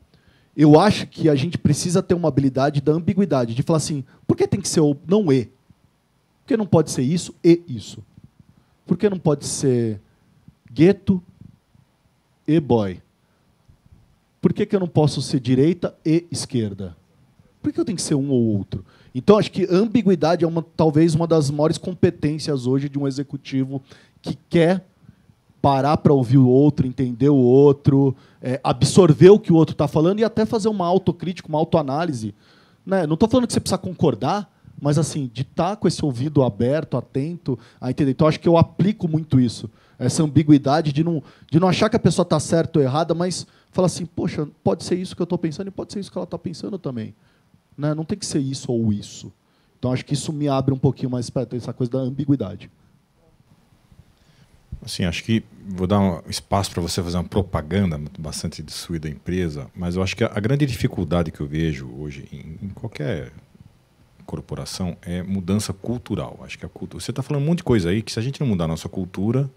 Eu 0.55 0.79
acho 0.79 1.05
que 1.07 1.27
a 1.27 1.35
gente 1.35 1.57
precisa 1.57 2.01
ter 2.01 2.13
uma 2.13 2.29
habilidade 2.29 2.79
da 2.79 2.93
ambiguidade, 2.93 3.53
de 3.53 3.63
falar 3.63 3.77
assim, 3.77 4.05
por 4.25 4.37
que 4.37 4.47
tem 4.47 4.61
que 4.61 4.69
ser 4.69 4.79
ou, 4.79 4.95
não 5.05 5.33
e? 5.33 5.51
Por 6.43 6.47
que 6.47 6.57
não 6.57 6.65
pode 6.65 6.91
ser 6.91 7.03
isso 7.03 7.33
e 7.43 7.61
isso? 7.67 8.03
Por 8.85 8.97
que 8.97 9.09
não 9.09 9.17
pode 9.17 9.45
ser 9.45 10.01
gueto 10.71 11.23
e 12.45 12.59
boy? 12.59 13.01
Por 14.41 14.51
que, 14.51 14.65
que 14.65 14.75
eu 14.75 14.79
não 14.81 14.87
posso 14.87 15.21
ser 15.21 15.39
direita 15.39 15.95
e 16.05 16.27
esquerda? 16.29 16.97
Por 17.61 17.71
que 17.71 17.79
eu 17.79 17.85
tenho 17.85 17.95
que 17.95 18.01
ser 18.01 18.15
um 18.15 18.29
ou 18.29 18.57
outro? 18.57 18.83
Então, 19.15 19.37
acho 19.37 19.49
que 19.49 19.65
ambiguidade 19.71 20.43
é 20.43 20.47
uma, 20.47 20.61
talvez 20.75 21.15
uma 21.15 21.25
das 21.25 21.49
maiores 21.49 21.77
competências 21.77 22.67
hoje 22.67 22.89
de 22.89 22.99
um 22.99 23.07
executivo 23.07 23.81
que 24.21 24.37
quer 24.49 24.85
parar 25.61 25.95
para 25.95 26.11
ouvir 26.11 26.39
o 26.39 26.47
outro, 26.47 26.85
entender 26.85 27.29
o 27.29 27.37
outro, 27.37 28.13
é, 28.41 28.59
absorver 28.61 29.29
o 29.29 29.39
que 29.39 29.53
o 29.53 29.55
outro 29.55 29.71
está 29.73 29.87
falando 29.87 30.19
e 30.19 30.25
até 30.25 30.45
fazer 30.45 30.67
uma 30.67 30.85
autocrítica, 30.85 31.47
uma 31.47 31.57
autoanálise. 31.57 32.35
Né? 32.85 33.07
Não 33.07 33.13
estou 33.13 33.29
falando 33.29 33.47
que 33.47 33.53
você 33.53 33.61
precisa 33.61 33.77
concordar, 33.77 34.52
mas 34.83 34.97
assim, 34.97 35.31
de 35.33 35.43
estar 35.43 35.69
tá 35.69 35.75
com 35.77 35.87
esse 35.87 36.03
ouvido 36.03 36.43
aberto, 36.43 36.97
atento 36.97 37.57
a 37.79 37.89
entender. 37.89 38.11
Então, 38.11 38.27
acho 38.27 38.37
que 38.37 38.49
eu 38.49 38.57
aplico 38.57 39.07
muito 39.07 39.39
isso. 39.39 39.69
Essa 39.97 40.23
ambiguidade 40.23 40.91
de 40.91 41.05
não, 41.05 41.23
de 41.49 41.57
não 41.57 41.69
achar 41.69 41.89
que 41.89 41.95
a 41.95 41.99
pessoa 41.99 42.23
está 42.23 42.37
certa 42.37 42.79
ou 42.79 42.83
errada, 42.83 43.13
mas 43.13 43.47
falar 43.71 43.85
assim, 43.85 44.05
poxa, 44.05 44.45
pode 44.61 44.83
ser 44.83 44.95
isso 44.95 45.15
que 45.15 45.21
eu 45.21 45.23
estou 45.23 45.37
pensando 45.37 45.69
e 45.69 45.71
pode 45.71 45.93
ser 45.93 46.01
isso 46.01 46.11
que 46.11 46.17
ela 46.17 46.25
está 46.25 46.37
pensando 46.37 46.77
também. 46.77 47.15
Né? 47.77 47.93
Não 47.93 48.03
tem 48.03 48.17
que 48.17 48.25
ser 48.25 48.39
isso 48.39 48.73
ou 48.73 48.91
isso. 48.91 49.31
Então, 49.79 49.93
acho 49.93 50.03
que 50.03 50.15
isso 50.15 50.33
me 50.33 50.49
abre 50.49 50.73
um 50.73 50.77
pouquinho 50.77 51.09
mais 51.09 51.29
para 51.29 51.47
essa 51.55 51.71
coisa 51.71 51.93
da 51.93 51.99
ambiguidade. 51.99 52.69
Assim, 54.83 55.05
acho 55.05 55.23
que 55.23 55.45
vou 55.65 55.87
dar 55.87 56.01
um 56.01 56.21
espaço 56.27 56.71
para 56.71 56.81
você 56.81 57.01
fazer 57.01 57.15
uma 57.15 57.23
propaganda 57.23 57.97
bastante 58.19 58.61
de 58.61 58.73
sua 58.73 58.99
da 58.99 59.07
empresa, 59.07 59.67
mas 59.73 59.95
eu 59.95 60.03
acho 60.03 60.13
que 60.13 60.25
a, 60.25 60.31
a 60.35 60.39
grande 60.41 60.65
dificuldade 60.65 61.31
que 61.31 61.39
eu 61.39 61.47
vejo 61.47 61.89
hoje 61.97 62.27
em, 62.33 62.65
em, 62.65 62.69
qualquer 62.69 63.31
corporação 64.25 64.97
é 65.01 65.21
mudança 65.21 65.73
cultural. 65.73 66.39
Acho 66.43 66.57
que 66.57 66.65
a 66.65 66.69
cultura. 66.69 67.03
Você 67.03 67.11
está 67.11 67.21
falando 67.21 67.43
um 67.43 67.45
monte 67.45 67.57
de 67.59 67.63
coisa 67.63 67.89
aí 67.89 68.01
que 68.01 68.11
se 68.11 68.19
a 68.19 68.21
gente 68.21 68.39
não 68.39 68.47
mudar 68.47 68.65
a 68.65 68.67
nossa 68.67 68.89
cultura, 68.89 69.49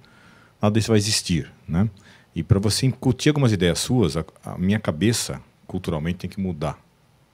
nada 0.61 0.79
disso 0.79 0.89
vai 0.89 0.99
existir, 0.99 1.51
né? 1.67 1.89
E 2.35 2.43
para 2.43 2.59
você 2.59 2.87
incutir 2.87 3.31
algumas 3.31 3.53
ideias 3.53 3.79
suas, 3.79 4.17
a, 4.17 4.25
a, 4.45 4.59
minha 4.59 4.79
cabeça 4.79 5.41
culturalmente 5.67 6.19
tem 6.19 6.31
que 6.31 6.41
mudar. 6.41 6.79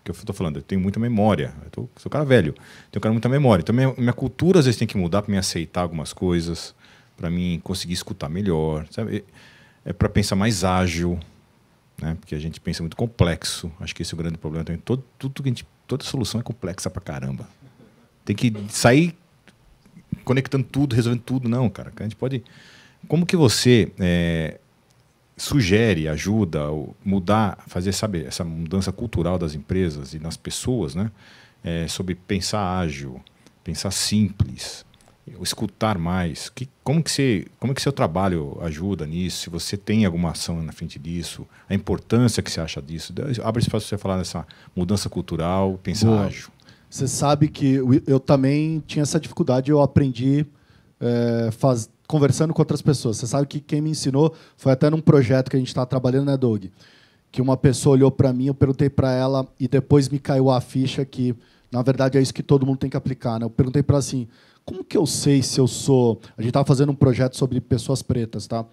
Que 0.05 0.11
eu 0.11 0.15
estou 0.15 0.35
falando, 0.35 0.57
eu 0.57 0.63
tenho 0.63 0.81
muita 0.81 1.01
memória. 1.01 1.55
Eu 1.65 1.71
tô, 1.71 1.81
sou 1.97 2.09
um 2.09 2.11
cara 2.11 2.25
velho, 2.25 2.55
tenho 2.91 3.01
cara 3.01 3.13
muita 3.13 3.29
memória. 3.29 3.63
Então 3.63 3.75
minha, 3.75 3.93
minha 3.97 4.13
cultura 4.13 4.61
às 4.61 4.67
vezes 4.67 4.79
tem 4.79 4.87
que 4.87 4.97
mudar 4.97 5.23
para 5.23 5.31
me 5.31 5.39
aceitar 5.39 5.83
algumas 5.83 6.13
coisas 6.13 6.75
para 7.17 7.31
mim 7.31 7.61
conseguir 7.63 7.95
escutar 7.95 8.29
melhor, 8.29 8.87
sabe? 8.91 9.25
É 9.85 9.93
para 9.93 10.09
pensar 10.09 10.37
mais 10.37 10.65
ágil, 10.65 11.19
né? 12.01 12.17
Porque 12.19 12.35
a 12.35 12.39
gente 12.39 12.61
pensa 12.61 12.83
muito 12.83 12.97
complexo. 12.97 13.71
Acho 13.81 13.95
que 13.95 14.03
esse 14.03 14.13
é 14.13 14.17
o 14.17 14.19
grande 14.19 14.39
problema 14.39 14.65
também. 14.65 14.81
Todo, 14.81 15.05
tudo 15.19 15.43
que 15.43 15.49
a 15.49 15.51
gente, 15.51 15.67
toda 15.93 16.05
solução 16.05 16.41
é 16.41 16.43
complexa 16.43 16.89
para 16.89 17.03
caramba. 17.03 17.47
Tem 18.25 18.35
que 18.35 18.51
sair 18.71 19.15
conectando 20.25 20.65
tudo, 20.65 20.95
resolvendo 20.95 21.23
tudo, 21.23 21.49
não, 21.51 21.69
cara. 21.69 21.93
A 21.95 22.03
gente 22.03 22.17
pode. 22.17 22.43
Como 23.07 23.27
que 23.27 23.37
você 23.37 23.93
é, 23.99 24.59
sugere, 25.37 26.09
ajuda, 26.09 26.61
mudar, 27.05 27.59
fazer, 27.67 27.93
sabe, 27.93 28.25
essa 28.25 28.43
mudança 28.43 28.91
cultural 28.91 29.39
das 29.39 29.55
empresas 29.55 30.15
e 30.15 30.19
nas 30.19 30.37
pessoas, 30.37 30.95
né? 30.95 31.11
É, 31.63 31.87
sobre 31.87 32.15
pensar 32.15 32.79
ágil, 32.79 33.21
pensar 33.63 33.91
simples, 33.91 34.87
escutar 35.41 35.99
mais. 35.99 36.49
Que, 36.51 36.69
como 36.83 37.03
que 37.03 37.11
você, 37.11 37.47
como 37.59 37.75
que 37.75 37.83
seu 37.83 37.93
trabalho 37.93 38.59
ajuda 38.61 39.07
nisso? 39.07 39.43
Se 39.43 39.51
você 39.51 39.77
tem 39.77 40.05
alguma 40.05 40.31
ação 40.31 40.63
na 40.63 40.73
frente 40.73 40.99
disso, 40.99 41.47
a 41.69 41.75
importância 41.75 42.43
que 42.43 42.51
você 42.51 42.61
acha 42.61 42.83
disso? 42.83 43.13
Abre 43.43 43.63
espaço 43.63 43.87
para 43.87 43.97
você 43.97 44.03
falar 44.03 44.19
nessa 44.19 44.47
mudança 44.75 45.09
cultural, 45.09 45.79
pensar 45.83 46.07
Boa. 46.09 46.27
ágil. 46.27 46.51
Você 46.91 47.09
sabe 47.09 47.49
que 47.49 47.81
eu 48.07 48.21
também 48.21 48.83
tinha 48.87 49.03
essa 49.03 49.19
dificuldade, 49.19 49.71
eu 49.71 49.81
aprendi 49.81 50.45
é, 51.01 51.51
faz, 51.51 51.91
conversando 52.07 52.53
com 52.55 52.63
outras 52.63 52.81
pessoas. 52.81 53.17
Você 53.17 53.27
sabe 53.27 53.47
que 53.47 53.61
quem 53.61 53.81
me 53.81 53.91
ensinou 53.91 54.35
foi 54.57 54.73
até 54.73 54.89
num 54.89 55.01
projeto 55.01 55.51
que 55.51 55.57
a 55.57 55.59
gente 55.59 55.69
está 55.69 55.85
trabalhando, 55.85 56.27
né, 56.27 56.37
Doug? 56.37 56.67
Que 57.31 57.41
uma 57.41 57.57
pessoa 57.57 57.95
olhou 57.95 58.11
para 58.11 58.33
mim, 58.33 58.47
eu 58.47 58.55
perguntei 58.55 58.91
para 58.91 59.11
ela 59.11 59.49
e 59.59 59.67
depois 59.67 60.09
me 60.09 60.19
caiu 60.19 60.51
a 60.51 60.61
ficha 60.61 61.05
que, 61.05 61.35
na 61.71 61.83
verdade, 61.83 62.19
é 62.19 62.21
isso 62.21 62.35
que 62.35 62.43
todo 62.43 62.67
mundo 62.67 62.79
tem 62.79 62.91
que 62.91 62.97
aplicar. 62.97 63.41
Né? 63.41 63.47
Eu 63.47 63.51
perguntei 63.51 63.83
para 63.83 63.95
ela 63.95 64.01
assim, 64.01 64.29
como 64.65 64.85
que 64.85 64.97
eu 64.97 65.07
sei 65.07 65.43
se 65.43 65.61
eu 65.61 65.67
sou. 65.67 66.21
A 66.37 66.43
gente 66.43 66.51
estava 66.51 66.67
fazendo 66.67 66.93
um 66.93 66.95
projeto 66.95 67.37
sobre 67.37 67.61
pessoas 67.61 68.03
pretas, 68.03 68.47
tá? 68.47 68.65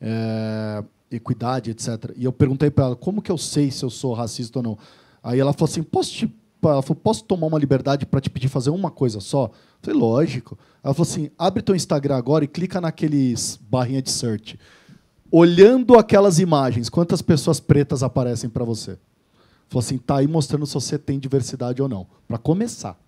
É, 0.00 0.84
equidade, 1.10 1.70
etc. 1.70 2.12
E 2.16 2.24
eu 2.24 2.32
perguntei 2.32 2.70
para 2.70 2.86
ela 2.86 2.96
como 2.96 3.22
que 3.22 3.30
eu 3.30 3.38
sei 3.38 3.70
se 3.70 3.84
eu 3.84 3.90
sou 3.90 4.12
racista 4.14 4.58
ou 4.58 4.62
não. 4.62 4.78
Aí 5.22 5.38
ela 5.38 5.52
falou 5.52 5.70
assim: 5.70 5.82
posso, 5.82 6.12
te, 6.12 6.34
ela 6.62 6.82
falou, 6.82 7.00
posso 7.02 7.24
tomar 7.24 7.46
uma 7.46 7.58
liberdade 7.58 8.06
para 8.06 8.20
te 8.20 8.30
pedir 8.30 8.48
fazer 8.48 8.70
uma 8.70 8.90
coisa 8.90 9.20
só? 9.20 9.46
Eu 9.46 9.50
falei, 9.82 10.00
lógico. 10.00 10.58
Ela 10.82 10.94
falou 10.94 11.08
assim: 11.10 11.30
abre 11.38 11.62
teu 11.62 11.74
Instagram 11.74 12.16
agora 12.16 12.44
e 12.44 12.48
clica 12.48 12.80
naqueles 12.80 13.58
barrinha 13.68 14.02
de 14.02 14.10
search. 14.10 14.58
Olhando 15.30 15.98
aquelas 15.98 16.38
imagens, 16.38 16.90
quantas 16.90 17.22
pessoas 17.22 17.58
pretas 17.58 18.02
aparecem 18.02 18.50
para 18.50 18.64
você? 18.64 18.98
Falou 19.72 19.80
assim, 19.80 19.96
tá 19.96 20.16
aí 20.18 20.28
mostrando 20.28 20.66
se 20.66 20.74
você 20.74 20.98
tem 20.98 21.18
diversidade 21.18 21.80
ou 21.80 21.88
não. 21.88 22.06
Para 22.28 22.36
começar. 22.36 22.98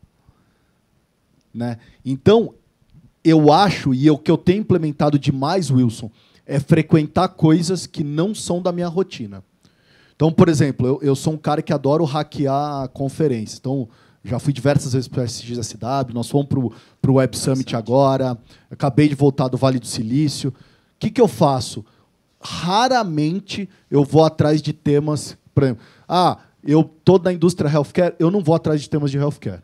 Né? 1.54 1.78
Então, 2.04 2.54
eu 3.22 3.52
acho, 3.52 3.94
e 3.94 4.10
o 4.10 4.18
que 4.18 4.30
eu 4.30 4.36
tenho 4.36 4.60
implementado 4.60 5.18
demais, 5.18 5.70
Wilson, 5.70 6.10
é 6.46 6.60
frequentar 6.60 7.28
coisas 7.28 7.86
que 7.86 8.04
não 8.04 8.34
são 8.34 8.60
da 8.60 8.72
minha 8.72 8.88
rotina. 8.88 9.42
Então, 10.14 10.30
por 10.30 10.48
exemplo, 10.48 10.86
eu, 10.86 10.98
eu 11.02 11.16
sou 11.16 11.32
um 11.32 11.38
cara 11.38 11.62
que 11.62 11.72
adoro 11.72 12.04
hackear 12.04 12.88
conferências. 12.90 13.58
Então, 13.58 13.88
já 14.22 14.38
fui 14.38 14.52
diversas 14.52 14.92
vezes 14.92 15.08
para 15.08 15.22
o 15.22 15.24
SXSW, 15.24 16.14
nós 16.14 16.30
fomos 16.30 16.48
para 17.00 17.10
o 17.10 17.14
Web 17.14 17.36
Summit 17.36 17.76
agora, 17.76 18.38
acabei 18.70 19.08
de 19.08 19.14
voltar 19.14 19.48
do 19.48 19.56
Vale 19.56 19.78
do 19.78 19.86
Silício. 19.86 20.50
O 20.50 20.54
que, 20.98 21.10
que 21.10 21.20
eu 21.20 21.28
faço? 21.28 21.84
Raramente 22.40 23.68
eu 23.90 24.04
vou 24.04 24.24
atrás 24.24 24.62
de 24.62 24.72
temas. 24.72 25.36
Por 25.54 25.64
exemplo, 25.64 25.82
ah, 26.08 26.38
eu 26.62 26.80
estou 26.80 27.18
na 27.18 27.32
indústria 27.32 27.68
healthcare, 27.68 28.14
eu 28.18 28.30
não 28.30 28.42
vou 28.42 28.54
atrás 28.54 28.80
de 28.80 28.88
temas 28.88 29.10
de 29.10 29.18
healthcare. 29.18 29.62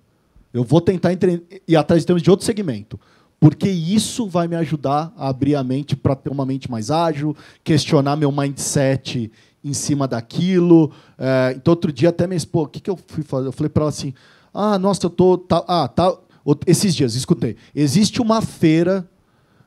Eu 0.53 0.65
vou 0.65 0.81
tentar 0.81 1.13
entre... 1.13 1.43
ir 1.67 1.77
atrás 1.77 2.03
de 2.03 2.07
temas 2.07 2.23
de 2.23 2.31
outro 2.31 2.45
segmento. 2.45 2.99
Porque 3.39 3.69
isso 3.71 4.29
vai 4.29 4.47
me 4.47 4.57
ajudar 4.57 5.13
a 5.17 5.29
abrir 5.29 5.55
a 5.55 5.65
mente 5.65 5.97
para 5.97 6.15
ter 6.15 6.31
uma 6.31 6.45
mente 6.45 6.71
mais 6.71 6.91
ágil, 6.91 7.35
questionar 7.65 8.15
meu 8.15 8.31
mindset 8.31 9.33
em 9.65 9.73
cima 9.73 10.07
daquilo. 10.07 10.93
É, 11.19 11.55
então, 11.57 11.73
outro 11.73 11.91
dia, 11.91 12.11
até 12.11 12.27
me 12.27 12.37
expor, 12.37 12.67
o 12.67 12.69
que, 12.69 12.81
que 12.81 12.91
eu 12.91 12.99
fui 13.07 13.23
fazer? 13.23 13.49
Eu 13.49 13.53
falei 13.53 13.71
para 13.71 13.85
ela 13.85 13.91
assim: 13.91 14.13
ah, 14.53 14.79
nossa, 14.79 15.07
eu 15.07 15.11
tô. 15.11 15.39
Tá, 15.39 15.65
ah, 15.67 15.89
tá. 15.89 16.15
Esses 16.67 16.95
dias, 16.95 17.15
escutei. 17.15 17.57
Existe 17.75 18.21
uma 18.21 18.43
feira 18.43 19.09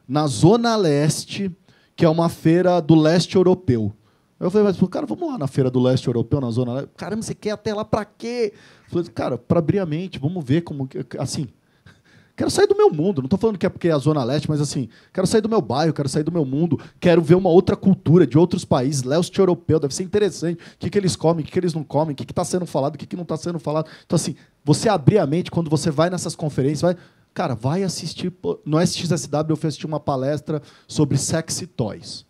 na 0.07 0.27
Zona 0.27 0.75
Leste, 0.75 1.51
que 1.95 2.05
é 2.05 2.09
uma 2.09 2.29
feira 2.29 2.79
do 2.81 2.95
leste 2.95 3.36
europeu. 3.36 3.93
Eu 4.43 4.51
falei, 4.51 4.67
mas, 4.67 4.89
cara, 4.89 5.05
vamos 5.05 5.25
lá 5.25 5.37
na 5.37 5.47
feira 5.47 5.71
do 5.71 5.79
leste 5.79 6.07
europeu, 6.07 6.41
na 6.41 6.51
Zona 6.51 6.73
Leste. 6.73 6.89
Caramba, 6.97 7.21
você 7.21 7.33
quer 7.33 7.51
até 7.51 7.73
lá 7.73 7.85
para 7.85 8.03
quê? 8.03 8.53
Falei, 8.89 9.07
cara, 9.09 9.37
para 9.37 9.59
abrir 9.59 9.79
a 9.79 9.85
mente, 9.85 10.19
vamos 10.19 10.43
ver 10.43 10.61
como. 10.61 10.89
Assim, 11.17 11.47
quero 12.35 12.51
sair 12.51 12.67
do 12.67 12.75
meu 12.75 12.91
mundo. 12.91 13.21
Não 13.21 13.27
estou 13.27 13.39
falando 13.39 13.57
que 13.57 13.65
é 13.65 13.69
porque 13.69 13.87
é 13.87 13.93
a 13.93 13.97
Zona 13.97 14.21
Leste, 14.21 14.49
mas 14.49 14.59
assim, 14.59 14.89
quero 15.13 15.25
sair 15.25 15.39
do 15.39 15.47
meu 15.47 15.61
bairro, 15.61 15.93
quero 15.93 16.09
sair 16.09 16.23
do 16.23 16.31
meu 16.31 16.43
mundo, 16.43 16.77
quero 16.99 17.21
ver 17.21 17.35
uma 17.35 17.49
outra 17.49 17.77
cultura 17.77 18.27
de 18.27 18.37
outros 18.37 18.65
países, 18.65 19.03
leste 19.03 19.39
europeu, 19.39 19.79
deve 19.79 19.95
ser 19.95 20.03
interessante. 20.03 20.61
O 20.61 20.77
que, 20.77 20.89
que 20.89 20.97
eles 20.97 21.15
comem, 21.15 21.41
o 21.41 21.45
que, 21.45 21.51
que 21.51 21.59
eles 21.59 21.73
não 21.73 21.83
comem, 21.83 22.11
o 22.11 22.15
que 22.15 22.29
está 22.29 22.43
sendo 22.43 22.65
falado, 22.65 22.95
o 22.95 22.97
que, 22.97 23.05
que 23.05 23.15
não 23.15 23.23
está 23.23 23.37
sendo 23.37 23.59
falado. 23.59 23.89
Então, 24.05 24.17
assim, 24.17 24.35
você 24.61 24.89
abrir 24.89 25.19
a 25.19 25.25
mente 25.25 25.49
quando 25.49 25.69
você 25.69 25.89
vai 25.89 26.09
nessas 26.09 26.35
conferências, 26.35 26.81
vai. 26.81 26.97
Cara, 27.33 27.55
vai 27.55 27.81
assistir. 27.81 28.31
No 28.65 28.77
SXSW 28.79 29.45
eu 29.49 29.55
fui 29.55 29.69
assistir 29.69 29.87
uma 29.87 30.01
palestra 30.01 30.61
sobre 30.85 31.17
sexy 31.17 31.65
toys. 31.65 32.25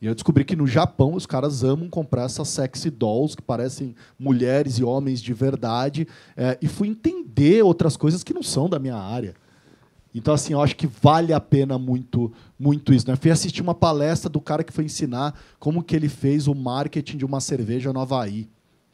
E 0.00 0.06
eu 0.06 0.14
descobri 0.14 0.44
que 0.44 0.56
no 0.56 0.66
Japão 0.66 1.14
os 1.14 1.26
caras 1.26 1.62
amam 1.62 1.88
comprar 1.88 2.24
essas 2.24 2.48
sexy 2.48 2.90
dolls 2.90 3.36
que 3.36 3.42
parecem 3.42 3.94
mulheres 4.18 4.78
e 4.78 4.84
homens 4.84 5.20
de 5.20 5.34
verdade. 5.34 6.08
É, 6.34 6.56
e 6.62 6.66
fui 6.66 6.88
entender 6.88 7.62
outras 7.62 7.96
coisas 7.98 8.24
que 8.24 8.32
não 8.32 8.42
são 8.42 8.68
da 8.68 8.78
minha 8.78 8.96
área. 8.96 9.34
Então, 10.14 10.34
assim, 10.34 10.54
eu 10.54 10.60
acho 10.60 10.74
que 10.74 10.86
vale 10.86 11.32
a 11.32 11.40
pena 11.40 11.78
muito, 11.78 12.32
muito 12.58 12.92
isso. 12.92 13.08
Né? 13.08 13.14
Fui 13.14 13.30
assistir 13.30 13.60
uma 13.60 13.74
palestra 13.74 14.28
do 14.28 14.40
cara 14.40 14.64
que 14.64 14.72
foi 14.72 14.84
ensinar 14.84 15.38
como 15.58 15.84
que 15.84 15.94
ele 15.94 16.08
fez 16.08 16.48
o 16.48 16.54
marketing 16.54 17.18
de 17.18 17.24
uma 17.24 17.40
cerveja 17.40 17.92
no 17.92 18.00
Havaí. 18.00 18.48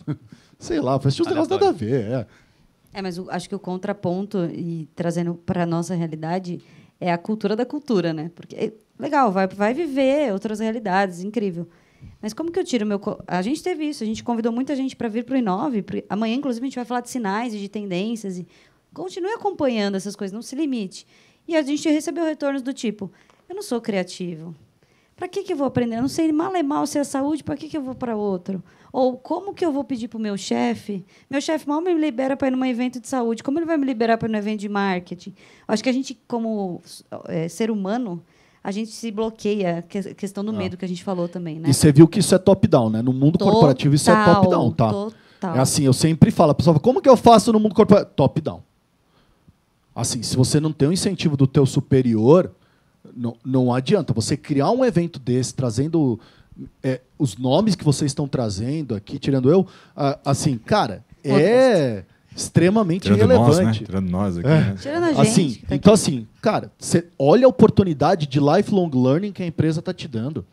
Sei 0.58 0.80
lá, 0.80 0.98
foi 0.98 1.08
assistir 1.08 1.22
uns 1.22 1.48
nada 1.48 1.68
a 1.68 1.72
ver. 1.72 2.04
É. 2.04 2.26
é, 2.94 3.02
mas 3.02 3.18
acho 3.28 3.48
que 3.48 3.54
o 3.54 3.58
contraponto, 3.58 4.44
e 4.46 4.88
trazendo 4.94 5.34
para 5.34 5.62
a 5.62 5.66
nossa 5.66 5.94
realidade, 5.94 6.60
é 7.00 7.12
a 7.12 7.18
cultura 7.18 7.54
da 7.54 7.64
cultura, 7.64 8.12
né? 8.12 8.30
Porque 8.34 8.74
legal, 8.98 9.30
vai, 9.32 9.46
vai 9.46 9.74
viver 9.74 10.32
outras 10.32 10.60
realidades, 10.60 11.22
incrível. 11.22 11.68
Mas 12.20 12.32
como 12.32 12.50
que 12.50 12.58
eu 12.58 12.64
tiro 12.64 12.86
meu. 12.86 13.00
A 13.26 13.42
gente 13.42 13.62
teve 13.62 13.84
isso, 13.84 14.02
a 14.02 14.06
gente 14.06 14.22
convidou 14.22 14.52
muita 14.52 14.74
gente 14.74 14.96
para 14.96 15.08
vir 15.08 15.24
para 15.24 15.34
o 15.34 15.38
Inove. 15.38 15.84
Amanhã, 16.08 16.34
inclusive, 16.34 16.64
a 16.64 16.68
gente 16.68 16.76
vai 16.76 16.84
falar 16.84 17.00
de 17.00 17.10
sinais 17.10 17.54
e 17.54 17.58
de 17.58 17.68
tendências. 17.68 18.38
E 18.38 18.46
continue 18.92 19.32
acompanhando 19.32 19.96
essas 19.96 20.16
coisas, 20.16 20.32
não 20.34 20.42
se 20.42 20.56
limite. 20.56 21.06
E 21.46 21.56
a 21.56 21.62
gente 21.62 21.88
recebeu 21.88 22.24
retornos 22.24 22.62
do 22.62 22.72
tipo: 22.72 23.10
eu 23.48 23.54
não 23.54 23.62
sou 23.62 23.80
criativo. 23.80 24.54
Para 25.14 25.28
que, 25.28 25.42
que 25.42 25.52
eu 25.54 25.56
vou 25.56 25.66
aprender? 25.66 25.96
Eu 25.96 26.02
não 26.02 26.08
sei 26.08 26.30
mal 26.30 26.54
é 26.54 26.62
mal 26.62 26.86
se 26.86 26.98
é 26.98 27.04
saúde, 27.04 27.42
para 27.42 27.56
que, 27.56 27.68
que 27.70 27.76
eu 27.76 27.82
vou 27.82 27.94
para 27.94 28.14
outro? 28.14 28.62
Ou 28.92 29.16
como 29.16 29.54
que 29.54 29.64
eu 29.64 29.72
vou 29.72 29.82
pedir 29.82 30.08
para 30.08 30.18
o 30.18 30.20
meu 30.20 30.36
chefe? 30.36 31.04
Meu 31.28 31.40
chefe 31.40 31.66
mal 31.66 31.80
me 31.80 31.92
libera 31.94 32.36
para 32.36 32.48
ir 32.48 32.50
num 32.50 32.64
evento 32.64 33.00
de 33.00 33.08
saúde. 33.08 33.42
Como 33.42 33.58
ele 33.58 33.64
vai 33.64 33.78
me 33.78 33.86
liberar 33.86 34.18
para 34.18 34.28
ir 34.28 34.32
num 34.32 34.38
evento 34.38 34.60
de 34.60 34.68
marketing? 34.68 35.34
Acho 35.66 35.82
que 35.82 35.88
a 35.88 35.92
gente, 35.92 36.18
como 36.28 36.82
é, 37.28 37.48
ser 37.48 37.70
humano, 37.70 38.22
a 38.66 38.72
gente 38.72 38.90
se 38.90 39.12
bloqueia, 39.12 39.78
a 39.78 39.82
questão 40.14 40.44
do 40.44 40.50
ah. 40.50 40.54
medo 40.54 40.76
que 40.76 40.84
a 40.84 40.88
gente 40.88 41.04
falou 41.04 41.28
também, 41.28 41.60
né? 41.60 41.70
E 41.70 41.72
você 41.72 41.92
viu 41.92 42.08
que 42.08 42.18
isso 42.18 42.34
é 42.34 42.38
top-down, 42.38 42.90
né? 42.90 43.00
No 43.00 43.12
mundo 43.12 43.38
Total, 43.38 43.52
corporativo 43.52 43.94
isso 43.94 44.10
é 44.10 44.24
top-down, 44.24 44.72
tá? 44.72 44.90
Total. 44.90 45.54
É 45.54 45.60
assim, 45.60 45.84
eu 45.84 45.92
sempre 45.92 46.32
falo, 46.32 46.50
a 46.50 46.54
pessoa 46.54 46.74
fala, 46.74 46.82
como 46.82 47.00
que 47.00 47.08
eu 47.08 47.16
faço 47.16 47.52
no 47.52 47.60
mundo 47.60 47.76
corporativo? 47.76 48.12
Top 48.16 48.40
down. 48.40 48.60
Assim, 49.94 50.20
se 50.20 50.36
você 50.36 50.58
não 50.58 50.72
tem 50.72 50.88
o 50.88 50.92
incentivo 50.92 51.36
do 51.36 51.46
teu 51.46 51.64
superior, 51.64 52.50
não, 53.16 53.36
não 53.44 53.72
adianta. 53.72 54.12
Você 54.12 54.36
criar 54.36 54.72
um 54.72 54.84
evento 54.84 55.20
desse, 55.20 55.54
trazendo 55.54 56.18
é, 56.82 57.00
os 57.16 57.36
nomes 57.36 57.76
que 57.76 57.84
vocês 57.84 58.10
estão 58.10 58.26
trazendo 58.26 58.96
aqui, 58.96 59.16
tirando 59.16 59.48
eu, 59.48 59.64
ah, 59.94 60.18
assim, 60.24 60.58
cara, 60.58 61.04
é 61.22 62.02
extremamente 62.36 63.02
Tirando 63.04 63.28
nós, 63.28 63.38
né? 63.38 63.54
relevante. 63.54 63.84
Tirando 63.84 64.10
nós 64.10 64.36
aqui, 64.38 64.46
É. 64.46 64.60
né? 64.60 64.76
Tirando 64.80 65.04
a 65.04 65.12
gente. 65.12 65.20
Assim, 65.28 65.54
tá 65.66 65.74
então 65.74 65.94
aqui. 65.94 66.02
assim, 66.02 66.28
cara, 66.42 66.70
você 66.78 67.06
olha 67.18 67.46
a 67.46 67.48
oportunidade 67.48 68.26
de 68.26 68.38
lifelong 68.38 68.90
learning 68.94 69.32
que 69.32 69.42
a 69.42 69.46
empresa 69.46 69.80
está 69.80 69.92
te 69.94 70.06
dando. 70.06 70.44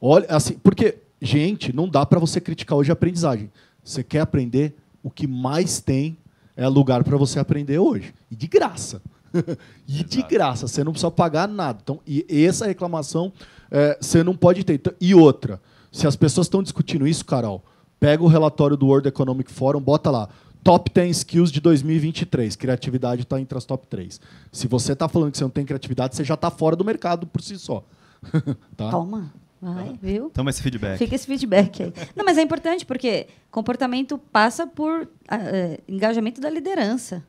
Olha, 0.00 0.26
assim, 0.28 0.54
porque 0.54 0.96
gente, 1.22 1.74
não 1.74 1.88
dá 1.88 2.04
para 2.04 2.18
você 2.18 2.40
criticar 2.40 2.76
hoje 2.76 2.90
a 2.90 2.94
aprendizagem. 2.94 3.50
Você 3.82 4.02
quer 4.02 4.20
aprender 4.20 4.74
o 5.02 5.10
que 5.10 5.26
mais 5.26 5.80
tem 5.80 6.18
é 6.56 6.66
lugar 6.68 7.02
para 7.04 7.16
você 7.16 7.38
aprender 7.38 7.78
hoje 7.78 8.12
e 8.30 8.36
de 8.36 8.46
graça. 8.46 9.00
e 9.88 10.04
de 10.04 10.18
Exato. 10.18 10.28
graça, 10.34 10.68
você 10.68 10.84
não 10.84 10.92
precisa 10.92 11.10
pagar 11.10 11.48
nada. 11.48 11.78
Então, 11.82 12.00
e 12.06 12.24
essa 12.44 12.66
reclamação 12.66 13.32
é, 13.70 13.98
você 14.00 14.22
não 14.22 14.36
pode 14.36 14.62
ter. 14.64 14.74
Então, 14.74 14.92
E 15.00 15.14
outra, 15.14 15.60
se 15.90 16.06
as 16.06 16.14
pessoas 16.16 16.46
estão 16.46 16.62
discutindo 16.62 17.06
isso, 17.06 17.24
Carol, 17.24 17.64
pega 17.98 18.22
o 18.22 18.28
relatório 18.28 18.76
do 18.76 18.86
World 18.86 19.08
Economic 19.08 19.50
Forum, 19.50 19.80
bota 19.80 20.10
lá. 20.10 20.28
Top 20.64 20.90
10 20.90 21.18
skills 21.18 21.52
de 21.52 21.60
2023. 21.60 22.56
Criatividade 22.56 23.22
está 23.22 23.38
entre 23.38 23.56
as 23.56 23.66
top 23.66 23.86
3. 23.86 24.18
Se 24.50 24.66
você 24.66 24.94
está 24.94 25.06
falando 25.08 25.30
que 25.30 25.36
você 25.36 25.44
não 25.44 25.50
tem 25.50 25.64
criatividade, 25.64 26.16
você 26.16 26.24
já 26.24 26.34
está 26.34 26.50
fora 26.50 26.74
do 26.74 26.84
mercado 26.84 27.26
por 27.26 27.42
si 27.42 27.58
só. 27.58 27.84
tá? 28.74 28.90
Toma. 28.90 29.30
Vai, 29.60 29.98
viu? 30.02 30.30
Toma 30.30 30.50
esse 30.50 30.62
feedback. 30.62 30.98
Fica 30.98 31.14
esse 31.14 31.26
feedback 31.26 31.82
aí. 31.82 31.92
Não, 32.16 32.24
mas 32.24 32.38
é 32.38 32.42
importante 32.42 32.84
porque 32.84 33.26
comportamento 33.50 34.18
passa 34.18 34.66
por 34.66 35.08
eh, 35.30 35.80
engajamento 35.86 36.40
da 36.40 36.50
liderança. 36.50 37.22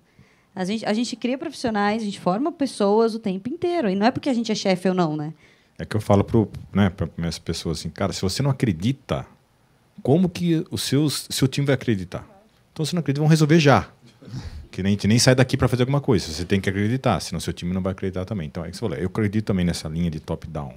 A 0.53 0.63
gente, 0.63 0.85
a 0.85 0.93
gente 0.93 1.15
cria 1.17 1.37
profissionais, 1.37 2.01
a 2.01 2.05
gente 2.05 2.19
forma 2.19 2.51
pessoas 2.51 3.15
o 3.15 3.19
tempo 3.19 3.49
inteiro. 3.49 3.89
E 3.89 3.95
não 3.95 4.05
é 4.05 4.11
porque 4.11 4.29
a 4.29 4.33
gente 4.33 4.51
é 4.51 4.55
chefe 4.55 4.87
ou 4.87 4.93
não, 4.93 5.15
né? 5.15 5.33
É 5.77 5.83
que 5.83 5.95
eu 5.95 6.01
falo 6.01 6.23
para 6.23 6.39
né, 6.73 6.91
minhas 7.17 7.37
pessoas 7.37 7.79
assim, 7.79 7.89
cara, 7.89 8.13
se 8.13 8.21
você 8.21 8.41
não 8.41 8.49
acredita, 8.49 9.25
como 10.01 10.29
que 10.29 10.65
o 10.71 10.77
seus, 10.77 11.27
seu 11.29 11.47
time 11.47 11.67
vai 11.67 11.75
acreditar? 11.75 12.34
Então, 12.75 12.85
se 12.85 12.93
não 12.93 12.99
acredita, 12.99 13.21
vão 13.21 13.29
resolver 13.29 13.57
já. 13.57 13.87
Que 14.69 14.83
nem, 14.83 14.89
a 14.89 14.91
gente 14.95 15.07
nem 15.07 15.17
sai 15.17 15.33
daqui 15.33 15.55
para 15.55 15.69
fazer 15.69 15.83
alguma 15.83 16.01
coisa. 16.01 16.27
Você 16.29 16.43
tem 16.43 16.59
que 16.59 16.69
acreditar, 16.69 17.21
senão 17.21 17.39
seu 17.39 17.53
time 17.53 17.73
não 17.73 17.81
vai 17.81 17.93
acreditar 17.93 18.25
também. 18.25 18.47
Então, 18.47 18.65
é 18.65 18.69
que 18.69 18.75
você 18.75 18.81
falou, 18.81 18.97
eu 18.97 19.07
acredito 19.07 19.45
também 19.45 19.63
nessa 19.63 19.87
linha 19.87 20.11
de 20.11 20.19
top-down. 20.19 20.73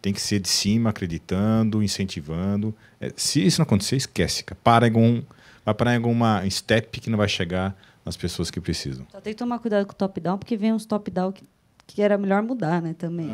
Tem 0.00 0.12
que 0.12 0.20
ser 0.20 0.38
de 0.38 0.48
cima, 0.48 0.90
acreditando, 0.90 1.82
incentivando. 1.82 2.72
É, 3.00 3.12
se 3.16 3.44
isso 3.44 3.58
não 3.60 3.64
acontecer, 3.64 3.96
esquece. 3.96 4.44
Cara. 4.44 4.56
Para 4.62 4.86
em 4.86 4.90
algum, 4.90 5.20
vai 5.64 5.74
parar 5.74 5.94
em 5.94 5.96
alguma 5.96 6.48
step 6.48 7.00
que 7.00 7.10
não 7.10 7.18
vai 7.18 7.28
chegar 7.28 7.76
nas 8.04 8.16
pessoas 8.16 8.48
que 8.48 8.60
precisam. 8.60 9.04
Só 9.10 9.20
tem 9.20 9.32
que 9.32 9.38
tomar 9.38 9.58
cuidado 9.58 9.84
com 9.84 9.94
o 9.94 9.96
top-down, 9.96 10.38
porque 10.38 10.56
vem 10.56 10.72
uns 10.72 10.86
top-down 10.86 11.32
que, 11.32 11.42
que 11.88 12.02
era 12.02 12.16
melhor 12.16 12.40
mudar, 12.40 12.80
né? 12.80 12.94
Também. 12.96 13.32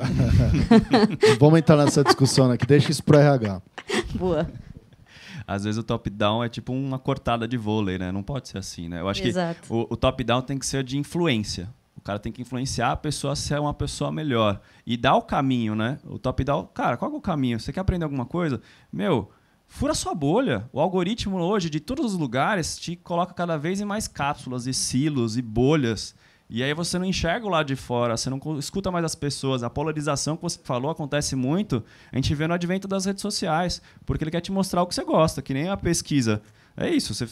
Vamos 1.38 1.58
entrar 1.58 1.76
nessa 1.76 2.02
discussão 2.02 2.50
aqui. 2.50 2.64
Deixa 2.64 2.90
isso 2.90 3.04
pro 3.04 3.18
RH. 3.18 3.60
Boa. 4.14 4.50
Às 5.52 5.64
vezes 5.64 5.78
o 5.78 5.82
top-down 5.82 6.42
é 6.42 6.48
tipo 6.48 6.72
uma 6.72 6.98
cortada 6.98 7.46
de 7.46 7.58
vôlei, 7.58 7.98
né? 7.98 8.10
Não 8.10 8.22
pode 8.22 8.48
ser 8.48 8.56
assim, 8.56 8.88
né? 8.88 9.00
Eu 9.00 9.08
acho 9.08 9.22
Exato. 9.22 9.60
que 9.60 9.72
o, 9.72 9.86
o 9.90 9.96
top-down 9.96 10.40
tem 10.40 10.58
que 10.58 10.64
ser 10.64 10.82
de 10.82 10.96
influência. 10.96 11.68
O 11.94 12.00
cara 12.00 12.18
tem 12.18 12.32
que 12.32 12.40
influenciar 12.40 12.92
a 12.92 12.96
pessoa 12.96 13.34
a 13.34 13.36
ser 13.36 13.60
uma 13.60 13.74
pessoa 13.74 14.10
melhor. 14.10 14.60
E 14.86 14.96
dar 14.96 15.14
o 15.14 15.22
caminho, 15.22 15.74
né? 15.74 15.98
O 16.04 16.18
top-down, 16.18 16.66
cara, 16.72 16.96
qual 16.96 17.12
é 17.12 17.14
o 17.14 17.20
caminho? 17.20 17.60
Você 17.60 17.70
quer 17.70 17.80
aprender 17.80 18.04
alguma 18.04 18.24
coisa? 18.24 18.62
Meu, 18.90 19.30
fura 19.66 19.92
sua 19.92 20.14
bolha. 20.14 20.68
O 20.72 20.80
algoritmo 20.80 21.36
hoje, 21.38 21.68
de 21.68 21.80
todos 21.80 22.14
os 22.14 22.18
lugares, 22.18 22.78
te 22.78 22.96
coloca 22.96 23.34
cada 23.34 23.58
vez 23.58 23.78
em 23.78 23.84
mais 23.84 24.08
cápsulas 24.08 24.66
e 24.66 24.72
silos 24.72 25.36
e 25.36 25.42
bolhas. 25.42 26.14
E 26.54 26.62
aí 26.62 26.74
você 26.74 26.98
não 26.98 27.06
enxerga 27.06 27.46
o 27.46 27.48
lado 27.48 27.68
de 27.68 27.74
fora, 27.74 28.14
você 28.14 28.28
não 28.28 28.38
escuta 28.58 28.90
mais 28.90 29.06
as 29.06 29.14
pessoas. 29.14 29.62
A 29.62 29.70
polarização 29.70 30.36
que 30.36 30.42
você 30.42 30.60
falou 30.62 30.90
acontece 30.90 31.34
muito, 31.34 31.82
a 32.12 32.16
gente 32.16 32.34
vê 32.34 32.46
no 32.46 32.52
advento 32.52 32.86
das 32.86 33.06
redes 33.06 33.22
sociais, 33.22 33.80
porque 34.04 34.22
ele 34.22 34.30
quer 34.30 34.42
te 34.42 34.52
mostrar 34.52 34.82
o 34.82 34.86
que 34.86 34.94
você 34.94 35.02
gosta, 35.02 35.40
que 35.40 35.54
nem 35.54 35.70
a 35.70 35.78
pesquisa. 35.78 36.42
É 36.76 36.90
isso, 36.90 37.14
você 37.14 37.26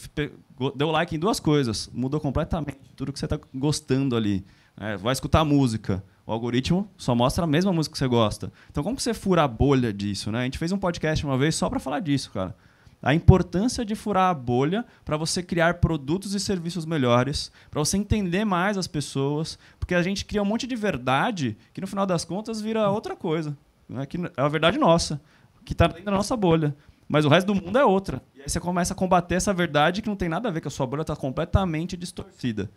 deu 0.75 0.89
like 0.89 1.15
em 1.15 1.19
duas 1.19 1.39
coisas, 1.39 1.87
mudou 1.93 2.19
completamente 2.19 2.79
tudo 2.95 3.13
que 3.13 3.19
você 3.19 3.25
está 3.25 3.39
gostando 3.53 4.15
ali. 4.15 4.43
É, 4.75 4.97
vai 4.97 5.13
escutar 5.13 5.45
música, 5.45 6.03
o 6.25 6.31
algoritmo 6.31 6.89
só 6.97 7.13
mostra 7.13 7.43
a 7.43 7.47
mesma 7.47 7.71
música 7.71 7.93
que 7.93 7.99
você 7.99 8.07
gosta. 8.07 8.51
Então 8.71 8.83
como 8.83 8.95
que 8.95 9.03
você 9.03 9.13
fura 9.13 9.43
a 9.43 9.47
bolha 9.47 9.93
disso? 9.93 10.31
Né? 10.31 10.39
A 10.39 10.43
gente 10.45 10.57
fez 10.57 10.71
um 10.71 10.79
podcast 10.79 11.23
uma 11.23 11.37
vez 11.37 11.53
só 11.53 11.69
para 11.69 11.79
falar 11.79 11.99
disso, 11.99 12.31
cara. 12.31 12.55
A 13.03 13.13
importância 13.15 13.83
de 13.83 13.95
furar 13.95 14.29
a 14.29 14.33
bolha 14.33 14.85
para 15.03 15.17
você 15.17 15.41
criar 15.41 15.75
produtos 15.75 16.35
e 16.35 16.39
serviços 16.39 16.85
melhores, 16.85 17.51
para 17.69 17.79
você 17.79 17.97
entender 17.97 18.45
mais 18.45 18.77
as 18.77 18.85
pessoas, 18.87 19.57
porque 19.79 19.95
a 19.95 20.03
gente 20.03 20.23
cria 20.23 20.41
um 20.41 20.45
monte 20.45 20.67
de 20.67 20.75
verdade 20.75 21.57
que 21.73 21.81
no 21.81 21.87
final 21.87 22.05
das 22.05 22.23
contas 22.23 22.61
vira 22.61 22.89
outra 22.89 23.15
coisa, 23.15 23.57
né? 23.89 24.05
que 24.05 24.17
é 24.17 24.31
a 24.37 24.47
verdade 24.47 24.77
nossa, 24.77 25.19
que 25.65 25.73
está 25.73 25.87
dentro 25.87 26.05
da 26.05 26.11
nossa 26.11 26.35
bolha. 26.37 26.75
Mas 27.07 27.25
o 27.25 27.29
resto 27.29 27.47
do 27.47 27.55
mundo 27.55 27.77
é 27.77 27.83
outra. 27.83 28.21
E 28.35 28.41
aí 28.41 28.47
você 28.49 28.59
começa 28.59 28.93
a 28.93 28.95
combater 28.95 29.35
essa 29.35 29.53
verdade 29.53 30.01
que 30.01 30.07
não 30.07 30.15
tem 30.15 30.29
nada 30.29 30.47
a 30.47 30.51
ver, 30.51 30.61
que 30.61 30.67
a 30.67 30.71
sua 30.71 30.85
bolha 30.87 31.01
está 31.01 31.15
completamente 31.15 31.97
distorcida. 31.97 32.69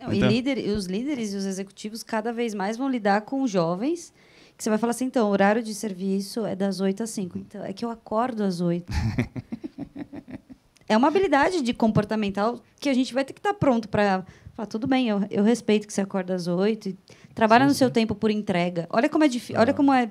Não, 0.00 0.12
e 0.12 0.16
Então- 0.18 0.28
líder, 0.28 0.58
e 0.58 0.70
os 0.70 0.86
líderes 0.86 1.32
e 1.32 1.36
os 1.36 1.44
executivos 1.44 2.02
cada 2.02 2.32
vez 2.32 2.52
mais 2.54 2.76
vão 2.76 2.88
lidar 2.88 3.20
com 3.22 3.46
jovens 3.46 4.12
que 4.56 4.64
você 4.64 4.70
vai 4.70 4.78
falar 4.78 4.92
assim, 4.92 5.04
então, 5.04 5.28
o 5.28 5.30
horário 5.30 5.62
de 5.62 5.74
serviço 5.74 6.46
é 6.46 6.56
das 6.56 6.80
8 6.80 7.02
às 7.02 7.10
5. 7.10 7.38
Então, 7.38 7.64
é 7.64 7.72
que 7.72 7.84
eu 7.84 7.90
acordo 7.90 8.42
às 8.42 8.60
8. 8.60 8.90
é 10.88 10.96
uma 10.96 11.08
habilidade 11.08 11.60
de 11.60 11.74
comportamental 11.74 12.60
que 12.80 12.88
a 12.88 12.94
gente 12.94 13.12
vai 13.12 13.24
ter 13.24 13.32
que 13.32 13.40
estar 13.40 13.54
pronto 13.54 13.88
para 13.88 14.24
falar, 14.54 14.66
tudo 14.66 14.86
bem, 14.86 15.08
eu, 15.08 15.20
eu 15.30 15.44
respeito 15.44 15.86
que 15.86 15.92
você 15.92 16.00
acorda 16.00 16.34
às 16.34 16.46
8 16.46 16.88
e 16.88 16.96
trabalha 17.34 17.66
no 17.66 17.74
seu 17.74 17.90
tempo 17.90 18.14
por 18.14 18.30
entrega. 18.30 18.86
Olha 18.90 19.08
como 19.08 19.24
é 19.24 19.28
difícil, 19.28 19.60
olha 19.60 19.74
como 19.74 19.92
é 19.92 20.08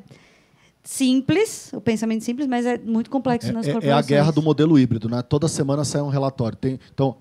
simples, 0.83 1.71
o 1.73 1.81
pensamento 1.81 2.23
simples, 2.23 2.47
mas 2.47 2.65
é 2.65 2.77
muito 2.77 3.09
complexo 3.09 3.51
nas 3.51 3.65
É, 3.65 3.69
é 3.69 3.71
a 3.71 3.73
corporações. 3.73 4.05
guerra 4.05 4.31
do 4.31 4.41
modelo 4.43 4.77
híbrido, 4.77 5.09
né? 5.09 5.23
Toda 5.23 5.47
semana 5.47 5.83
sai 5.83 6.01
um 6.01 6.09
relatório. 6.09 6.55
Tem, 6.55 6.79
então, 6.93 7.17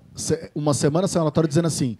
uma 0.53 0.75
semana 0.75 1.07
sai 1.07 1.19
um 1.19 1.23
relatório 1.23 1.47
dizendo 1.47 1.65
assim: 1.65 1.97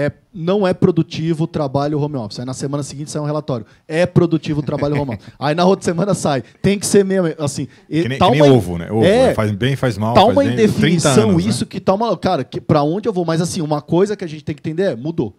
é, 0.00 0.12
não 0.32 0.66
é 0.66 0.72
produtivo 0.72 1.44
o 1.44 1.46
trabalho 1.46 2.00
home 2.00 2.16
office. 2.16 2.38
Aí 2.38 2.46
na 2.46 2.54
semana 2.54 2.82
seguinte 2.82 3.10
sai 3.10 3.20
um 3.20 3.24
relatório: 3.24 3.66
é 3.88 4.06
produtivo 4.06 4.60
o 4.60 4.62
trabalho 4.62 5.00
home 5.00 5.14
office. 5.14 5.26
Aí 5.38 5.54
na 5.54 5.64
outra 5.64 5.84
semana 5.84 6.14
sai: 6.14 6.42
tem 6.62 6.78
que 6.78 6.86
ser 6.86 7.04
mesmo. 7.04 7.34
Assim, 7.38 7.66
Que 7.88 8.08
nem, 8.08 8.18
tá 8.18 8.26
que 8.26 8.32
nem 8.32 8.42
uma- 8.42 8.54
ovo, 8.56 8.78
né? 8.78 8.90
Ovo, 8.92 9.04
É, 9.04 9.34
faz 9.34 9.50
bem, 9.50 9.74
faz 9.74 9.98
mal. 9.98 10.14
tá 10.14 10.20
faz 10.20 10.32
uma 10.32 10.44
bem, 10.44 10.54
30 10.56 10.62
indefinição 10.62 11.30
anos, 11.30 11.44
né? 11.44 11.50
isso 11.50 11.66
que 11.66 11.80
tá 11.80 11.94
uma. 11.94 12.16
Cara, 12.16 12.44
que, 12.44 12.60
pra 12.60 12.82
onde 12.82 13.08
eu 13.08 13.12
vou? 13.12 13.24
Mas 13.24 13.40
assim, 13.40 13.60
uma 13.60 13.82
coisa 13.82 14.16
que 14.16 14.24
a 14.24 14.28
gente 14.28 14.44
tem 14.44 14.54
que 14.54 14.60
entender 14.60 14.92
é: 14.92 14.96
mudou. 14.96 15.34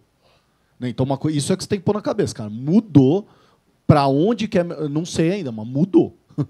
Né? 0.78 0.88
Então, 0.90 1.06
uma 1.06 1.18
isso 1.30 1.52
é 1.52 1.56
que 1.56 1.62
você 1.62 1.68
tem 1.68 1.78
que 1.78 1.84
pôr 1.84 1.94
na 1.94 2.02
cabeça, 2.02 2.34
cara. 2.34 2.50
Mudou. 2.50 3.26
Pra 3.86 4.06
onde 4.06 4.46
que 4.46 4.58
é. 4.58 4.62
Não 4.62 5.04
sei 5.04 5.32
ainda, 5.32 5.50
mas 5.50 5.66
mudou. 5.66 6.16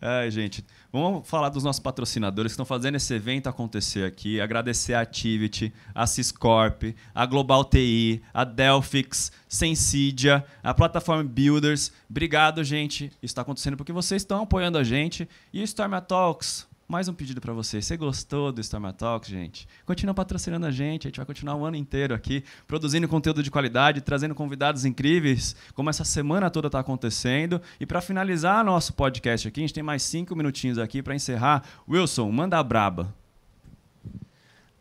Ai, 0.00 0.30
gente, 0.30 0.64
vamos 0.92 1.28
falar 1.28 1.48
dos 1.48 1.64
nossos 1.64 1.80
patrocinadores 1.80 2.52
que 2.52 2.54
estão 2.54 2.66
fazendo 2.66 2.96
esse 2.96 3.12
evento 3.14 3.48
acontecer 3.48 4.04
aqui. 4.04 4.40
Agradecer 4.40 4.94
a 4.94 5.00
Activity, 5.00 5.72
a 5.94 6.06
Ciscorp, 6.06 6.94
a 7.14 7.26
Global 7.26 7.64
TI, 7.64 8.22
a 8.32 8.44
Delphix, 8.44 9.32
Sensidia, 9.48 10.44
a 10.62 10.74
plataforma 10.74 11.24
Builders. 11.24 11.90
Obrigado, 12.08 12.62
gente. 12.62 13.06
Isso 13.06 13.16
está 13.22 13.42
acontecendo 13.42 13.76
porque 13.76 13.92
vocês 13.92 14.22
estão 14.22 14.42
apoiando 14.42 14.78
a 14.78 14.84
gente. 14.84 15.28
E 15.52 15.60
o 15.60 15.64
Storm 15.64 15.92
Talks, 16.06 16.67
mais 16.88 17.06
um 17.06 17.12
pedido 17.12 17.38
para 17.38 17.52
vocês. 17.52 17.84
Você 17.84 17.98
gostou 17.98 18.50
do 18.50 18.62
Storm 18.62 18.90
Talks, 18.92 19.28
gente? 19.28 19.68
Continua 19.84 20.14
patrocinando 20.14 20.64
a 20.64 20.70
gente. 20.70 21.06
A 21.06 21.08
gente 21.10 21.18
vai 21.18 21.26
continuar 21.26 21.54
o 21.54 21.66
ano 21.66 21.76
inteiro 21.76 22.14
aqui, 22.14 22.42
produzindo 22.66 23.06
conteúdo 23.06 23.42
de 23.42 23.50
qualidade, 23.50 24.00
trazendo 24.00 24.34
convidados 24.34 24.86
incríveis, 24.86 25.54
como 25.74 25.90
essa 25.90 26.02
semana 26.02 26.48
toda 26.48 26.68
está 26.68 26.80
acontecendo. 26.80 27.60
E 27.78 27.84
para 27.84 28.00
finalizar 28.00 28.64
nosso 28.64 28.94
podcast 28.94 29.46
aqui, 29.46 29.60
a 29.60 29.64
gente 29.64 29.74
tem 29.74 29.82
mais 29.82 30.02
cinco 30.02 30.34
minutinhos 30.34 30.78
aqui 30.78 31.02
para 31.02 31.14
encerrar. 31.14 31.62
Wilson, 31.86 32.32
manda 32.32 32.58
a 32.58 32.62
braba. 32.62 33.14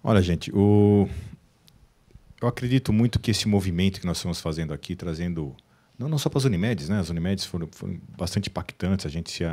Olha, 0.01 0.21
gente, 0.21 0.49
o... 0.55 1.09
eu 2.41 2.47
acredito 2.47 2.93
muito 2.93 3.19
que 3.19 3.31
esse 3.31 3.49
movimento 3.49 3.99
que 3.99 4.07
nós 4.07 4.15
estamos 4.15 4.39
fazendo 4.39 4.73
aqui, 4.73 4.95
trazendo, 4.95 5.53
não, 5.99 6.07
não 6.07 6.17
só 6.17 6.29
para 6.29 6.37
as 6.37 6.45
Unimedes, 6.45 6.87
né? 6.87 7.01
As 7.01 7.09
Unimedes 7.09 7.43
foram, 7.43 7.67
foram 7.69 7.99
bastante 8.17 8.47
impactantes, 8.47 9.05
a 9.05 9.09
gente 9.09 9.29
se 9.29 9.43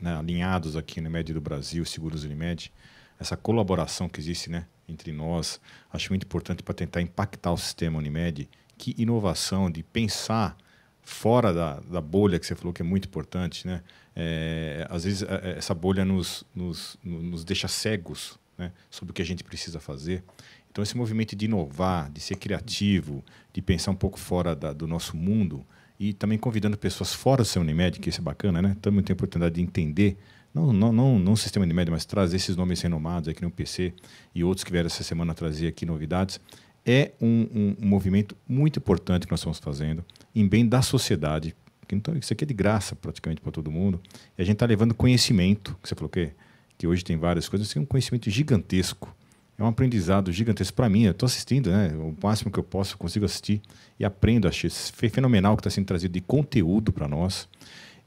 né, 0.00 0.16
alinhados 0.16 0.76
aqui 0.76 1.00
no 1.00 1.08
Unimed 1.08 1.32
do 1.32 1.40
Brasil, 1.40 1.84
Seguros 1.84 2.24
Unimed, 2.24 2.72
essa 3.18 3.36
colaboração 3.36 4.08
que 4.08 4.20
existe 4.20 4.50
né, 4.50 4.66
entre 4.88 5.12
nós, 5.12 5.60
acho 5.92 6.10
muito 6.10 6.24
importante 6.24 6.62
para 6.62 6.74
tentar 6.74 7.00
impactar 7.00 7.52
o 7.52 7.56
sistema 7.56 7.98
Unimed. 7.98 8.48
Que 8.78 8.94
inovação 8.98 9.70
de 9.70 9.82
pensar 9.82 10.56
fora 11.02 11.52
da, 11.52 11.80
da 11.80 12.00
bolha 12.00 12.38
que 12.38 12.46
você 12.46 12.54
falou 12.54 12.72
que 12.72 12.82
é 12.82 12.84
muito 12.84 13.06
importante, 13.06 13.66
né? 13.66 13.82
É, 14.14 14.86
às 14.90 15.04
vezes 15.04 15.22
é, 15.22 15.54
essa 15.56 15.74
bolha 15.74 16.04
nos, 16.04 16.44
nos, 16.54 16.98
nos 17.02 17.44
deixa 17.44 17.68
cegos 17.68 18.38
né, 18.58 18.72
sobre 18.90 19.12
o 19.12 19.14
que 19.14 19.22
a 19.22 19.24
gente 19.24 19.44
precisa 19.44 19.78
fazer. 19.78 20.24
Então 20.70 20.82
esse 20.82 20.96
movimento 20.96 21.34
de 21.36 21.44
inovar, 21.46 22.10
de 22.10 22.20
ser 22.20 22.36
criativo, 22.36 23.24
de 23.52 23.62
pensar 23.62 23.92
um 23.92 23.96
pouco 23.96 24.18
fora 24.18 24.54
da, 24.54 24.72
do 24.72 24.86
nosso 24.86 25.16
mundo 25.16 25.64
e 25.98 26.12
também 26.12 26.38
convidando 26.38 26.76
pessoas 26.76 27.14
fora 27.14 27.42
do 27.42 27.46
seu 27.46 27.62
Unimed, 27.62 27.98
que 27.98 28.10
isso 28.10 28.20
é 28.20 28.24
bacana, 28.24 28.60
né? 28.60 28.76
Também 28.80 29.02
tem 29.02 29.12
a 29.12 29.16
oportunidade 29.16 29.54
de 29.54 29.62
entender 29.62 30.16
não, 30.56 30.72
não, 30.72 30.90
não, 30.90 31.18
não 31.18 31.36
sistema 31.36 31.66
de 31.66 31.74
média, 31.74 31.92
mas 31.92 32.06
trazer 32.06 32.36
esses 32.36 32.56
nomes 32.56 32.80
renomados 32.80 33.28
aqui 33.28 33.42
no 33.42 33.50
PC 33.50 33.92
e 34.34 34.42
outros 34.42 34.64
que 34.64 34.72
vieram 34.72 34.86
essa 34.86 35.04
semana 35.04 35.34
trazer 35.34 35.66
aqui 35.66 35.84
novidades, 35.84 36.40
é 36.84 37.12
um, 37.20 37.46
um, 37.54 37.76
um 37.82 37.86
movimento 37.86 38.34
muito 38.48 38.78
importante 38.78 39.26
que 39.26 39.32
nós 39.32 39.40
estamos 39.40 39.58
fazendo 39.58 40.02
em 40.34 40.48
bem 40.48 40.66
da 40.66 40.80
sociedade. 40.80 41.54
Então, 41.92 42.16
isso 42.16 42.32
aqui 42.32 42.44
é 42.44 42.46
de 42.46 42.54
graça 42.54 42.96
praticamente 42.96 43.42
para 43.42 43.52
todo 43.52 43.70
mundo. 43.70 44.00
E 44.38 44.40
a 44.40 44.44
gente 44.46 44.54
está 44.54 44.64
levando 44.64 44.94
conhecimento, 44.94 45.76
que 45.82 45.88
você 45.90 45.94
falou 45.94 46.08
que, 46.08 46.30
que 46.78 46.86
hoje 46.86 47.04
tem 47.04 47.18
várias 47.18 47.50
coisas, 47.50 47.76
é 47.76 47.80
um 47.80 47.84
conhecimento 47.84 48.30
gigantesco. 48.30 49.14
É 49.58 49.62
um 49.62 49.66
aprendizado 49.66 50.30
gigantesco 50.30 50.74
para 50.74 50.88
mim. 50.88 51.04
Eu 51.04 51.12
estou 51.12 51.26
assistindo, 51.26 51.70
né? 51.70 51.88
O 51.94 52.14
máximo 52.22 52.50
que 52.50 52.58
eu 52.58 52.62
posso, 52.64 52.98
consigo 52.98 53.24
assistir 53.24 53.62
e 53.98 54.04
aprendo. 54.04 54.46
Achei 54.46 54.70
fenomenal 55.08 55.54
o 55.54 55.56
que 55.56 55.60
está 55.60 55.70
sendo 55.70 55.86
trazido 55.86 56.12
de 56.12 56.20
conteúdo 56.20 56.92
para 56.92 57.08
nós. 57.08 57.48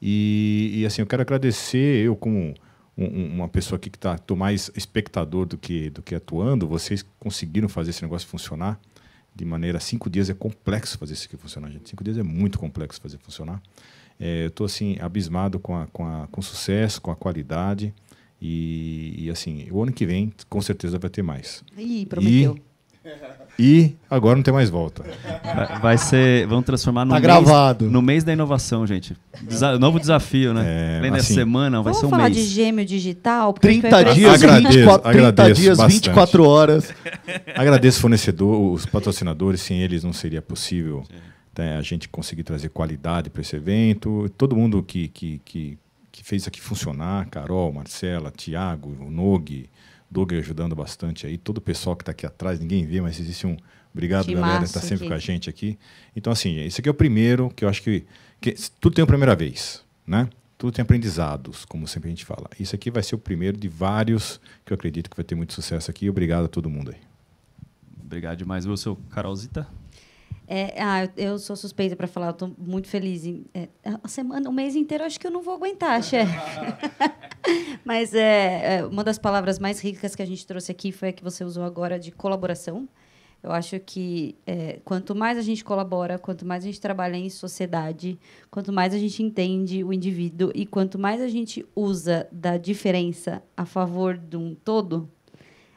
E, 0.01 0.71
e, 0.75 0.85
assim, 0.85 1.01
eu 1.01 1.07
quero 1.07 1.21
agradecer, 1.21 2.05
eu 2.05 2.15
como 2.15 2.53
um, 2.97 3.35
uma 3.35 3.49
pessoa 3.49 3.77
aqui 3.77 3.89
que 3.89 3.97
está 3.97 4.17
mais 4.35 4.71
espectador 4.75 5.45
do 5.45 5.57
que 5.57 5.89
do 5.89 6.01
que 6.01 6.15
atuando, 6.15 6.67
vocês 6.67 7.03
conseguiram 7.19 7.67
fazer 7.67 7.89
esse 7.89 8.01
negócio 8.01 8.27
funcionar 8.27 8.79
de 9.35 9.45
maneira 9.45 9.79
cinco 9.79 10.09
dias 10.09 10.29
é 10.29 10.33
complexo 10.33 10.97
fazer 10.97 11.13
isso 11.13 11.25
aqui 11.25 11.37
funcionar, 11.37 11.69
gente. 11.71 11.89
Cinco 11.89 12.03
dias 12.03 12.17
é 12.17 12.23
muito 12.23 12.59
complexo 12.59 13.01
fazer 13.01 13.17
funcionar. 13.17 13.61
É, 14.19 14.43
eu 14.43 14.47
estou 14.49 14.65
assim 14.65 14.97
abismado 14.99 15.59
com 15.59 15.75
a, 15.75 15.87
com 15.87 16.05
a 16.05 16.27
com 16.27 16.41
o 16.41 16.43
sucesso, 16.43 17.01
com 17.01 17.09
a 17.09 17.15
qualidade 17.15 17.93
e, 18.41 19.25
e, 19.25 19.29
assim 19.29 19.67
o 19.71 19.81
ano 19.83 19.91
que 19.91 20.05
vem 20.05 20.31
com 20.49 20.61
certeza 20.61 20.97
vai 20.97 21.09
ter 21.09 21.21
mais. 21.21 21.63
Ih, 21.77 22.05
prometeu. 22.05 22.57
E, 23.57 23.61
e 23.61 23.95
agora 24.09 24.35
não 24.35 24.43
tem 24.43 24.53
mais 24.53 24.69
volta. 24.69 25.03
Vai 25.81 25.97
ser. 25.97 26.45
Vamos 26.47 26.65
transformar 26.65 27.05
no, 27.05 27.09
Tá 27.11 27.15
mês, 27.15 27.23
gravado. 27.23 27.89
no 27.89 28.01
mês 28.01 28.23
da 28.23 28.31
inovação, 28.33 28.85
gente. 28.85 29.15
Desa- 29.41 29.79
novo 29.79 29.99
desafio, 29.99 30.53
né? 30.53 30.63
É, 30.65 30.97
Além 30.99 31.11
da 31.11 31.17
assim, 31.17 31.33
semana, 31.33 31.77
vai 31.81 31.85
Vamos 31.93 31.99
ser 31.99 32.05
um 32.05 32.09
falar 32.09 32.29
mês. 32.29 32.35
de 32.37 32.43
gêmeo 32.43 32.85
digital? 32.85 33.53
porque 33.53 33.67
30 33.67 33.89
vai- 33.89 34.13
dias, 34.13 34.33
Agradeço, 34.35 34.67
24, 34.77 35.11
30 35.11 35.27
agradeço 35.27 35.61
dias, 35.61 35.77
bastante. 35.77 35.93
24 36.09 36.43
horas. 36.47 36.93
Agradeço 37.55 37.97
o 37.97 38.01
fornecedor, 38.01 38.71
os 38.73 38.85
patrocinadores, 38.85 39.61
sem 39.61 39.81
eles 39.81 40.03
não 40.03 40.13
seria 40.13 40.41
possível 40.41 41.03
né, 41.57 41.77
a 41.77 41.81
gente 41.81 42.07
conseguir 42.07 42.43
trazer 42.43 42.69
qualidade 42.69 43.29
para 43.29 43.41
esse 43.41 43.55
evento. 43.55 44.29
Todo 44.37 44.55
mundo 44.55 44.81
que, 44.83 45.07
que, 45.09 45.41
que, 45.43 45.77
que 46.19 46.25
fez 46.25 46.43
isso 46.43 46.49
aqui 46.49 46.59
funcionar, 46.59 47.29
Carol, 47.29 47.71
Marcela, 47.71 48.29
Tiago, 48.29 48.89
o 48.99 49.09
Nog, 49.09 49.69
Doug 50.11 50.33
ajudando 50.33 50.75
bastante 50.75 51.25
aí, 51.25 51.37
todo 51.37 51.59
o 51.59 51.61
pessoal 51.61 51.95
que 51.95 52.01
está 52.01 52.11
aqui 52.11 52.25
atrás, 52.25 52.59
ninguém 52.59 52.85
vê, 52.85 52.99
mas 52.99 53.19
existe 53.19 53.47
um. 53.47 53.55
Obrigado, 53.93 54.25
Timaço 54.25 54.41
galera, 54.41 54.59
que 54.59 54.65
está 54.65 54.81
sempre 54.81 55.05
aqui. 55.05 55.07
com 55.07 55.13
a 55.13 55.19
gente 55.19 55.49
aqui. 55.49 55.79
Então, 56.15 56.31
assim, 56.31 56.59
esse 56.59 56.81
aqui 56.81 56.89
é 56.89 56.91
o 56.91 56.95
primeiro 56.95 57.49
que 57.55 57.63
eu 57.63 57.69
acho 57.69 57.81
que, 57.81 58.05
que 58.39 58.53
tudo 58.79 58.95
tem 58.95 59.01
uma 59.01 59.07
primeira 59.07 59.35
vez, 59.35 59.83
né? 60.05 60.29
Tudo 60.57 60.73
tem 60.73 60.83
aprendizados, 60.83 61.63
como 61.63 61.87
sempre 61.87 62.09
a 62.09 62.11
gente 62.11 62.25
fala. 62.25 62.49
Isso 62.59 62.75
aqui 62.75 62.91
vai 62.91 63.01
ser 63.01 63.15
o 63.15 63.17
primeiro 63.17 63.57
de 63.57 63.69
vários 63.69 64.41
que 64.65 64.73
eu 64.73 64.75
acredito 64.75 65.09
que 65.09 65.15
vai 65.15 65.23
ter 65.23 65.35
muito 65.35 65.53
sucesso 65.53 65.89
aqui. 65.89 66.09
Obrigado 66.09 66.45
a 66.45 66.47
todo 66.49 66.69
mundo 66.69 66.91
aí. 66.91 66.99
Obrigado 68.03 68.37
demais, 68.37 68.65
Wilson. 68.65 68.95
Carolzita? 69.09 69.67
É, 70.51 70.81
ah, 70.81 71.07
eu, 71.15 71.37
sou 71.37 71.55
suspeita 71.55 71.95
para 71.95 72.07
falar, 72.07 72.29
eu 72.29 72.33
tô 72.33 72.51
muito 72.57 72.87
feliz. 72.87 73.23
Em, 73.23 73.45
é, 73.53 73.69
a 74.03 74.07
semana, 74.07 74.49
o 74.49 74.51
mês 74.51 74.75
inteiro, 74.75 75.03
acho 75.03 75.19
que 75.19 75.27
eu 75.27 75.29
não 75.29 75.43
vou 75.43 75.53
aguentar, 75.53 76.01
chefe. 76.01 76.33
Mas 77.85 78.15
é, 78.15 78.77
é, 78.77 78.85
uma 78.85 79.03
das 79.03 79.19
palavras 79.19 79.59
mais 79.59 79.79
ricas 79.79 80.15
que 80.15 80.23
a 80.23 80.25
gente 80.25 80.47
trouxe 80.47 80.71
aqui 80.71 80.91
foi 80.91 81.09
a 81.09 81.13
que 81.13 81.23
você 81.23 81.43
usou 81.43 81.63
agora 81.63 81.99
de 81.99 82.11
colaboração. 82.11 82.89
Eu 83.43 83.51
acho 83.51 83.79
que 83.79 84.35
é, 84.43 84.79
quanto 84.83 85.13
mais 85.13 85.37
a 85.37 85.43
gente 85.43 85.63
colabora, 85.63 86.17
quanto 86.17 86.43
mais 86.47 86.63
a 86.63 86.65
gente 86.65 86.81
trabalha 86.81 87.15
em 87.15 87.29
sociedade, 87.29 88.19
quanto 88.49 88.73
mais 88.73 88.91
a 88.91 88.97
gente 88.97 89.21
entende 89.21 89.83
o 89.83 89.93
indivíduo 89.93 90.51
e 90.55 90.65
quanto 90.65 90.97
mais 90.97 91.21
a 91.21 91.27
gente 91.27 91.63
usa 91.75 92.27
da 92.31 92.57
diferença 92.57 93.43
a 93.55 93.65
favor 93.65 94.17
de 94.17 94.35
um 94.35 94.55
todo, 94.55 95.07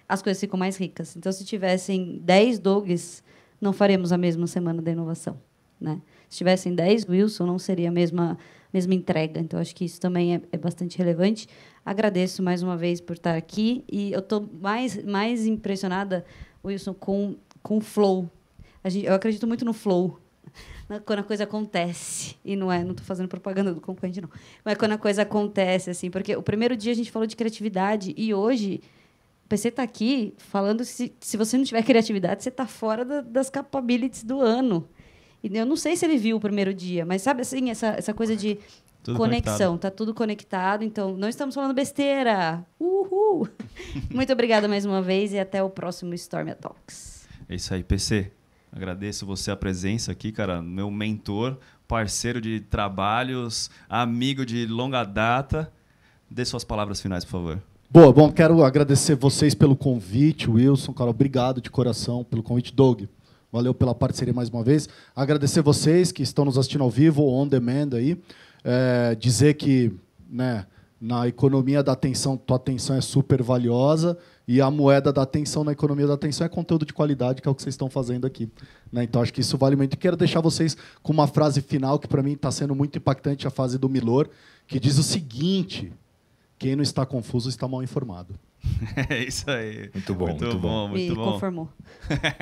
as 0.09 0.23
coisas 0.23 0.41
ficam 0.41 0.59
mais 0.59 0.79
ricas. 0.79 1.15
Então, 1.15 1.31
se 1.31 1.45
tivessem 1.45 2.19
10 2.23 2.59
dogs, 2.59 3.23
não 3.63 3.73
faremos 3.73 4.13
a 4.13 4.19
mesma 4.19 4.47
semana 4.47 4.83
da 4.83 4.91
inovação. 4.91 5.41
Né? 5.81 6.01
Se 6.29 6.39
tivessem 6.39 6.75
10 6.75 7.09
Wilson, 7.09 7.47
não 7.47 7.59
seria 7.59 7.89
a 7.89 7.93
mesma, 7.93 8.37
mesma 8.73 8.95
entrega. 8.95 9.41
Então, 9.41 9.61
acho 9.61 9.75
que 9.75 9.85
isso 9.85 10.01
também 10.01 10.35
é, 10.35 10.43
é 10.51 10.59
bastante 10.59 10.99
relevante. 10.99 11.49
Agradeço 11.87 12.43
mais 12.43 12.63
uma 12.63 12.77
vez 12.77 13.01
por 13.01 13.15
estar 13.15 13.37
aqui. 13.37 13.85
E 13.91 14.13
eu 14.13 14.19
estou 14.19 14.49
mais, 14.61 15.03
mais 15.05 15.47
impressionada, 15.47 16.25
Wilson, 16.65 16.93
com, 16.93 17.37
com 17.63 17.79
o 17.79 17.81
flow. 17.81 18.29
Gente, 18.85 19.07
eu 19.07 19.15
acredito 19.15 19.47
muito 19.47 19.65
no 19.65 19.73
flow. 19.73 20.19
né, 20.89 21.01
Quando 21.05 21.21
a 21.21 21.25
coisa 21.25 21.45
acontece. 21.45 22.37
E 22.45 22.57
não 22.57 22.71
é, 22.71 22.83
não 22.83 22.93
estou 22.93 23.07
fazendo 23.07 23.29
propaganda 23.29 23.73
do 23.73 23.81
concorrente, 23.81 24.21
não. 24.21 24.31
Mas 24.65 24.77
quando 24.77 24.93
a 24.93 24.99
coisa 24.99 25.23
acontece, 25.23 25.91
assim. 25.91 26.11
Porque 26.11 26.35
o 26.35 26.43
primeiro 26.43 26.77
dia 26.77 26.93
a 26.93 26.97
gente 26.97 27.13
falou 27.13 27.27
de 27.27 27.37
criatividade. 27.37 28.13
E 28.17 28.35
hoje 28.35 28.81
PC 29.53 29.69
está 29.69 29.83
aqui 29.83 30.35
falando 30.39 30.83
se, 30.85 31.13
se 31.21 31.37
você 31.37 31.59
não 31.59 31.65
tiver 31.65 31.83
criatividade, 31.85 32.43
você 32.43 32.49
está 32.49 32.67
fora 32.67 33.05
da- 33.05 33.21
das 33.21 33.51
capabilities 33.51 34.23
do 34.25 34.41
ano. 34.41 34.89
E 35.45 35.55
eu 35.57 35.67
não 35.67 35.77
sei 35.77 35.95
se 35.97 36.05
ele 36.07 36.17
viu 36.17 36.37
o 36.37 36.41
primeiro 36.41 36.73
dia, 36.73 37.05
mas 37.05 37.21
sabe 37.23 37.43
assim, 37.43 37.69
essa, 37.69 37.89
essa 37.89 38.15
coisa 38.15 38.35
de 38.37 38.59
Tudo 39.03 39.17
conexão, 39.19 39.77
tá 39.77 39.91
tudo 39.91 40.15
conectado, 40.15 40.85
então 40.85 41.17
não 41.17 41.29
estamos 41.29 41.55
falando 41.55 41.75
besteira. 41.75 42.65
Uhul! 42.81 43.49
Muito 44.11 44.33
obrigada 44.33 44.67
mais 44.69 44.85
uma 44.87 45.03
vez 45.03 45.33
e 45.33 45.39
até 45.39 45.63
o 45.63 45.69
próximo 45.69 46.15
Storm 46.15 46.49
Talks. 46.61 47.27
É 47.49 47.55
isso 47.57 47.75
aí, 47.75 47.83
PC. 47.83 48.31
Agradeço 48.71 49.27
você 49.27 49.51
a 49.51 49.57
presença 49.57 50.13
aqui, 50.13 50.33
cara. 50.33 50.63
Meu 50.63 50.91
mentor, 50.91 51.59
parceiro 51.87 52.41
de 52.41 52.61
trabalhos, 52.61 53.69
amigo 53.89 54.47
de 54.47 54.65
longa 54.65 55.05
data. 55.05 55.71
Dê 56.31 56.43
suas 56.45 56.65
palavras 56.65 57.01
finais, 57.03 57.25
por 57.25 57.33
favor. 57.33 57.63
Boa, 57.95 58.11
bom, 58.11 58.33
quero 58.33 58.65
agradecer 58.65 59.15
vocês 59.15 59.55
pelo 59.55 59.77
convite, 59.77 60.51
Wilson, 60.51 60.95
cara, 60.95 61.11
obrigado 61.11 61.61
de 61.61 61.69
coração 61.69 62.25
pelo 62.25 62.43
convite, 62.43 62.75
Doug. 62.75 63.03
Valeu 63.53 63.75
pela 63.75 63.95
parceria 63.95 64.33
mais 64.33 64.49
uma 64.49 64.65
vez. 64.65 64.89
Agradecer 65.15 65.61
vocês 65.61 66.11
que 66.11 66.23
estão 66.23 66.47
nos 66.47 66.57
assistindo 66.57 66.83
ao 66.85 66.89
vivo 66.89 67.23
on 67.23 67.47
demand 67.47 67.91
aí. 67.93 68.19
É, 68.65 69.15
dizer 69.15 69.53
que, 69.59 69.93
né, 70.27 70.65
na 70.99 71.29
economia 71.29 71.83
da 71.83 71.93
atenção, 71.93 72.35
tua 72.35 72.57
atenção 72.57 72.97
é 72.97 73.03
super 73.03 73.43
valiosa 73.43 74.17
e 74.49 74.59
a 74.59 74.71
moeda 74.71 75.13
da 75.13 75.21
atenção 75.21 75.63
na 75.63 75.73
economia 75.73 76.07
da 76.07 76.15
atenção 76.15 76.47
é 76.47 76.49
conteúdo 76.49 76.87
de 76.87 76.95
qualidade, 76.95 77.43
que 77.43 77.49
é 77.49 77.51
o 77.51 77.55
que 77.55 77.61
vocês 77.61 77.75
estão 77.75 77.91
fazendo 77.91 78.27
aqui. 78.27 78.49
né? 78.91 79.05
Então, 79.05 79.21
acho 79.21 79.35
que 79.35 79.43
isso 79.43 79.59
vale 79.59 79.77
muito. 79.77 79.93
E 79.93 79.97
quero 79.99 80.17
deixar 80.17 80.41
vocês 80.41 80.79
com 81.03 81.13
uma 81.13 81.27
frase 81.27 81.61
final 81.61 81.99
que, 81.99 82.09
para 82.09 82.23
mim, 82.23 82.33
está 82.33 82.51
sendo 82.51 82.75
muito 82.75 82.97
impactante, 82.97 83.47
a 83.47 83.51
frase 83.51 83.77
do 83.77 83.87
Milor, 83.87 84.31
que 84.67 84.81
diz 84.81 84.97
o 84.97 85.03
seguinte: 85.03 85.93
quem 86.63 86.77
não 86.77 86.83
está 86.83 87.05
confuso 87.05 87.49
está 87.49 87.67
mal 87.67 87.83
informado. 87.83 88.39
É 89.09 89.25
isso 89.25 89.51
aí. 89.51 89.91
Muito 89.93 90.15
bom, 90.15 90.27
muito, 90.27 90.45
muito 90.45 90.59
bom, 90.59 90.69
bom. 90.69 90.89
Me 90.89 91.07
muito 91.07 91.15
bom. 91.17 91.33
conformou. 91.33 91.69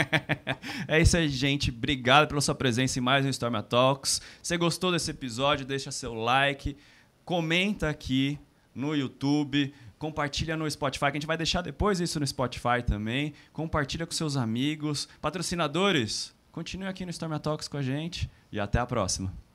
é 0.87 1.01
isso 1.01 1.17
aí, 1.17 1.29
gente. 1.29 1.71
Obrigado 1.71 2.29
pela 2.29 2.41
sua 2.41 2.55
presença 2.55 2.99
em 2.99 3.03
mais 3.03 3.25
um 3.25 3.29
Storm 3.31 3.55
Talks. 3.63 4.21
Se 4.43 4.57
gostou 4.57 4.93
desse 4.93 5.11
episódio, 5.11 5.65
deixa 5.65 5.91
seu 5.91 6.13
like, 6.15 6.77
comenta 7.25 7.89
aqui 7.89 8.39
no 8.75 8.95
YouTube, 8.95 9.73
compartilha 9.99 10.57
no 10.57 10.71
Spotify, 10.71 11.07
que 11.07 11.11
a 11.11 11.21
gente 11.21 11.27
vai 11.27 11.37
deixar 11.37 11.63
depois 11.63 12.01
isso 12.01 12.21
no 12.21 12.27
Spotify 12.27 12.83
também. 12.87 13.33
Compartilha 13.53 14.07
com 14.07 14.13
seus 14.13 14.37
amigos, 14.37 15.09
patrocinadores. 15.21 16.35
Continue 16.53 16.89
aqui 16.89 17.05
no 17.05 17.11
Storm 17.11 17.39
Talks 17.39 17.69
com 17.69 17.79
a 17.79 17.83
gente 17.83 18.31
e 18.53 18.61
até 18.61 18.79
a 18.79 18.87
próxima. 18.87 19.33